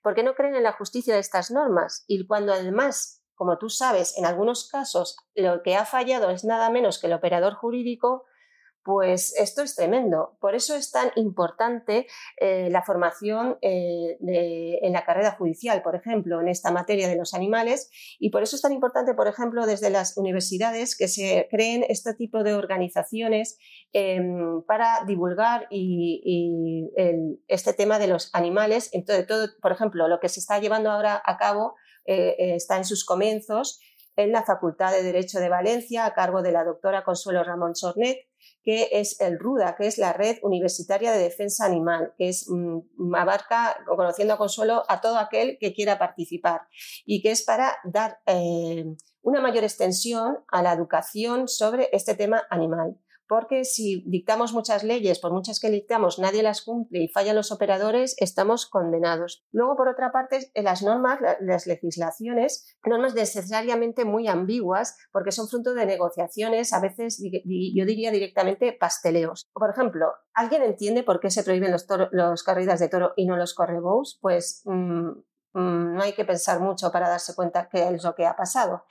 Porque 0.02 0.22
no 0.22 0.34
creen 0.34 0.54
en 0.54 0.62
la 0.62 0.72
justicia 0.72 1.14
de 1.14 1.20
estas 1.20 1.50
normas 1.50 2.04
y 2.06 2.26
cuando 2.26 2.52
además 2.52 3.24
como 3.34 3.58
tú 3.58 3.68
sabes, 3.68 4.16
en 4.16 4.26
algunos 4.26 4.68
casos 4.68 5.16
lo 5.34 5.62
que 5.62 5.74
ha 5.74 5.84
fallado 5.84 6.30
es 6.30 6.44
nada 6.44 6.70
menos 6.70 6.98
que 6.98 7.08
el 7.08 7.12
operador 7.12 7.54
jurídico, 7.54 8.24
pues 8.84 9.34
esto 9.38 9.62
es 9.62 9.74
tremendo. 9.74 10.36
Por 10.40 10.54
eso 10.54 10.76
es 10.76 10.90
tan 10.90 11.10
importante 11.16 12.06
eh, 12.38 12.68
la 12.70 12.82
formación 12.82 13.58
eh, 13.62 14.18
en 14.20 14.92
la 14.92 15.04
carrera 15.04 15.32
judicial, 15.32 15.82
por 15.82 15.96
ejemplo, 15.96 16.40
en 16.40 16.48
esta 16.48 16.70
materia 16.70 17.08
de 17.08 17.16
los 17.16 17.34
animales. 17.34 17.90
Y 18.18 18.30
por 18.30 18.42
eso 18.42 18.56
es 18.56 18.62
tan 18.62 18.72
importante, 18.72 19.14
por 19.14 19.26
ejemplo, 19.26 19.66
desde 19.66 19.90
las 19.90 20.16
universidades 20.16 20.96
que 20.96 21.08
se 21.08 21.48
creen 21.50 21.84
este 21.88 22.14
tipo 22.14 22.44
de 22.44 22.54
organizaciones 22.54 23.58
em, 23.92 24.62
para 24.66 25.04
divulgar 25.06 25.66
este 25.70 27.72
tema 27.72 27.98
de 27.98 28.06
los 28.06 28.30
animales. 28.34 28.90
Entonces, 28.92 29.26
todo, 29.26 29.48
por 29.62 29.72
ejemplo, 29.72 30.08
lo 30.08 30.20
que 30.20 30.28
se 30.28 30.40
está 30.40 30.58
llevando 30.58 30.90
ahora 30.90 31.22
a 31.24 31.38
cabo 31.38 31.74
eh, 32.06 32.54
está 32.54 32.76
en 32.76 32.84
sus 32.84 33.04
comienzos 33.04 33.80
en 34.16 34.30
la 34.30 34.44
Facultad 34.44 34.92
de 34.92 35.02
Derecho 35.02 35.40
de 35.40 35.48
Valencia, 35.48 36.06
a 36.06 36.14
cargo 36.14 36.42
de 36.42 36.52
la 36.52 36.64
doctora 36.64 37.02
Consuelo 37.02 37.42
Ramón 37.42 37.74
Sornet, 37.74 38.18
que 38.64 38.88
es 38.92 39.20
el 39.20 39.38
RUDA, 39.38 39.76
que 39.76 39.86
es 39.86 39.98
la 39.98 40.12
Red 40.12 40.38
Universitaria 40.42 41.12
de 41.12 41.22
Defensa 41.22 41.66
Animal, 41.66 42.14
que 42.16 42.30
es, 42.30 42.46
mm, 42.48 43.14
abarca, 43.14 43.76
conociendo 43.86 44.34
a 44.34 44.38
Consuelo, 44.38 44.82
a 44.88 45.00
todo 45.00 45.18
aquel 45.18 45.58
que 45.60 45.74
quiera 45.74 45.98
participar 45.98 46.62
y 47.04 47.22
que 47.22 47.30
es 47.30 47.42
para 47.42 47.76
dar 47.84 48.20
eh, 48.26 48.84
una 49.22 49.40
mayor 49.40 49.64
extensión 49.64 50.38
a 50.48 50.62
la 50.62 50.72
educación 50.72 51.46
sobre 51.48 51.88
este 51.92 52.14
tema 52.14 52.42
animal 52.50 52.98
porque 53.28 53.64
si 53.64 54.02
dictamos 54.06 54.52
muchas 54.52 54.84
leyes, 54.84 55.18
por 55.18 55.32
muchas 55.32 55.60
que 55.60 55.70
dictamos, 55.70 56.18
nadie 56.18 56.42
las 56.42 56.62
cumple 56.62 57.02
y 57.02 57.08
fallan 57.08 57.36
los 57.36 57.52
operadores, 57.52 58.14
estamos 58.18 58.66
condenados. 58.66 59.44
Luego, 59.52 59.76
por 59.76 59.88
otra 59.88 60.12
parte, 60.12 60.50
las 60.54 60.82
normas, 60.82 61.18
las 61.40 61.66
legislaciones, 61.66 62.76
normas 62.84 63.14
necesariamente 63.14 64.04
muy 64.04 64.28
ambiguas, 64.28 64.96
porque 65.12 65.32
son 65.32 65.48
fruto 65.48 65.74
de 65.74 65.86
negociaciones, 65.86 66.72
a 66.72 66.80
veces 66.80 67.22
yo 67.22 67.84
diría 67.86 68.10
directamente 68.10 68.72
pasteleos. 68.72 69.46
Por 69.52 69.70
ejemplo, 69.70 70.06
¿alguien 70.34 70.62
entiende 70.62 71.02
por 71.02 71.20
qué 71.20 71.30
se 71.30 71.42
prohíben 71.42 71.72
los, 71.72 72.42
corridas 72.44 72.80
de 72.80 72.88
toro 72.88 73.12
y 73.16 73.26
no 73.26 73.36
los 73.36 73.54
correbous? 73.54 74.18
Pues 74.20 74.62
mm, 74.64 75.08
mm, 75.54 75.94
no 75.94 76.02
hay 76.02 76.12
que 76.12 76.24
pensar 76.24 76.60
mucho 76.60 76.90
para 76.92 77.08
darse 77.08 77.34
cuenta 77.34 77.68
qué 77.70 77.88
es 77.88 78.04
lo 78.04 78.14
que 78.14 78.26
ha 78.26 78.36
pasado. 78.36 78.84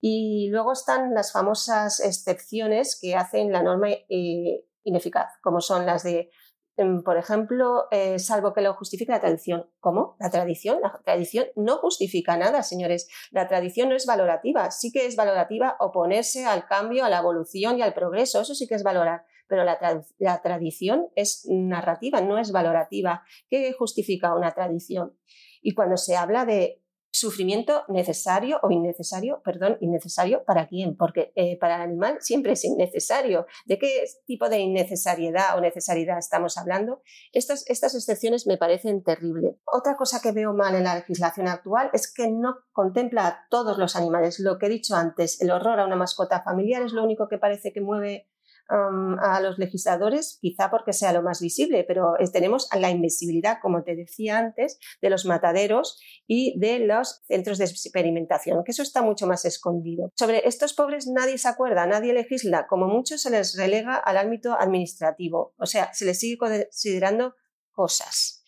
Y 0.00 0.48
luego 0.50 0.72
están 0.72 1.12
las 1.14 1.32
famosas 1.32 2.00
excepciones 2.00 2.98
que 3.00 3.14
hacen 3.14 3.52
la 3.52 3.62
norma 3.62 3.88
eh, 3.90 4.64
ineficaz, 4.82 5.32
como 5.42 5.60
son 5.60 5.84
las 5.84 6.02
de, 6.02 6.30
em, 6.78 7.02
por 7.02 7.18
ejemplo, 7.18 7.84
eh, 7.90 8.18
salvo 8.18 8.54
que 8.54 8.62
lo 8.62 8.72
justifique 8.74 9.12
la 9.12 9.20
tradición. 9.20 9.70
¿Cómo? 9.78 10.16
¿La 10.18 10.30
tradición? 10.30 10.80
La 10.80 10.98
tradición 11.04 11.46
no 11.54 11.76
justifica 11.78 12.38
nada, 12.38 12.62
señores. 12.62 13.08
La 13.30 13.46
tradición 13.46 13.90
no 13.90 13.96
es 13.96 14.06
valorativa. 14.06 14.70
Sí 14.70 14.90
que 14.90 15.06
es 15.06 15.16
valorativa 15.16 15.76
oponerse 15.80 16.46
al 16.46 16.66
cambio, 16.66 17.04
a 17.04 17.10
la 17.10 17.18
evolución 17.18 17.78
y 17.78 17.82
al 17.82 17.92
progreso. 17.92 18.40
Eso 18.40 18.54
sí 18.54 18.66
que 18.66 18.76
es 18.76 18.82
valorar. 18.82 19.26
Pero 19.48 19.64
la, 19.64 19.78
la 20.18 20.40
tradición 20.40 21.08
es 21.14 21.44
narrativa, 21.50 22.22
no 22.22 22.38
es 22.38 22.52
valorativa. 22.52 23.24
¿Qué 23.48 23.72
justifica 23.74 24.34
una 24.34 24.52
tradición? 24.52 25.18
Y 25.60 25.74
cuando 25.74 25.98
se 25.98 26.16
habla 26.16 26.46
de 26.46 26.80
sufrimiento 27.12 27.84
necesario 27.88 28.60
o 28.62 28.70
innecesario, 28.70 29.42
perdón, 29.44 29.76
innecesario 29.80 30.44
para 30.44 30.68
quién, 30.68 30.96
porque 30.96 31.32
eh, 31.34 31.58
para 31.58 31.76
el 31.76 31.82
animal 31.82 32.18
siempre 32.20 32.52
es 32.52 32.64
innecesario. 32.64 33.46
¿De 33.66 33.78
qué 33.78 34.04
tipo 34.26 34.48
de 34.48 34.60
innecesariedad 34.60 35.56
o 35.56 35.60
necesariedad 35.60 36.18
estamos 36.18 36.56
hablando? 36.56 37.02
Estas, 37.32 37.68
estas 37.68 37.94
excepciones 37.94 38.46
me 38.46 38.56
parecen 38.56 39.02
terribles. 39.02 39.56
Otra 39.64 39.96
cosa 39.96 40.20
que 40.20 40.32
veo 40.32 40.52
mal 40.52 40.74
en 40.74 40.84
la 40.84 40.94
legislación 40.94 41.48
actual 41.48 41.90
es 41.92 42.12
que 42.12 42.30
no 42.30 42.56
contempla 42.72 43.26
a 43.26 43.46
todos 43.50 43.78
los 43.78 43.96
animales. 43.96 44.38
Lo 44.38 44.58
que 44.58 44.66
he 44.66 44.70
dicho 44.70 44.94
antes, 44.94 45.40
el 45.40 45.50
horror 45.50 45.80
a 45.80 45.86
una 45.86 45.96
mascota 45.96 46.42
familiar 46.42 46.82
es 46.82 46.92
lo 46.92 47.02
único 47.02 47.28
que 47.28 47.38
parece 47.38 47.72
que 47.72 47.80
mueve 47.80 48.29
a 48.70 49.40
los 49.40 49.58
legisladores, 49.58 50.38
quizá 50.40 50.70
porque 50.70 50.92
sea 50.92 51.12
lo 51.12 51.22
más 51.22 51.40
visible, 51.40 51.84
pero 51.84 52.14
tenemos 52.32 52.68
la 52.78 52.90
invisibilidad, 52.90 53.58
como 53.60 53.82
te 53.82 53.96
decía 53.96 54.38
antes, 54.38 54.78
de 55.02 55.10
los 55.10 55.24
mataderos 55.24 56.00
y 56.26 56.58
de 56.58 56.78
los 56.78 57.22
centros 57.26 57.58
de 57.58 57.64
experimentación, 57.64 58.62
que 58.64 58.70
eso 58.70 58.82
está 58.82 59.02
mucho 59.02 59.26
más 59.26 59.44
escondido. 59.44 60.12
Sobre 60.16 60.46
estos 60.46 60.72
pobres 60.72 61.08
nadie 61.08 61.38
se 61.38 61.48
acuerda, 61.48 61.86
nadie 61.86 62.12
legisla, 62.12 62.66
como 62.68 62.86
mucho 62.86 63.18
se 63.18 63.30
les 63.30 63.56
relega 63.56 63.96
al 63.96 64.16
ámbito 64.16 64.54
administrativo, 64.58 65.54
o 65.58 65.66
sea, 65.66 65.92
se 65.92 66.04
les 66.04 66.18
sigue 66.20 66.38
considerando 66.38 67.34
cosas. 67.72 68.44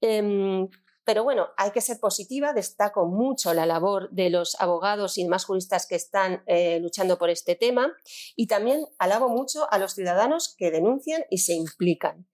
Em, 0.00 0.68
pero 1.04 1.22
bueno, 1.22 1.48
hay 1.56 1.70
que 1.70 1.80
ser 1.80 2.00
positiva. 2.00 2.52
Destaco 2.52 3.06
mucho 3.06 3.52
la 3.54 3.66
labor 3.66 4.10
de 4.10 4.30
los 4.30 4.56
abogados 4.60 5.18
y 5.18 5.24
demás 5.24 5.44
juristas 5.44 5.86
que 5.86 5.94
están 5.94 6.42
eh, 6.46 6.80
luchando 6.80 7.18
por 7.18 7.30
este 7.30 7.54
tema. 7.54 7.92
Y 8.36 8.46
también 8.46 8.86
alabo 8.98 9.28
mucho 9.28 9.70
a 9.70 9.78
los 9.78 9.92
ciudadanos 9.94 10.54
que 10.56 10.70
denuncian 10.70 11.24
y 11.30 11.38
se 11.38 11.54
implican, 11.54 12.26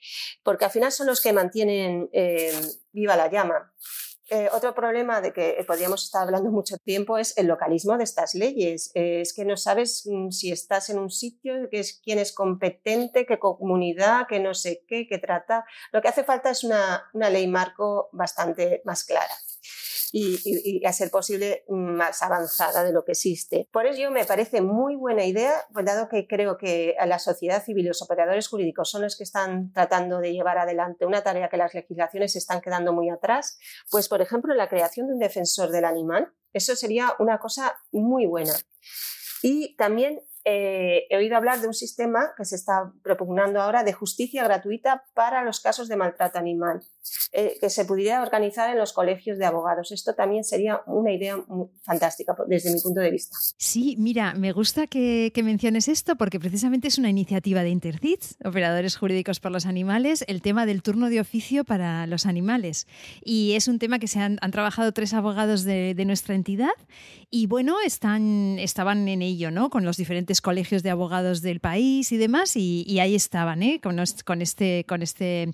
porque 0.42 0.64
al 0.64 0.70
final 0.70 0.92
son 0.92 1.06
los 1.06 1.20
que 1.20 1.32
mantienen 1.32 2.08
eh, 2.12 2.52
viva 2.92 3.16
la 3.16 3.30
llama. 3.30 3.72
Eh, 4.32 4.48
otro 4.52 4.74
problema 4.74 5.20
de 5.20 5.32
que 5.32 5.62
podríamos 5.66 6.04
estar 6.04 6.22
hablando 6.22 6.50
mucho 6.52 6.76
tiempo 6.78 7.18
es 7.18 7.36
el 7.36 7.48
localismo 7.48 7.98
de 7.98 8.04
estas 8.04 8.34
leyes. 8.34 8.92
Eh, 8.94 9.22
es 9.22 9.34
que 9.34 9.44
no 9.44 9.56
sabes 9.56 10.06
mm, 10.06 10.30
si 10.30 10.52
estás 10.52 10.88
en 10.88 10.98
un 10.98 11.10
sitio, 11.10 11.68
que 11.68 11.80
es, 11.80 12.00
quién 12.04 12.20
es 12.20 12.32
competente, 12.32 13.26
qué 13.26 13.40
comunidad, 13.40 14.26
qué 14.28 14.38
no 14.38 14.54
sé 14.54 14.84
qué, 14.86 15.08
qué 15.08 15.18
trata. 15.18 15.64
Lo 15.92 16.00
que 16.00 16.08
hace 16.08 16.22
falta 16.22 16.50
es 16.50 16.62
una 16.62 17.10
ley 17.12 17.48
marco 17.48 18.08
bastante 18.12 18.82
más 18.84 19.02
clara 19.04 19.34
y, 20.12 20.84
a 20.84 20.92
ser 20.92 21.10
posible 21.10 21.64
más 21.68 22.22
avanzada 22.22 22.84
de 22.84 22.92
lo 22.92 23.04
que 23.04 23.12
existe. 23.12 23.68
Por 23.72 23.86
ello 23.86 24.10
me 24.10 24.24
parece 24.24 24.60
muy 24.60 24.96
buena 24.96 25.24
idea, 25.24 25.52
pues 25.72 25.84
dado 25.86 26.08
que 26.08 26.26
creo 26.26 26.56
que 26.56 26.94
la 27.06 27.18
sociedad 27.18 27.64
civil 27.64 27.84
y 27.84 27.88
los 27.88 28.02
operadores 28.02 28.48
jurídicos 28.48 28.90
son 28.90 29.02
los 29.02 29.16
que 29.16 29.24
están 29.24 29.72
tratando 29.72 30.18
de 30.18 30.32
llevar 30.32 30.58
adelante 30.58 31.06
una 31.06 31.22
tarea 31.22 31.48
que 31.48 31.56
las 31.56 31.74
legislaciones 31.74 32.36
están 32.36 32.60
quedando 32.60 32.92
muy 32.92 33.10
atrás, 33.10 33.58
pues 33.90 34.08
por 34.08 34.22
ejemplo 34.22 34.54
la 34.54 34.68
creación 34.68 35.06
de 35.06 35.14
un 35.14 35.18
defensor 35.18 35.70
del 35.70 35.84
animal, 35.84 36.32
eso 36.52 36.74
sería 36.76 37.14
una 37.18 37.38
cosa 37.38 37.76
muy 37.92 38.26
buena. 38.26 38.52
Y 39.42 39.74
también 39.76 40.20
eh, 40.44 41.06
he 41.10 41.16
oído 41.16 41.36
hablar 41.36 41.60
de 41.60 41.66
un 41.66 41.74
sistema 41.74 42.32
que 42.36 42.44
se 42.44 42.56
está 42.56 42.92
propugnando 43.02 43.60
ahora 43.60 43.84
de 43.84 43.92
justicia 43.92 44.42
gratuita 44.44 45.04
para 45.14 45.44
los 45.44 45.60
casos 45.60 45.88
de 45.88 45.96
maltrato 45.96 46.38
animal, 46.38 46.80
eh, 47.32 47.58
que 47.60 47.68
se 47.68 47.84
pudiera 47.84 48.22
organizar 48.22 48.70
en 48.70 48.78
los 48.78 48.92
colegios 48.92 49.38
de 49.38 49.44
abogados. 49.44 49.92
Esto 49.92 50.14
también 50.14 50.44
sería 50.44 50.80
una 50.86 51.12
idea 51.12 51.36
fantástica 51.82 52.34
desde 52.46 52.72
mi 52.72 52.80
punto 52.80 53.00
de 53.00 53.10
vista. 53.10 53.36
Sí, 53.58 53.96
mira, 53.98 54.34
me 54.34 54.52
gusta 54.52 54.86
que, 54.86 55.32
menciones 55.40 55.88
esto 55.88 56.16
porque 56.16 56.38
precisamente 56.38 56.88
es 56.88 56.98
una 56.98 57.08
iniciativa 57.08 57.62
de 57.62 57.70
Intercits, 57.70 58.36
Operadores 58.44 58.96
Jurídicos 58.96 59.40
por 59.40 59.50
los 59.50 59.64
Animales, 59.64 60.22
el 60.28 60.42
tema 60.42 60.66
del 60.66 60.82
turno 60.82 61.08
de 61.08 61.18
oficio 61.18 61.64
para 61.64 62.06
los 62.06 62.26
animales. 62.26 62.86
Y 63.24 63.54
es 63.54 63.68
un 63.68 63.78
tema 63.78 63.98
que 63.98 64.06
se 64.06 64.20
han, 64.20 64.38
trabajado 64.52 64.92
tres 64.92 65.14
abogados 65.14 65.64
de, 65.64 65.94
de 65.94 66.04
nuestra 66.04 66.34
entidad 66.34 66.70
y 67.30 67.46
bueno, 67.46 67.76
están, 67.84 68.58
estaban 68.58 69.06
en 69.08 69.22
ello, 69.22 69.50
¿no? 69.50 69.70
Con 69.70 69.84
los 69.84 69.96
diferentes 69.96 70.29
colegios 70.40 70.84
de 70.84 70.90
abogados 70.90 71.42
del 71.42 71.58
país 71.58 72.12
y 72.12 72.16
demás, 72.16 72.56
y, 72.56 73.00
ahí 73.00 73.14
estaban, 73.16 73.62
¿eh? 73.62 73.80
con, 73.82 73.98
este, 73.98 74.84
con 74.84 75.02
este. 75.02 75.52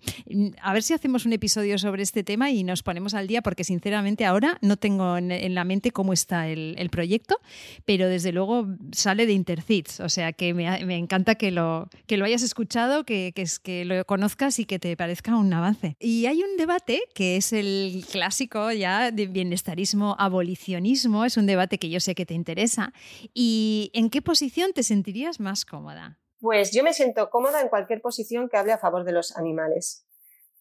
A 0.61 0.73
ver 0.75 0.83
si 0.83 0.93
hacemos 0.93 1.25
un 1.25 1.33
episodio 1.33 1.79
sobre 1.79 2.03
este 2.03 2.23
tema 2.23 2.51
y 2.51 2.65
nos 2.65 2.83
ponemos 2.83 3.15
al 3.15 3.27
día, 3.27 3.41
porque 3.41 3.65
sinceramente 3.65 4.25
ahora 4.27 4.59
no 4.61 4.77
tengo 4.77 5.17
en, 5.17 5.55
la 5.55 5.65
mente 5.65 5.93
cómo 5.93 6.13
está 6.13 6.49
el, 6.49 6.91
proyecto, 6.91 7.41
pero 7.85 8.09
desde 8.09 8.33
luego 8.33 8.67
sale 8.93 9.27
de 9.27 9.33
Intercits, 9.33 10.01
o 10.01 10.09
sea 10.09 10.33
que 10.33 10.53
me, 10.55 10.97
encanta 10.97 11.37
que 11.37 11.51
lo, 11.51 11.89
que 12.07 12.17
lo 12.17 12.25
hayas 12.25 12.43
escuchado, 12.43 13.05
que, 13.05 13.33
que, 13.35 13.45
que 13.63 13.85
lo 13.85 14.05
conozcas 14.05 14.59
y 14.59 14.67
que 14.67 14.79
te 14.79 14.97
parezca 14.97 15.37
un 15.37 15.53
avance. 15.53 15.97
Y 16.01 16.27
hay 16.27 16.43
un 16.43 16.57
debate 16.57 17.03
que 17.15 17.37
es 17.37 17.53
el 17.53 18.05
clásico 18.11 18.73
ya 18.73 19.11
de 19.11 19.27
bienestarismo, 19.27 20.17
abolicionismo, 20.19 21.25
es 21.25 21.37
un 21.37 21.47
debate 21.47 21.79
que 21.79 21.91
yo 21.91 22.01
sé 22.01 22.15
que 22.15 22.27
te 22.27 22.35
interesa. 22.35 22.93
¿Y 23.35 23.91
en 23.93 24.11
qué 24.11 24.23
posición 24.23 24.66
te 24.73 24.83
sentirías 24.83 25.41
más 25.41 25.65
cómoda? 25.65 26.19
Pues 26.41 26.71
yo 26.73 26.83
me 26.83 26.93
siento 26.93 27.31
cómoda 27.31 27.61
en 27.61 27.69
cualquier 27.69 28.01
posición 28.01 28.49
que 28.49 28.57
hable 28.57 28.73
a 28.73 28.79
favor 28.79 29.05
de 29.05 29.13
los 29.13 29.37
animales. 29.37 30.07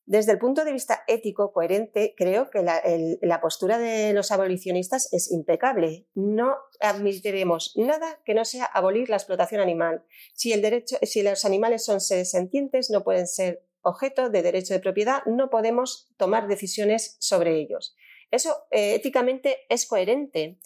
Desde 0.08 0.34
el 0.34 0.38
punto 0.38 0.64
de 0.64 0.72
vista 0.72 1.04
ético 1.08 1.52
coherente, 1.52 2.14
creo 2.16 2.52
que 2.52 2.62
la, 2.62 3.42
postura 3.42 3.80
de 3.80 4.14
los 4.14 4.32
abolicionistas 4.32 5.12
es 5.12 5.32
impecable. 5.32 6.06
No 6.14 6.56
admitiremos 6.80 7.74
nada 7.76 8.22
que 8.24 8.36
no 8.36 8.46
sea 8.46 8.66
abolir 8.66 9.10
la 9.10 9.16
explotación 9.16 9.62
animal. 9.62 10.06
Si, 10.34 10.54
el 10.54 10.62
derecho, 10.62 10.98
si 11.02 11.24
los 11.24 11.44
animales 11.44 11.84
son 11.84 12.02
seres 12.02 12.30
sentientes, 12.30 12.92
no 12.92 13.04
pueden 13.04 13.26
ser 13.26 13.66
objeto 13.82 14.30
de 14.30 14.44
derecho 14.44 14.76
de 14.76 14.80
propiedad, 14.80 15.24
no 15.26 15.50
podemos 15.50 16.14
tomar 16.18 16.48
decisiones 16.48 17.18
sobre 17.20 17.56
ellos. 17.58 17.96
Eso 18.30 18.56
eh, 18.70 18.94
éticamente 18.94 19.58
es 19.70 19.88
coherente. 19.88 20.60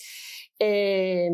Eh, 0.60 1.30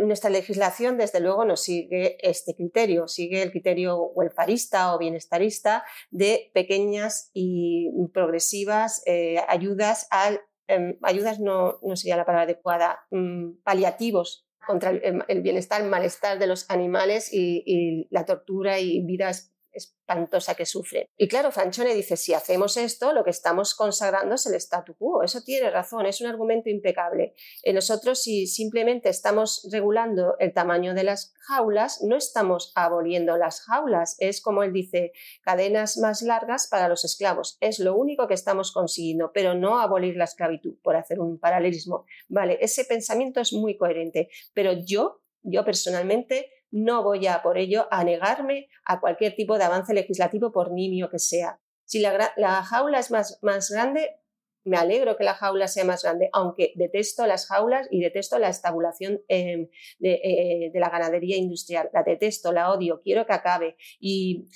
nuestra 0.00 0.30
legislación, 0.30 0.96
desde 0.98 1.20
luego, 1.20 1.44
no 1.44 1.56
sigue 1.56 2.16
este 2.20 2.54
criterio, 2.54 3.08
sigue 3.08 3.42
el 3.42 3.50
criterio 3.50 3.96
welfarista 4.14 4.94
o 4.94 4.98
bienestarista 4.98 5.84
de 6.10 6.50
pequeñas 6.54 7.30
y 7.34 7.90
progresivas 8.12 9.02
eh, 9.06 9.40
ayudas 9.48 10.06
al, 10.10 10.40
em, 10.68 10.98
ayudas 11.02 11.40
no, 11.40 11.78
no, 11.82 11.96
sería 11.96 12.16
la 12.16 12.24
palabra 12.24 12.44
adecuada, 12.44 13.00
mm, 13.10 13.62
paliativos 13.62 14.46
contra 14.66 14.90
el, 14.90 15.42
bienestar, 15.42 15.82
el 15.82 15.88
malestar 15.88 16.38
de 16.38 16.46
los 16.46 16.70
animales 16.70 17.30
y 17.32 18.06
la 18.10 18.24
tortura 18.24 18.78
y 18.78 19.04
vidas 19.04 19.52
espantosa 19.72 20.54
que 20.54 20.66
sufre. 20.66 21.06
Y 21.16 21.28
claro, 21.28 21.50
Franchone 21.50 21.94
dice, 21.94 22.16
si 22.16 22.34
hacemos 22.34 22.76
esto, 22.76 23.12
lo 23.12 23.24
que 23.24 23.30
estamos 23.30 23.74
consagrando 23.74 24.34
es 24.34 24.46
el 24.46 24.54
statu 24.54 24.94
quo. 24.96 25.22
Eso 25.22 25.42
tiene 25.42 25.70
razón, 25.70 26.06
es 26.06 26.20
un 26.20 26.26
argumento 26.26 26.70
impecable. 26.70 27.34
Eh, 27.62 27.72
nosotros, 27.72 28.22
si 28.22 28.46
simplemente 28.46 29.08
estamos 29.08 29.68
regulando 29.70 30.36
el 30.38 30.52
tamaño 30.52 30.94
de 30.94 31.04
las 31.04 31.34
jaulas, 31.46 32.02
no 32.02 32.16
estamos 32.16 32.72
aboliendo 32.74 33.36
las 33.36 33.62
jaulas. 33.62 34.16
Es 34.18 34.40
como 34.40 34.62
él 34.62 34.72
dice, 34.72 35.12
cadenas 35.42 35.98
más 35.98 36.22
largas 36.22 36.68
para 36.68 36.88
los 36.88 37.04
esclavos. 37.04 37.56
Es 37.60 37.78
lo 37.78 37.96
único 37.96 38.26
que 38.26 38.34
estamos 38.34 38.72
consiguiendo, 38.72 39.32
pero 39.32 39.54
no 39.54 39.80
abolir 39.80 40.16
la 40.16 40.24
esclavitud, 40.24 40.76
por 40.82 40.96
hacer 40.96 41.20
un 41.20 41.38
paralelismo. 41.38 42.04
Vale, 42.28 42.58
ese 42.60 42.84
pensamiento 42.84 43.40
es 43.40 43.52
muy 43.52 43.76
coherente, 43.76 44.28
pero 44.54 44.72
yo, 44.72 45.22
yo 45.42 45.64
personalmente, 45.64 46.50
no 46.72 47.04
voy 47.04 47.26
a 47.26 47.42
por 47.42 47.58
ello 47.58 47.86
a 47.90 48.02
negarme 48.02 48.68
a 48.84 48.98
cualquier 48.98 49.36
tipo 49.36 49.58
de 49.58 49.64
avance 49.64 49.94
legislativo 49.94 50.50
por 50.50 50.72
nimio 50.72 51.08
que 51.10 51.18
sea. 51.20 51.60
Si 51.84 52.00
la, 52.00 52.32
jaula 52.64 52.98
es 52.98 53.10
más, 53.10 53.38
más 53.42 53.70
grande, 53.70 54.22
me 54.64 54.76
alegro 54.76 55.16
que 55.16 55.24
la 55.24 55.34
jaula 55.34 55.68
sea 55.68 55.84
más 55.84 56.02
grande, 56.02 56.30
aunque 56.32 56.72
detesto 56.76 57.26
las 57.26 57.46
jaulas 57.46 57.88
y 57.90 58.00
detesto 58.00 58.38
la 58.38 58.48
estabulación 58.48 59.20
em, 59.28 59.68
eh, 60.00 60.70
de, 60.72 60.80
la 60.80 60.88
ganadería 60.88 61.36
industrial. 61.36 61.90
La 61.92 62.02
detesto, 62.02 62.52
la 62.52 62.72
odio, 62.72 63.00
quiero 63.02 63.26
que 63.26 63.32
acabe. 63.32 63.76
Y, 64.00 64.46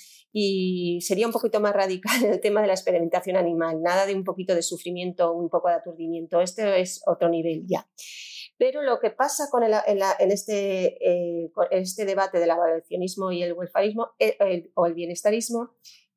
sería 1.01 1.25
un 1.25 1.33
poquito 1.33 1.59
más 1.59 1.73
radical 1.73 2.23
el 2.25 2.39
tema 2.39 2.61
de 2.61 2.67
la 2.67 2.73
experimentación 2.73 3.37
animal, 3.37 3.81
nada 3.81 4.05
de 4.05 4.15
un 4.15 4.23
poquito 4.23 4.55
de 4.55 4.61
sufrimiento, 4.61 5.33
un 5.33 5.49
poco 5.49 5.67
de 5.69 5.75
aturdimiento. 5.75 6.41
Este 6.41 6.79
es 6.79 7.01
otro 7.05 7.29
nivel 7.29 7.65
ya. 7.67 7.87
Pero 8.57 8.81
lo 8.81 8.99
que 8.99 9.11
pasa 9.11 9.49
con 9.51 9.63
en, 9.63 10.31
este, 10.31 10.97
eh, 11.05 11.51
este, 11.71 12.05
debate 12.05 12.39
del 12.39 12.51
abolicionismo 12.51 13.31
y 13.31 13.43
el 13.43 13.53
welfarismo 13.53 14.11
eh, 14.19 14.71
o 14.73 14.85
el 14.85 14.93
bienestarismo 14.93 15.75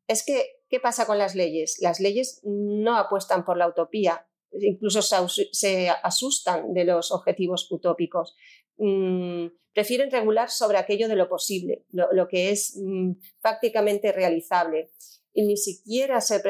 es 0.09 0.25
que 0.25 0.61
¿Qué 0.71 0.79
pasa 0.79 1.05
con 1.05 1.19
las 1.19 1.35
leyes? 1.35 1.79
Las 1.81 1.99
leyes 1.99 2.41
no 2.45 2.97
apuestan 2.97 3.45
por 3.45 3.57
la 3.57 3.67
utopía, 3.67 4.29
incluso 4.53 5.03
se 5.03 5.91
asustan 5.91 6.73
de 6.73 6.85
los 6.85 7.11
objetivos 7.11 7.67
utópicos. 7.73 8.37
Mm, 8.77 9.49
prefieren 9.75 10.13
regular 10.13 10.49
sobre 10.49 10.79
aquello 10.79 11.09
de 11.09 11.17
lo 11.17 11.29
posible, 11.29 11.85
lo, 11.91 12.29
que 12.29 12.51
es 12.51 12.79
mm, 12.81 13.15
prácticamente 13.43 14.13
realizable. 14.13 14.93
Y 15.33 15.47
ni 15.47 15.57
siquiera 15.57 16.21
se, 16.21 16.41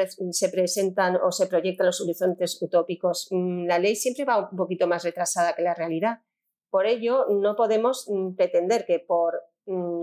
presentan 0.51 1.17
o 1.17 1.31
se 1.31 1.47
proyectan 1.47 1.85
los 1.85 2.01
horizontes 2.01 2.61
utópicos. 2.61 3.27
Mm, 3.29 3.67
la 3.67 3.79
ley 3.79 3.95
siempre 3.95 4.25
va 4.25 4.49
un 4.49 4.57
poquito 4.57 4.87
más 4.87 5.03
retrasada 5.03 5.53
que 5.53 5.61
la 5.61 5.73
realidad. 5.73 6.19
Por 6.69 6.87
ello, 6.87 7.25
no 7.29 7.55
podemos 7.55 8.09
pretender 8.35 8.85
que 8.85 8.99
por 8.99 9.41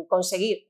conseguir 0.06 0.68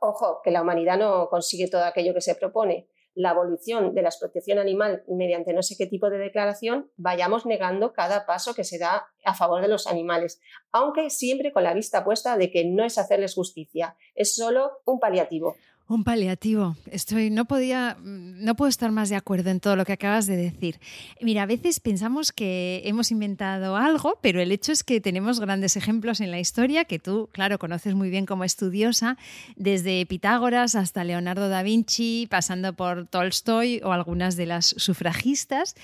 ojo, 0.00 0.40
que 0.42 0.50
la 0.50 0.62
humanidad 0.62 0.98
no 0.98 1.28
consigue 1.28 1.68
todo 1.68 1.84
aquello 1.84 2.14
que 2.14 2.20
se 2.20 2.34
propone, 2.34 2.88
la 3.14 3.30
abolición 3.30 3.94
de 3.94 4.00
la 4.00 4.10
protección 4.18 4.58
animal 4.58 5.04
mediante 5.06 5.52
no 5.52 5.62
sé 5.62 5.76
qué 5.76 5.86
tipo 5.86 6.08
de 6.08 6.16
declaración, 6.16 6.90
vayamos 6.96 7.44
negando 7.44 7.92
cada 7.92 8.24
paso 8.24 8.54
que 8.54 8.64
se 8.64 8.78
da 8.78 9.06
a 9.24 9.34
favor 9.34 9.60
de 9.60 9.68
los 9.68 9.86
animales, 9.86 10.40
aunque 10.70 11.10
siempre 11.10 11.52
con 11.52 11.62
la 11.62 11.74
vista 11.74 12.04
puesta 12.04 12.38
de 12.38 12.50
que 12.50 12.64
no 12.64 12.84
es 12.84 12.96
hacerles 12.96 13.34
justicia, 13.34 13.96
es 14.14 14.34
solo 14.34 14.80
un 14.86 14.98
paliativo. 14.98 15.56
Un 15.88 16.04
paliativo. 16.04 16.76
Estoy, 16.90 17.28
no 17.28 17.44
podía, 17.44 17.98
no 18.02 18.54
puedo 18.54 18.68
estar 18.68 18.90
más 18.92 19.08
de 19.08 19.16
acuerdo 19.16 19.50
en 19.50 19.60
todo 19.60 19.76
lo 19.76 19.84
que 19.84 19.92
acabas 19.92 20.26
de 20.26 20.36
decir. 20.36 20.78
Mira, 21.20 21.42
a 21.42 21.46
veces 21.46 21.80
pensamos 21.80 22.32
que 22.32 22.82
hemos 22.84 23.10
inventado 23.10 23.76
algo, 23.76 24.18
pero 24.22 24.40
el 24.40 24.52
hecho 24.52 24.72
es 24.72 24.84
que 24.84 25.00
tenemos 25.00 25.40
grandes 25.40 25.76
ejemplos 25.76 26.20
en 26.20 26.30
la 26.30 26.40
historia 26.40 26.84
que 26.84 26.98
tú, 26.98 27.28
claro, 27.32 27.58
conoces 27.58 27.94
muy 27.94 28.10
bien 28.10 28.26
como 28.26 28.44
estudiosa, 28.44 29.18
desde 29.56 30.06
Pitágoras 30.06 30.76
hasta 30.76 31.04
Leonardo 31.04 31.48
da 31.48 31.62
Vinci, 31.62 32.26
pasando 32.30 32.72
por 32.74 33.06
Tolstoy 33.08 33.80
o 33.84 33.92
algunas 33.92 34.36
de 34.36 34.46
las 34.46 34.66
sufragistas. 34.66 35.74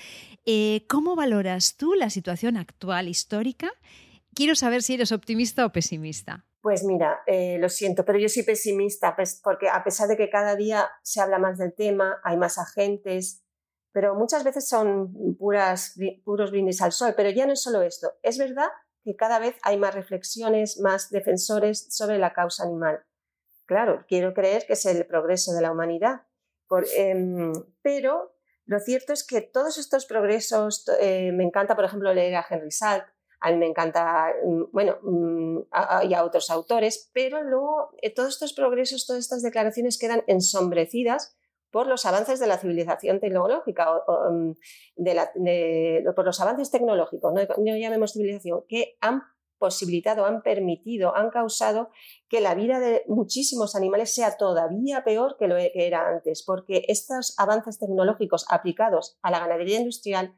Eh, 0.45 0.85
¿Cómo 0.87 1.15
valoras 1.15 1.75
tú 1.75 1.93
la 1.93 2.09
situación 2.09 2.57
actual 2.57 3.09
histórica? 3.09 3.69
Quiero 4.33 4.55
saber 4.55 4.81
si 4.81 4.93
eres 4.93 5.11
optimista 5.11 5.65
o 5.65 5.71
pesimista. 5.71 6.45
Pues 6.61 6.83
mira, 6.83 7.21
eh, 7.25 7.57
lo 7.57 7.69
siento, 7.69 8.03
pero 8.03 8.19
yo 8.19 8.27
soy 8.27 8.43
pesimista 8.43 9.15
pues, 9.15 9.39
porque 9.41 9.69
a 9.69 9.83
pesar 9.83 10.07
de 10.09 10.17
que 10.17 10.29
cada 10.29 10.55
día 10.55 10.89
se 11.03 11.21
habla 11.21 11.39
más 11.39 11.57
del 11.57 11.73
tema, 11.73 12.19
hay 12.23 12.35
más 12.35 12.57
agentes, 12.57 13.43
pero 13.91 14.15
muchas 14.15 14.43
veces 14.43 14.67
son 14.67 15.35
puros 15.37 16.51
brindis 16.51 16.81
al 16.81 16.91
sol. 16.91 17.13
Pero 17.15 17.29
ya 17.29 17.45
no 17.45 17.53
es 17.53 17.61
solo 17.61 17.81
esto. 17.81 18.11
Es 18.21 18.37
verdad 18.37 18.67
que 19.03 19.15
cada 19.15 19.39
vez 19.39 19.55
hay 19.63 19.77
más 19.77 19.95
reflexiones, 19.95 20.79
más 20.79 21.09
defensores 21.09 21.87
sobre 21.89 22.17
la 22.17 22.33
causa 22.33 22.63
animal. 22.63 23.03
Claro, 23.65 24.05
quiero 24.07 24.33
creer 24.33 24.65
que 24.65 24.73
es 24.73 24.85
el 24.85 25.05
progreso 25.05 25.53
de 25.53 25.61
la 25.61 25.71
humanidad. 25.71 26.23
Em, 26.95 27.53
pero 27.81 28.35
lo 28.65 28.79
cierto 28.79 29.13
es 29.13 29.25
que 29.25 29.41
todos 29.41 29.77
estos 29.77 30.05
progresos, 30.05 30.85
eh, 30.99 31.31
me 31.31 31.43
encanta, 31.43 31.75
por 31.75 31.85
ejemplo, 31.85 32.13
leer 32.13 32.35
a 32.35 32.45
Henry 32.47 32.71
Salk, 32.71 33.11
a 33.41 33.51
mí 33.51 33.57
me 33.57 33.67
encanta, 33.67 34.33
mm, 34.45 34.63
bueno, 34.71 34.97
mm, 35.01 35.59
y 36.09 36.13
a 36.13 36.23
otros 36.23 36.49
autores, 36.49 37.09
pero 37.13 37.43
luego 37.43 37.91
eh, 38.01 38.13
todos 38.13 38.33
estos 38.33 38.53
progresos, 38.53 39.05
todas 39.05 39.21
estas 39.21 39.41
declaraciones 39.41 39.97
quedan 39.97 40.23
ensombrecidas 40.27 41.35
por 41.71 41.87
los 41.87 42.05
avances 42.05 42.39
de 42.39 42.47
la 42.47 42.57
civilización 42.57 43.19
tecnológica, 43.19 43.87
mm, 44.31 44.51
por 46.15 46.25
los 46.25 46.41
avances 46.41 46.71
tecnológicos, 46.71 47.33
no, 47.33 47.41
no 47.41 47.77
llamemos 47.77 48.13
civilización, 48.13 48.63
que 48.67 48.97
han 49.01 49.23
posibilitado, 49.59 50.25
han 50.25 50.41
permitido, 50.41 51.15
han 51.15 51.29
causado 51.29 51.89
que 52.27 52.41
la 52.41 52.55
vida 52.55 52.79
de 52.79 53.03
muchísimos 53.07 53.75
animales 53.75 54.15
sea 54.15 54.37
todavía 54.37 55.03
peor 55.03 55.35
que 55.37 55.47
lo 55.47 55.57
que 55.57 55.71
era 55.75 56.07
antes, 56.07 56.43
porque 56.43 56.85
estos 56.87 57.35
avances 57.37 57.77
tecnológicos 57.77 58.45
aplicados 58.49 59.19
a 59.21 59.29
la 59.29 59.39
ganadería 59.39 59.79
industrial 59.79 60.33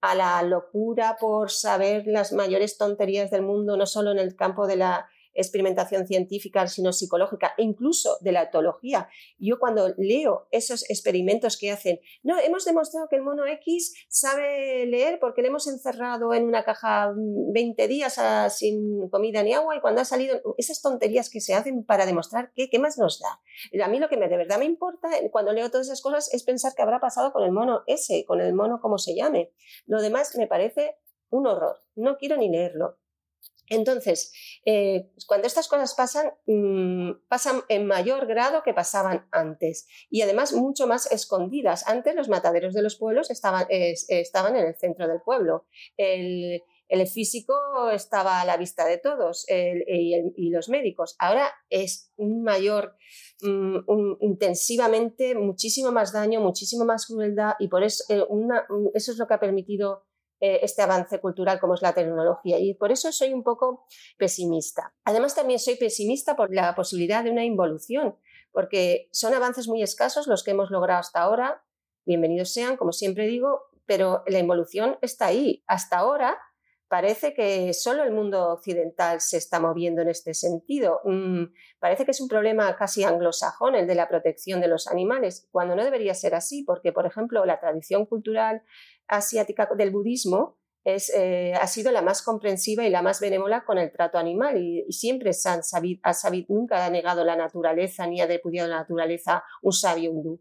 a 0.00 0.14
la 0.14 0.42
locura 0.42 1.16
por 1.18 1.50
saber 1.50 2.04
las 2.06 2.32
mayores 2.32 2.78
tonterías 2.78 3.30
del 3.30 3.42
mundo, 3.42 3.76
no 3.76 3.86
solo 3.86 4.12
en 4.12 4.18
el 4.18 4.36
campo 4.36 4.66
de 4.66 4.76
la 4.76 5.08
experimentación 5.36 6.06
científica, 6.06 6.66
sino 6.66 6.92
psicológica, 6.92 7.52
e 7.56 7.62
incluso 7.62 8.18
de 8.20 8.32
la 8.32 8.42
etología. 8.42 9.08
Yo 9.38 9.58
cuando 9.58 9.94
leo 9.96 10.48
esos 10.50 10.88
experimentos 10.90 11.56
que 11.56 11.70
hacen, 11.70 12.00
no, 12.22 12.38
hemos 12.38 12.64
demostrado 12.64 13.08
que 13.08 13.16
el 13.16 13.22
mono 13.22 13.46
X 13.46 13.94
sabe 14.08 14.86
leer 14.86 15.18
porque 15.20 15.42
le 15.42 15.48
hemos 15.48 15.66
encerrado 15.66 16.34
en 16.34 16.44
una 16.44 16.64
caja 16.64 17.12
20 17.16 17.88
días 17.88 18.18
ah, 18.18 18.48
sin 18.50 19.08
comida 19.10 19.42
ni 19.42 19.52
agua 19.52 19.76
y 19.76 19.80
cuando 19.80 20.00
ha 20.00 20.04
salido, 20.04 20.40
esas 20.58 20.82
tonterías 20.82 21.30
que 21.30 21.40
se 21.40 21.54
hacen 21.54 21.84
para 21.84 22.06
demostrar 22.06 22.52
que, 22.54 22.68
qué 22.68 22.78
más 22.78 22.98
nos 22.98 23.20
da. 23.20 23.40
A 23.84 23.88
mí 23.88 23.98
lo 23.98 24.08
que 24.08 24.16
me, 24.16 24.28
de 24.28 24.36
verdad 24.36 24.58
me 24.58 24.64
importa 24.64 25.08
eh, 25.18 25.30
cuando 25.30 25.52
leo 25.52 25.70
todas 25.70 25.86
esas 25.86 26.00
cosas 26.00 26.32
es 26.32 26.42
pensar 26.42 26.72
qué 26.76 26.82
habrá 26.82 27.00
pasado 27.00 27.32
con 27.32 27.44
el 27.44 27.52
mono 27.52 27.82
S, 27.86 28.24
con 28.26 28.40
el 28.40 28.54
mono 28.54 28.80
como 28.80 28.98
se 28.98 29.14
llame. 29.14 29.52
Lo 29.86 30.00
demás 30.00 30.36
me 30.36 30.46
parece 30.46 30.96
un 31.30 31.46
horror. 31.46 31.80
No 31.94 32.16
quiero 32.16 32.36
ni 32.36 32.48
leerlo. 32.48 32.98
Entonces, 33.68 34.32
eh, 34.64 35.10
cuando 35.26 35.46
estas 35.46 35.68
cosas 35.68 35.94
pasan, 35.94 36.32
mm, 36.46 37.26
pasan 37.28 37.62
en 37.68 37.86
mayor 37.86 38.26
grado 38.26 38.62
que 38.62 38.74
pasaban 38.74 39.26
antes 39.30 39.86
y 40.10 40.22
además 40.22 40.52
mucho 40.52 40.86
más 40.86 41.10
escondidas. 41.10 41.86
Antes 41.86 42.14
los 42.14 42.28
mataderos 42.28 42.74
de 42.74 42.82
los 42.82 42.96
pueblos 42.96 43.30
estaban, 43.30 43.66
estaban 43.70 44.56
en 44.56 44.66
el 44.66 44.76
centro 44.76 45.08
del 45.08 45.20
pueblo. 45.24 45.66
El, 45.96 46.62
físico 47.12 47.54
estaba 47.92 48.40
a 48.40 48.44
la 48.44 48.56
vista 48.56 48.86
de 48.86 48.98
todos 48.98 49.44
y, 49.48 50.50
los 50.50 50.68
médicos. 50.68 51.16
Ahora 51.18 51.52
es 51.68 52.12
un 52.16 52.42
mayor, 52.42 52.96
mm, 53.42 53.78
intensivamente, 54.20 55.34
muchísimo 55.34 55.92
más 55.92 56.12
daño, 56.12 56.40
muchísimo 56.40 56.84
más 56.84 57.06
crueldad 57.06 57.54
y 57.58 57.68
por 57.68 57.82
eso, 57.82 58.04
eh, 58.08 58.24
eso 58.94 59.12
es 59.12 59.18
lo 59.18 59.26
que 59.26 59.34
ha 59.34 59.40
permitido 59.40 60.05
eh, 60.40 60.60
este 60.62 60.82
avance 60.82 61.20
cultural 61.20 61.58
como 61.58 61.74
es 61.74 61.82
la 61.82 61.94
tecnología 61.94 62.58
y 62.58 62.74
por 62.74 62.92
eso 62.92 63.10
soy 63.12 63.32
un 63.32 63.42
poco 63.42 63.86
pesimista. 64.18 64.94
Además 65.04 65.34
también 65.34 65.58
soy 65.58 65.76
pesimista 65.76 66.36
por 66.36 66.54
la 66.54 66.74
posibilidad 66.74 67.24
de 67.24 67.30
una 67.30 67.44
involución, 67.44 68.16
porque 68.52 69.08
son 69.12 69.34
avances 69.34 69.68
muy 69.68 69.82
escasos 69.82 70.26
los 70.26 70.44
que 70.44 70.50
hemos 70.50 70.70
logrado 70.70 71.00
hasta 71.00 71.20
ahora, 71.20 71.64
bienvenidos 72.04 72.52
sean, 72.52 72.76
como 72.76 72.92
siempre 72.92 73.26
digo, 73.26 73.62
pero 73.86 74.24
la 74.26 74.38
involución 74.38 74.98
está 75.00 75.26
ahí. 75.26 75.64
Hasta 75.66 75.98
ahora 75.98 76.38
parece 76.88 77.34
que 77.34 77.72
solo 77.72 78.04
el 78.04 78.12
mundo 78.12 78.52
occidental 78.52 79.20
se 79.20 79.38
está 79.38 79.58
moviendo 79.58 80.02
en 80.02 80.08
este 80.08 80.34
sentido. 80.34 81.00
Mm, 81.04 81.46
parece 81.78 82.04
que 82.04 82.12
es 82.12 82.20
un 82.20 82.28
problema 82.28 82.76
casi 82.76 83.04
anglosajón 83.04 83.74
el 83.74 83.86
de 83.86 83.94
la 83.94 84.08
protección 84.08 84.60
de 84.60 84.68
los 84.68 84.86
animales, 84.86 85.48
cuando 85.50 85.74
no 85.74 85.84
debería 85.84 86.14
ser 86.14 86.34
así, 86.34 86.62
porque, 86.62 86.92
por 86.92 87.06
ejemplo, 87.06 87.44
la 87.44 87.58
tradición 87.58 88.06
cultural 88.06 88.62
asiática 89.08 89.68
del 89.76 89.90
budismo 89.90 90.58
es, 90.84 91.12
eh, 91.14 91.52
ha 91.54 91.66
sido 91.66 91.90
la 91.90 92.00
más 92.00 92.22
comprensiva 92.22 92.86
y 92.86 92.90
la 92.90 93.02
más 93.02 93.20
benévola 93.20 93.64
con 93.64 93.76
el 93.76 93.90
trato 93.90 94.18
animal 94.18 94.56
y, 94.56 94.84
siempre 94.92 95.32
han 95.44 95.64
sabido, 95.64 96.00
ha 96.04 96.14
nunca 96.48 96.86
ha 96.86 96.90
negado 96.90 97.24
la 97.24 97.34
naturaleza 97.34 98.06
ni 98.06 98.20
ha 98.20 98.28
depudiado 98.28 98.68
la 98.68 98.76
naturaleza 98.76 99.42
un 99.62 99.72
sabio 99.72 100.10
hindú. 100.10 100.40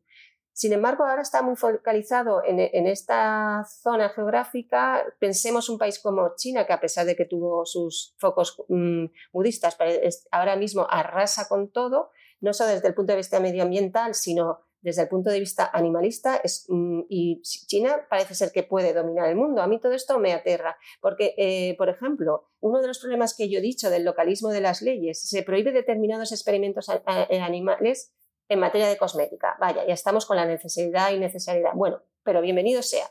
Sin 0.54 0.72
embargo, 0.72 1.04
ahora 1.04 1.22
está 1.22 1.42
muy 1.42 1.58
focalizado 1.58 2.42
en, 2.46 2.88
esta 2.88 3.66
zona 3.68 4.08
geográfica. 4.08 5.04
Pensemos 5.20 5.68
un 5.68 5.78
país 5.78 6.00
como 6.00 6.34
China, 6.38 6.66
que 6.66 6.72
a 6.72 6.80
pesar 6.80 7.06
de 7.06 7.18
que 7.18 7.26
tuvo 7.26 7.66
sus 7.66 8.16
focos 8.20 8.64
mm, 8.70 9.08
budistas, 9.34 9.78
ahora 10.32 10.56
mismo 10.56 10.88
arrasa 10.90 11.50
con 11.50 11.72
todo, 11.74 12.12
no 12.40 12.54
solo 12.54 12.70
desde 12.70 12.88
el 12.88 12.94
punto 12.94 13.12
de 13.12 13.18
vista 13.18 13.42
medioambiental, 13.42 14.16
sino 14.16 14.62
desde 14.86 15.02
el 15.02 15.08
punto 15.08 15.32
de 15.32 15.40
vista 15.40 15.72
animalista 15.74 16.40
mm, 16.68 17.02
y 17.10 17.42
China 17.42 18.06
parece 18.08 18.36
ser 18.36 18.52
que 18.52 18.62
puede 18.62 18.94
dominar 18.94 19.28
el 19.28 19.36
mundo. 19.36 19.64
A 19.64 19.68
mí 19.68 19.80
todo 19.80 19.94
esto 19.94 20.20
me 20.20 20.32
aterra, 20.32 20.78
porque, 21.02 21.34
eh, 21.38 21.76
por 21.76 21.90
ejemplo, 21.90 22.52
uno 22.60 22.80
de 22.82 22.88
los 22.88 23.00
problemas 23.00 23.36
que 23.36 23.50
yo 23.50 23.58
he 23.58 23.64
dicho 23.64 23.90
del 23.90 24.06
localismo 24.06 24.50
de 24.50 24.62
las 24.62 24.84
leyes, 24.84 25.28
se 25.28 25.42
prohíbe 25.42 25.72
determinados 25.72 26.32
experimentos 26.32 26.88
en 27.30 27.42
animales 27.42 28.14
en 28.48 28.60
materia 28.60 28.88
de 28.88 28.98
cosmética. 28.98 29.58
Vaya, 29.60 29.88
ya 29.88 29.94
estamos 29.96 30.28
con 30.28 30.38
la 30.38 30.46
necesidad 30.46 31.12
y 31.12 31.18
necesidad. 31.18 31.74
Bueno, 31.74 32.04
pero 32.22 32.42
bienvenido 32.42 32.84
sea. 32.84 33.10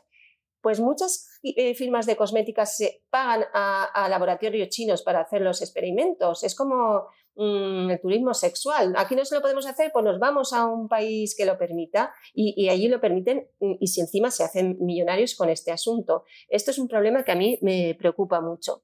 Pues 0.61 0.79
muchas 0.79 1.29
eh, 1.43 1.75
firmas 1.75 2.05
de 2.05 2.15
cosméticas 2.15 2.77
se 2.77 3.03
pagan 3.09 3.43
a, 3.53 3.83
a 3.83 4.07
laboratorios 4.07 4.69
chinos 4.69 5.03
para 5.03 5.19
hacer 5.19 5.41
los 5.41 5.61
experimentos. 5.61 6.45
Es 6.45 6.55
como 6.55 7.09
mm, 7.35 7.89
el 7.91 8.01
turismo 8.01 8.33
sexual. 8.33 8.93
Aquí 8.97 9.15
no 9.15 9.25
se 9.25 9.35
lo 9.35 9.41
podemos 9.41 9.65
hacer, 9.65 9.91
pues 9.91 10.05
nos 10.05 10.19
vamos 10.19 10.53
a 10.53 10.65
un 10.65 10.87
país 10.87 11.35
que 11.35 11.45
lo 11.45 11.57
permita 11.57 12.13
y, 12.33 12.69
allí 12.69 12.87
lo 12.87 12.99
permiten 12.99 13.47
mm, 13.59 13.75
y 13.79 13.87
si 13.87 14.01
encima 14.01 14.31
se 14.31 14.43
hacen 14.43 14.77
millonarios 14.79 15.35
con 15.35 15.49
este 15.49 15.71
asunto. 15.71 16.23
Esto 16.49 16.71
es 16.71 16.79
un 16.79 16.87
problema 16.87 17.23
que 17.23 17.31
a 17.31 17.35
mí 17.35 17.57
me 17.61 17.95
preocupa 17.99 18.41
mucho. 18.41 18.83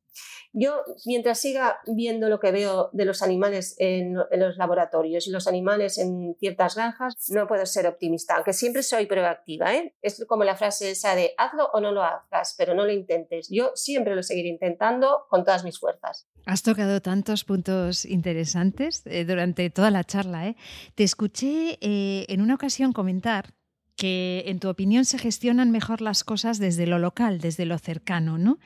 Yo, 0.53 0.83
mientras 1.05 1.39
siga 1.39 1.79
viendo 1.87 2.27
lo 2.27 2.39
que 2.39 2.51
veo 2.51 2.89
de 2.91 3.05
los 3.05 3.21
animales 3.21 3.75
en, 3.79 4.15
los 4.15 4.57
laboratorios 4.57 5.25
y 5.25 5.31
los 5.31 5.47
animales 5.47 5.97
en 5.97 6.35
ciertas 6.39 6.75
granjas, 6.75 7.29
no 7.29 7.47
puedo 7.47 7.65
ser 7.65 7.87
optimista, 7.87 8.35
aunque 8.35 8.51
siempre 8.51 8.83
soy 8.83 9.05
proactiva. 9.05 9.73
¿eh? 9.73 9.95
Es 10.01 10.25
como 10.27 10.43
la 10.43 10.57
frase 10.57 10.91
esa 10.91 11.15
de 11.15 11.33
hazlo 11.37 11.69
o 11.73 11.79
no 11.79 11.93
lo 11.93 12.03
hagas, 12.03 12.55
pero 12.57 12.73
no 12.73 12.85
lo 12.85 12.91
intentes. 12.91 13.47
Yo 13.49 13.71
siempre 13.75 14.15
lo 14.15 14.23
seguiré 14.23 14.49
intentando 14.49 15.25
con 15.29 15.45
todas 15.45 15.63
mis 15.63 15.79
fuerzas. 15.79 16.27
Has 16.45 16.63
tocado 16.63 17.01
tantos 17.01 17.43
puntos 17.43 18.05
interesantes 18.05 19.03
eh, 19.05 19.25
durante 19.25 19.69
toda 19.69 19.91
la 19.91 20.03
charla. 20.03 20.47
¿eh? 20.47 20.55
Te 20.95 21.03
escuché 21.03 21.77
eh, 21.81 22.25
en 22.29 22.41
una 22.41 22.55
ocasión 22.55 22.93
comentar 22.93 23.53
que 23.95 24.43
en 24.47 24.59
tu 24.59 24.67
opinión 24.67 25.05
se 25.05 25.19
gestionan 25.19 25.69
mejor 25.69 26.01
las 26.01 26.23
cosas 26.23 26.57
desde 26.57 26.87
lo 26.87 26.97
local, 26.97 27.39
desde 27.39 27.65
lo 27.65 27.77
cercano, 27.77 28.37
¿no? 28.37 28.57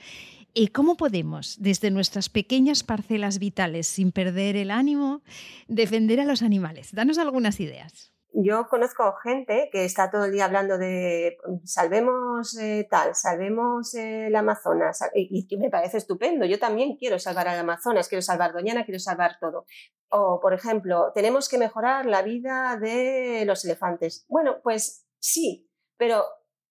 ¿Y 0.53 0.67
cómo 0.69 0.95
podemos, 0.95 1.57
desde 1.59 1.91
nuestras 1.91 2.29
pequeñas 2.29 2.83
parcelas 2.83 3.39
vitales, 3.39 3.87
sin 3.87 4.13
perder 4.13 4.55
el 4.55 4.71
ánimo, 4.71 5.21
defender 5.67 6.21
a 6.21 6.25
los 6.25 6.41
animales? 6.41 6.93
Danos 6.93 7.17
algunas 7.17 7.59
ideas. 7.59 8.14
Yo 8.37 8.67
conozco 8.67 9.15
gente 9.23 9.69
que 9.71 9.85
está 9.85 10.11
todo 10.11 10.25
el 10.25 10.31
día 10.31 10.45
hablando 10.45 10.77
de 10.77 11.37
salvemos 11.63 12.57
eh, 12.57 12.85
tal, 12.89 13.15
salvemos 13.15 13.93
el 13.95 14.35
Amazonas, 14.35 14.99
y, 15.13 15.47
y, 15.49 15.57
me 15.57 15.69
parece 15.69 15.97
estupendo. 15.97 16.45
Yo 16.45 16.59
también 16.59 16.97
quiero 16.97 17.17
salvar 17.17 17.47
al 17.47 17.59
Amazonas, 17.59 18.09
quiero 18.09 18.21
salvar 18.21 18.53
Doñana, 18.53 18.83
quiero 18.83 18.99
salvar 18.99 19.37
todo. 19.39 19.65
O, 20.09 20.39
por 20.41 20.53
ejemplo, 20.53 21.11
tenemos 21.13 21.47
que 21.47 21.57
mejorar 21.57 22.05
la 22.05 22.21
vida 22.21 22.77
de 22.77 23.43
los 23.45 23.63
elefantes. 23.63 24.25
Bueno, 24.27 24.57
pues 24.63 25.07
sí, 25.19 25.69
pero 25.97 26.25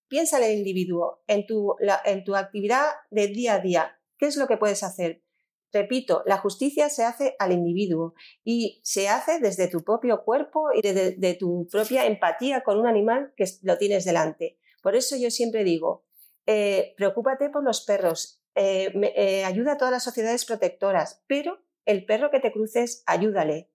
Piensa 0.07 0.37
en 0.37 0.43
el 0.43 0.57
individuo, 0.59 1.23
en 1.27 1.47
tu, 1.47 1.75
en 2.05 2.23
tu 2.23 2.35
actividad 2.35 2.85
de 3.09 3.27
día 3.27 3.55
a 3.55 3.59
día. 3.59 3.99
¿Qué 4.17 4.27
es 4.27 4.37
lo 4.37 4.47
que 4.47 4.57
puedes 4.57 4.83
hacer? 4.83 5.24
Repito, 5.75 6.23
la 6.25 6.37
justicia 6.37 6.87
se 6.87 7.03
hace 7.03 7.35
al 7.37 7.51
individuo 7.51 8.13
y 8.45 8.79
se 8.81 9.09
hace 9.09 9.41
desde 9.41 9.67
tu 9.67 9.83
propio 9.83 10.23
cuerpo 10.23 10.69
y 10.73 10.81
de, 10.81 11.37
tu 11.37 11.67
propia 11.69 12.05
empatía 12.05 12.61
con 12.61 12.79
un 12.79 12.87
animal 12.87 13.33
que 13.35 13.43
lo 13.61 13.77
tienes 13.77 14.05
delante. 14.05 14.57
Por 14.81 14.95
eso 14.95 15.17
yo 15.17 15.29
siempre 15.29 15.65
digo, 15.65 16.05
eh, 16.45 16.93
preocúpate 16.95 17.49
por 17.49 17.61
los 17.61 17.83
perros, 17.83 18.41
eh, 18.55 18.89
eh, 19.17 19.43
ayuda 19.43 19.73
a 19.73 19.77
todas 19.77 19.91
las 19.91 20.05
sociedades 20.05 20.45
protectoras, 20.45 21.25
pero 21.27 21.59
el 21.83 22.05
perro 22.05 22.31
que 22.31 22.39
te 22.39 22.53
cruces, 22.53 23.03
ayúdale, 23.05 23.69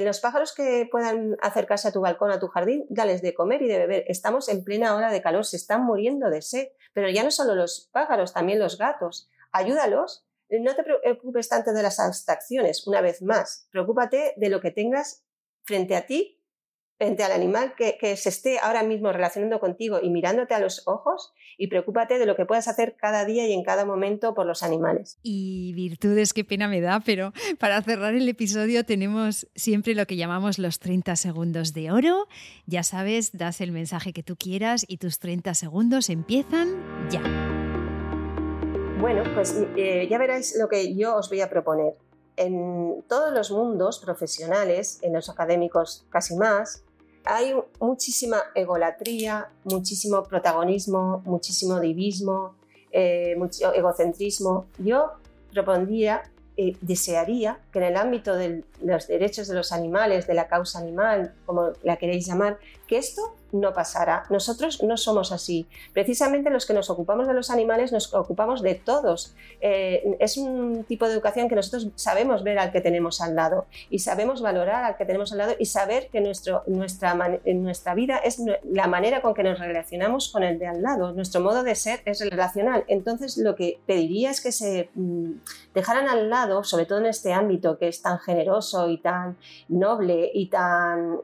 los 0.00 0.18
pájaros 0.18 0.52
que 0.52 0.88
puedan 0.90 1.36
acercarse 1.40 1.86
a 1.86 1.92
tu 1.92 2.00
balcón, 2.00 2.32
a 2.32 2.40
tu 2.40 2.48
jardín, 2.48 2.84
dales 2.88 3.22
de 3.22 3.32
comer 3.32 3.62
y 3.62 3.68
de 3.68 3.78
beber. 3.78 4.04
Estamos 4.08 4.48
en 4.48 4.64
plena 4.64 4.96
hora 4.96 5.12
de 5.12 5.22
calor, 5.22 5.44
se 5.44 5.56
están 5.56 5.84
muriendo 5.84 6.30
de 6.30 6.42
sed. 6.42 6.68
Pero 6.92 7.08
ya 7.08 7.22
no 7.22 7.30
solo 7.30 7.54
los 7.54 7.88
pájaros, 7.92 8.34
también 8.34 8.58
los 8.58 8.76
gatos. 8.76 9.30
Ayúdalos. 9.52 10.26
No 10.60 10.74
te 10.74 10.82
preocupes 10.82 11.48
tanto 11.48 11.72
de 11.72 11.82
las 11.82 11.98
abstracciones, 11.98 12.86
una 12.86 13.00
vez 13.00 13.22
más. 13.22 13.68
Preocúpate 13.70 14.34
de 14.36 14.48
lo 14.50 14.60
que 14.60 14.70
tengas 14.70 15.24
frente 15.64 15.96
a 15.96 16.06
ti 16.06 16.42
frente 17.02 17.24
al 17.24 17.32
animal 17.32 17.74
que, 17.76 18.16
se 18.16 18.28
esté 18.28 18.60
ahora 18.60 18.84
mismo 18.84 19.12
relacionando 19.12 19.58
contigo 19.58 19.98
y 20.00 20.08
mirándote 20.08 20.54
a 20.54 20.60
los 20.60 20.86
ojos 20.86 21.32
y 21.58 21.66
preocúpate 21.66 22.18
de 22.20 22.26
lo 22.26 22.36
que 22.36 22.46
puedas 22.46 22.68
hacer 22.68 22.94
cada 22.96 23.24
día 23.24 23.44
y 23.48 23.52
en 23.52 23.64
cada 23.64 23.84
momento 23.84 24.34
por 24.34 24.46
los 24.46 24.62
animales. 24.62 25.18
Y 25.20 25.72
virtudes, 25.74 26.32
qué 26.32 26.44
pena 26.44 26.68
me 26.68 26.80
da, 26.80 27.00
pero 27.04 27.32
para 27.58 27.82
cerrar 27.82 28.14
el 28.14 28.28
episodio 28.28 28.84
tenemos 28.84 29.48
siempre 29.56 29.96
lo 29.96 30.06
que 30.06 30.16
llamamos 30.16 30.60
los 30.60 30.78
30 30.78 31.16
segundos 31.16 31.72
de 31.72 31.90
oro. 31.90 32.28
Ya 32.66 32.84
sabes, 32.84 33.36
das 33.36 33.60
el 33.60 33.72
mensaje 33.72 34.12
que 34.12 34.22
tú 34.22 34.36
quieras 34.36 34.84
y 34.86 34.98
tus 34.98 35.18
30 35.18 35.54
segundos 35.54 36.08
empiezan 36.08 37.08
ya. 37.10 37.61
Bueno, 39.02 39.24
pues 39.34 39.56
eh, 39.76 40.06
ya 40.08 40.16
veréis 40.16 40.54
lo 40.56 40.68
que 40.68 40.94
yo 40.94 41.16
os 41.16 41.28
voy 41.28 41.40
a 41.40 41.50
proponer. 41.50 41.94
En 42.36 43.02
todos 43.08 43.34
los 43.34 43.50
mundos 43.50 43.98
profesionales, 43.98 45.00
en 45.02 45.12
los 45.12 45.28
académicos 45.28 46.06
casi 46.08 46.36
más, 46.36 46.84
hay 47.24 47.52
muchísima 47.80 48.36
egolatría, 48.54 49.48
muchísimo 49.64 50.22
protagonismo, 50.22 51.20
muchísimo 51.24 51.80
divismo, 51.80 52.54
eh, 52.92 53.34
mucho 53.36 53.74
egocentrismo. 53.74 54.66
Yo 54.78 55.10
propondría, 55.52 56.22
eh, 56.56 56.76
desearía 56.80 57.58
que 57.72 57.80
en 57.80 57.86
el 57.86 57.96
ámbito 57.96 58.36
de 58.36 58.62
los 58.82 59.08
derechos 59.08 59.48
de 59.48 59.56
los 59.56 59.72
animales, 59.72 60.28
de 60.28 60.34
la 60.34 60.46
causa 60.46 60.78
animal, 60.78 61.34
como 61.44 61.72
la 61.82 61.96
queréis 61.96 62.28
llamar, 62.28 62.60
que 62.86 62.98
esto 62.98 63.34
no 63.52 63.72
pasará. 63.72 64.24
Nosotros 64.30 64.82
no 64.82 64.96
somos 64.96 65.32
así. 65.32 65.66
Precisamente 65.92 66.50
los 66.50 66.66
que 66.66 66.74
nos 66.74 66.90
ocupamos 66.90 67.26
de 67.26 67.34
los 67.34 67.50
animales 67.50 67.92
nos 67.92 68.12
ocupamos 68.14 68.62
de 68.62 68.74
todos. 68.74 69.34
Eh, 69.60 70.16
es 70.18 70.36
un 70.36 70.84
tipo 70.84 71.06
de 71.06 71.12
educación 71.12 71.48
que 71.48 71.54
nosotros 71.54 71.88
sabemos 71.94 72.42
ver 72.42 72.58
al 72.58 72.72
que 72.72 72.80
tenemos 72.80 73.20
al 73.20 73.36
lado 73.36 73.66
y 73.90 74.00
sabemos 74.00 74.42
valorar 74.42 74.84
al 74.84 74.96
que 74.96 75.04
tenemos 75.04 75.32
al 75.32 75.38
lado 75.38 75.54
y 75.58 75.66
saber 75.66 76.08
que 76.08 76.20
nuestro, 76.20 76.62
nuestra, 76.66 77.14
nuestra 77.44 77.94
vida 77.94 78.18
es 78.18 78.42
la 78.64 78.86
manera 78.86 79.22
con 79.22 79.34
que 79.34 79.42
nos 79.42 79.58
relacionamos 79.58 80.30
con 80.32 80.42
el 80.42 80.58
de 80.58 80.66
al 80.66 80.82
lado. 80.82 81.12
Nuestro 81.12 81.40
modo 81.40 81.62
de 81.62 81.74
ser 81.74 82.00
es 82.04 82.20
relacional. 82.20 82.84
Entonces 82.88 83.36
lo 83.36 83.54
que 83.54 83.80
pediría 83.86 84.30
es 84.30 84.40
que 84.40 84.52
se 84.52 84.90
mm, 84.94 85.32
dejaran 85.74 86.08
al 86.08 86.30
lado, 86.30 86.64
sobre 86.64 86.86
todo 86.86 86.98
en 86.98 87.06
este 87.06 87.32
ámbito 87.32 87.78
que 87.78 87.88
es 87.88 88.02
tan 88.02 88.18
generoso 88.18 88.88
y 88.88 88.98
tan 88.98 89.36
noble 89.68 90.30
y 90.32 90.46
tan 90.46 91.18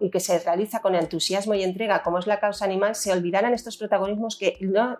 y 0.00 0.10
que 0.10 0.20
se 0.20 0.38
realiza 0.38 0.80
con 0.80 0.94
entusiasmo 0.94 1.54
y 1.54 1.62
entrega, 1.62 2.02
como 2.02 2.18
es 2.18 2.26
la 2.26 2.40
causa 2.40 2.64
animal, 2.64 2.94
se 2.94 3.12
olvidaran 3.12 3.54
estos 3.54 3.76
protagonismos 3.76 4.36
que 4.36 4.56
no 4.60 4.98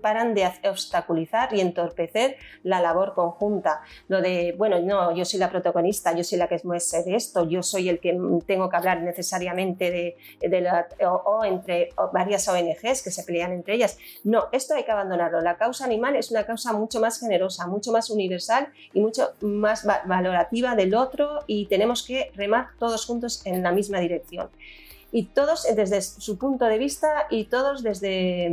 paran 0.00 0.34
de 0.34 0.50
obstaculizar 0.68 1.54
y 1.54 1.60
entorpecer 1.60 2.36
la 2.62 2.80
labor 2.80 3.14
conjunta. 3.14 3.80
Lo 4.08 4.20
de, 4.20 4.54
bueno, 4.56 4.80
no, 4.80 5.14
yo 5.14 5.24
soy 5.24 5.40
la 5.40 5.50
protagonista, 5.50 6.14
yo 6.14 6.24
soy 6.24 6.38
la 6.38 6.48
que 6.48 6.60
muestre 6.64 7.02
de 7.04 7.14
esto, 7.16 7.48
yo 7.48 7.62
soy 7.62 7.88
el 7.88 8.00
que 8.00 8.18
tengo 8.46 8.68
que 8.68 8.76
hablar 8.76 9.02
necesariamente 9.02 9.90
de, 9.90 10.16
de 10.40 10.60
la, 10.60 10.88
o, 11.06 11.44
entre 11.44 11.90
varias 12.12 12.48
ONGs 12.48 13.02
que 13.02 13.10
se 13.10 13.22
pelean 13.24 13.52
entre 13.52 13.74
ellas. 13.74 13.98
No, 14.24 14.48
esto 14.52 14.74
hay 14.74 14.84
que 14.84 14.92
abandonarlo. 14.92 15.40
La 15.40 15.56
causa 15.56 15.84
animal 15.84 16.16
es 16.16 16.30
una 16.30 16.44
causa 16.44 16.72
mucho 16.72 17.00
más 17.00 17.20
generosa, 17.20 17.66
mucho 17.66 17.92
más 17.92 18.10
universal 18.10 18.68
y 18.92 19.00
mucho 19.00 19.32
más 19.40 19.86
valorativa 20.06 20.74
del 20.74 20.94
otro 20.94 21.44
y 21.46 21.66
tenemos 21.66 22.02
que 22.02 22.30
remar 22.34 22.68
todos 22.78 23.06
juntos 23.06 23.44
en 23.46 23.62
la 23.62 23.72
misma 23.72 24.00
dirección 24.00 24.50
y 25.10 25.26
todos 25.26 25.66
desde 25.74 26.02
su 26.02 26.38
punto 26.38 26.66
de 26.66 26.78
vista 26.78 27.26
y 27.30 27.44
todos 27.44 27.82
desde, 27.82 28.46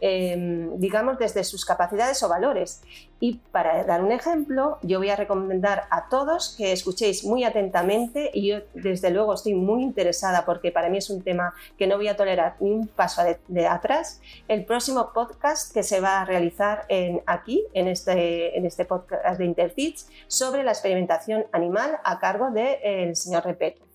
em, 0.00 0.78
digamos, 0.78 1.18
desde 1.18 1.44
sus 1.44 1.64
capacidades 1.64 2.22
o 2.22 2.28
valores. 2.28 2.82
Y 3.22 3.34
para 3.52 3.84
dar 3.84 4.02
un 4.02 4.12
ejemplo, 4.12 4.78
yo 4.82 4.98
voy 4.98 5.10
a 5.10 5.16
recomendar 5.16 5.84
a 5.90 6.08
todos 6.08 6.54
que 6.56 6.72
escuchéis 6.72 7.24
muy 7.24 7.44
atentamente 7.44 8.30
y 8.32 8.48
yo 8.48 8.60
desde 8.72 9.10
luego 9.10 9.34
estoy 9.34 9.54
muy 9.54 9.82
interesada 9.82 10.46
porque 10.46 10.72
para 10.72 10.88
mí 10.88 10.96
es 10.96 11.10
un 11.10 11.22
tema 11.22 11.52
que 11.76 11.86
no 11.86 11.96
voy 11.96 12.08
a 12.08 12.16
tolerar 12.16 12.56
ni 12.60 12.70
un 12.70 12.88
paso 12.88 13.22
de, 13.48 13.66
atrás, 13.66 14.22
el 14.48 14.64
próximo 14.64 15.12
podcast 15.12 15.72
que 15.74 15.82
se 15.82 16.00
va 16.00 16.22
a 16.22 16.24
realizar 16.24 16.86
en, 16.88 17.20
aquí, 17.26 17.66
en 17.74 17.88
este, 17.88 18.56
en 18.56 18.64
este 18.64 18.86
podcast 18.86 19.38
de 19.38 19.44
Interfits, 19.44 20.08
sobre 20.28 20.62
la 20.62 20.70
experimentación 20.70 21.44
animal 21.52 21.98
a 22.04 22.18
cargo 22.18 22.50
del 22.50 23.16
señor 23.16 23.44
Repeto. 23.44 23.89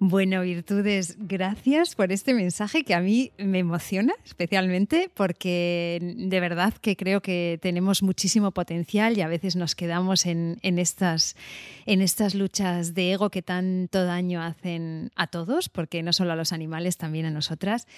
Bueno, 0.00 0.42
Virtudes, 0.42 1.16
gracias 1.18 1.96
por 1.96 2.12
este 2.12 2.32
mensaje 2.32 2.84
que 2.84 2.94
a 2.94 3.00
mí 3.00 3.32
me 3.36 3.58
emociona 3.58 4.14
especialmente 4.24 5.10
porque 5.12 5.98
de 6.00 6.38
verdad 6.38 6.72
que 6.74 6.96
creo 6.96 7.20
que 7.20 7.58
tenemos 7.60 8.04
muchísimo 8.04 8.52
potencial 8.52 9.18
y 9.18 9.22
a 9.22 9.28
veces 9.28 9.56
nos 9.56 9.74
quedamos 9.74 10.24
en, 10.26 10.60
estas, 10.62 11.34
en 11.84 12.00
estas 12.00 12.36
luchas 12.36 12.94
de 12.94 13.12
ego 13.12 13.30
que 13.30 13.42
tanto 13.42 14.04
daño 14.04 14.40
hacen 14.40 15.10
a 15.16 15.26
todos, 15.26 15.68
porque 15.68 16.04
no 16.04 16.12
solo 16.12 16.30
a 16.30 16.36
los 16.36 16.52
animales, 16.52 16.96
también 16.96 17.26
a 17.26 17.30
nosotras. 17.32 17.88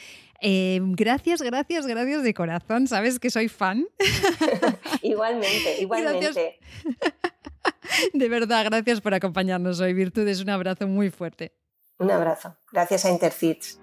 Eh, 0.41 0.81
gracias, 0.83 1.43
gracias, 1.43 1.87
gracias 1.87 2.23
de 2.23 2.33
corazón. 2.33 2.87
Sabes 2.87 3.19
que 3.19 3.29
soy 3.29 3.49
fan. 3.49 3.87
igualmente, 5.03 5.77
igualmente. 5.81 6.59
De 8.15 8.29
verdad, 8.31 8.65
gracias 8.65 9.03
por 9.03 9.13
acompañarnos 9.13 9.81
hoy, 9.81 9.93
Virtudes. 9.93 10.41
Un 10.41 10.49
abrazo 10.49 10.87
muy 10.87 11.11
fuerte. 11.11 11.53
Un 12.01 12.11
abrazo. 12.11 12.57
Gracias 12.73 13.05
a 13.05 13.11
Interfits. 13.11 13.79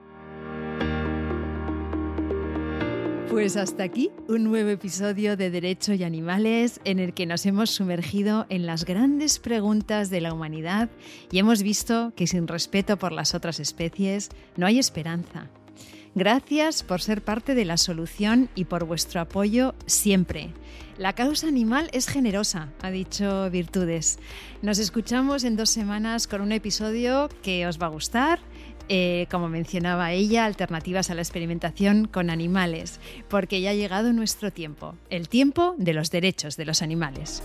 Pues 3.30 3.56
hasta 3.56 3.84
aquí 3.84 4.10
un 4.28 4.46
nuevo 4.46 4.70
episodio 4.70 5.38
de 5.38 5.52
Derecho 5.52 5.94
y 5.94 6.04
Animales 6.04 6.82
en 6.84 6.98
el 6.98 7.14
que 7.14 7.28
nos 7.28 7.46
hemos 7.46 7.70
sumergido 7.70 8.48
en 8.50 8.66
las 8.66 8.86
grandes 8.86 9.38
preguntas 9.38 10.10
de 10.10 10.22
la 10.22 10.34
humanidad 10.34 10.90
y 11.32 11.38
hemos 11.38 11.62
visto 11.62 12.12
que 12.16 12.26
sin 12.26 12.48
respeto 12.48 12.98
por 12.98 13.12
las 13.12 13.36
otras 13.36 13.60
especies 13.60 14.30
no 14.56 14.66
hay 14.66 14.80
esperanza. 14.80 15.52
Gracias 16.16 16.82
por 16.82 17.00
ser 17.00 17.24
parte 17.24 17.54
de 17.54 17.66
la 17.66 17.78
solución 17.78 18.50
y 18.56 18.66
por 18.66 18.86
vuestro 18.86 19.22
apoyo 19.22 19.76
siempre. 19.86 20.52
La 20.98 21.14
causa 21.14 21.48
animal 21.48 21.90
es 21.94 22.08
generosa, 22.08 22.70
ha 22.82 22.90
dicho 22.90 23.52
Virtudes. 23.52 24.18
Nos 24.64 24.80
escuchamos 24.80 25.44
en 25.44 25.56
dos 25.56 25.70
semanas 25.70 26.26
con 26.26 26.42
un 26.42 26.52
episodio 26.52 27.30
que 27.44 27.68
os 27.68 27.80
va 27.80 27.86
a 27.86 27.90
gustar. 27.90 28.40
Eh, 28.90 29.28
como 29.30 29.48
mencionaba 29.48 30.12
ella, 30.14 30.46
alternativas 30.46 31.12
a 31.12 31.14
la 31.14 31.22
experimentación 31.22 32.08
con 32.08 32.32
animales, 32.32 33.00
porque 33.28 33.62
ya 33.62 33.72
ha 33.72 33.76
llegado 33.76 34.12
nuestro 34.12 34.52
tiempo, 34.52 34.96
el 35.12 35.30
tiempo 35.30 35.76
de 35.78 35.94
los 35.94 36.10
derechos 36.10 36.58
de 36.58 36.66
los 36.66 36.82
animales. 36.82 37.44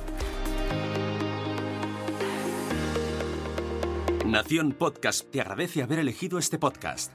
Nación 4.25 4.73
Podcast 4.73 5.31
te 5.31 5.43
agradece 5.43 5.83
haber 5.83 5.99
elegido 5.99 6.39
este 6.39 6.59
podcast. 6.59 7.13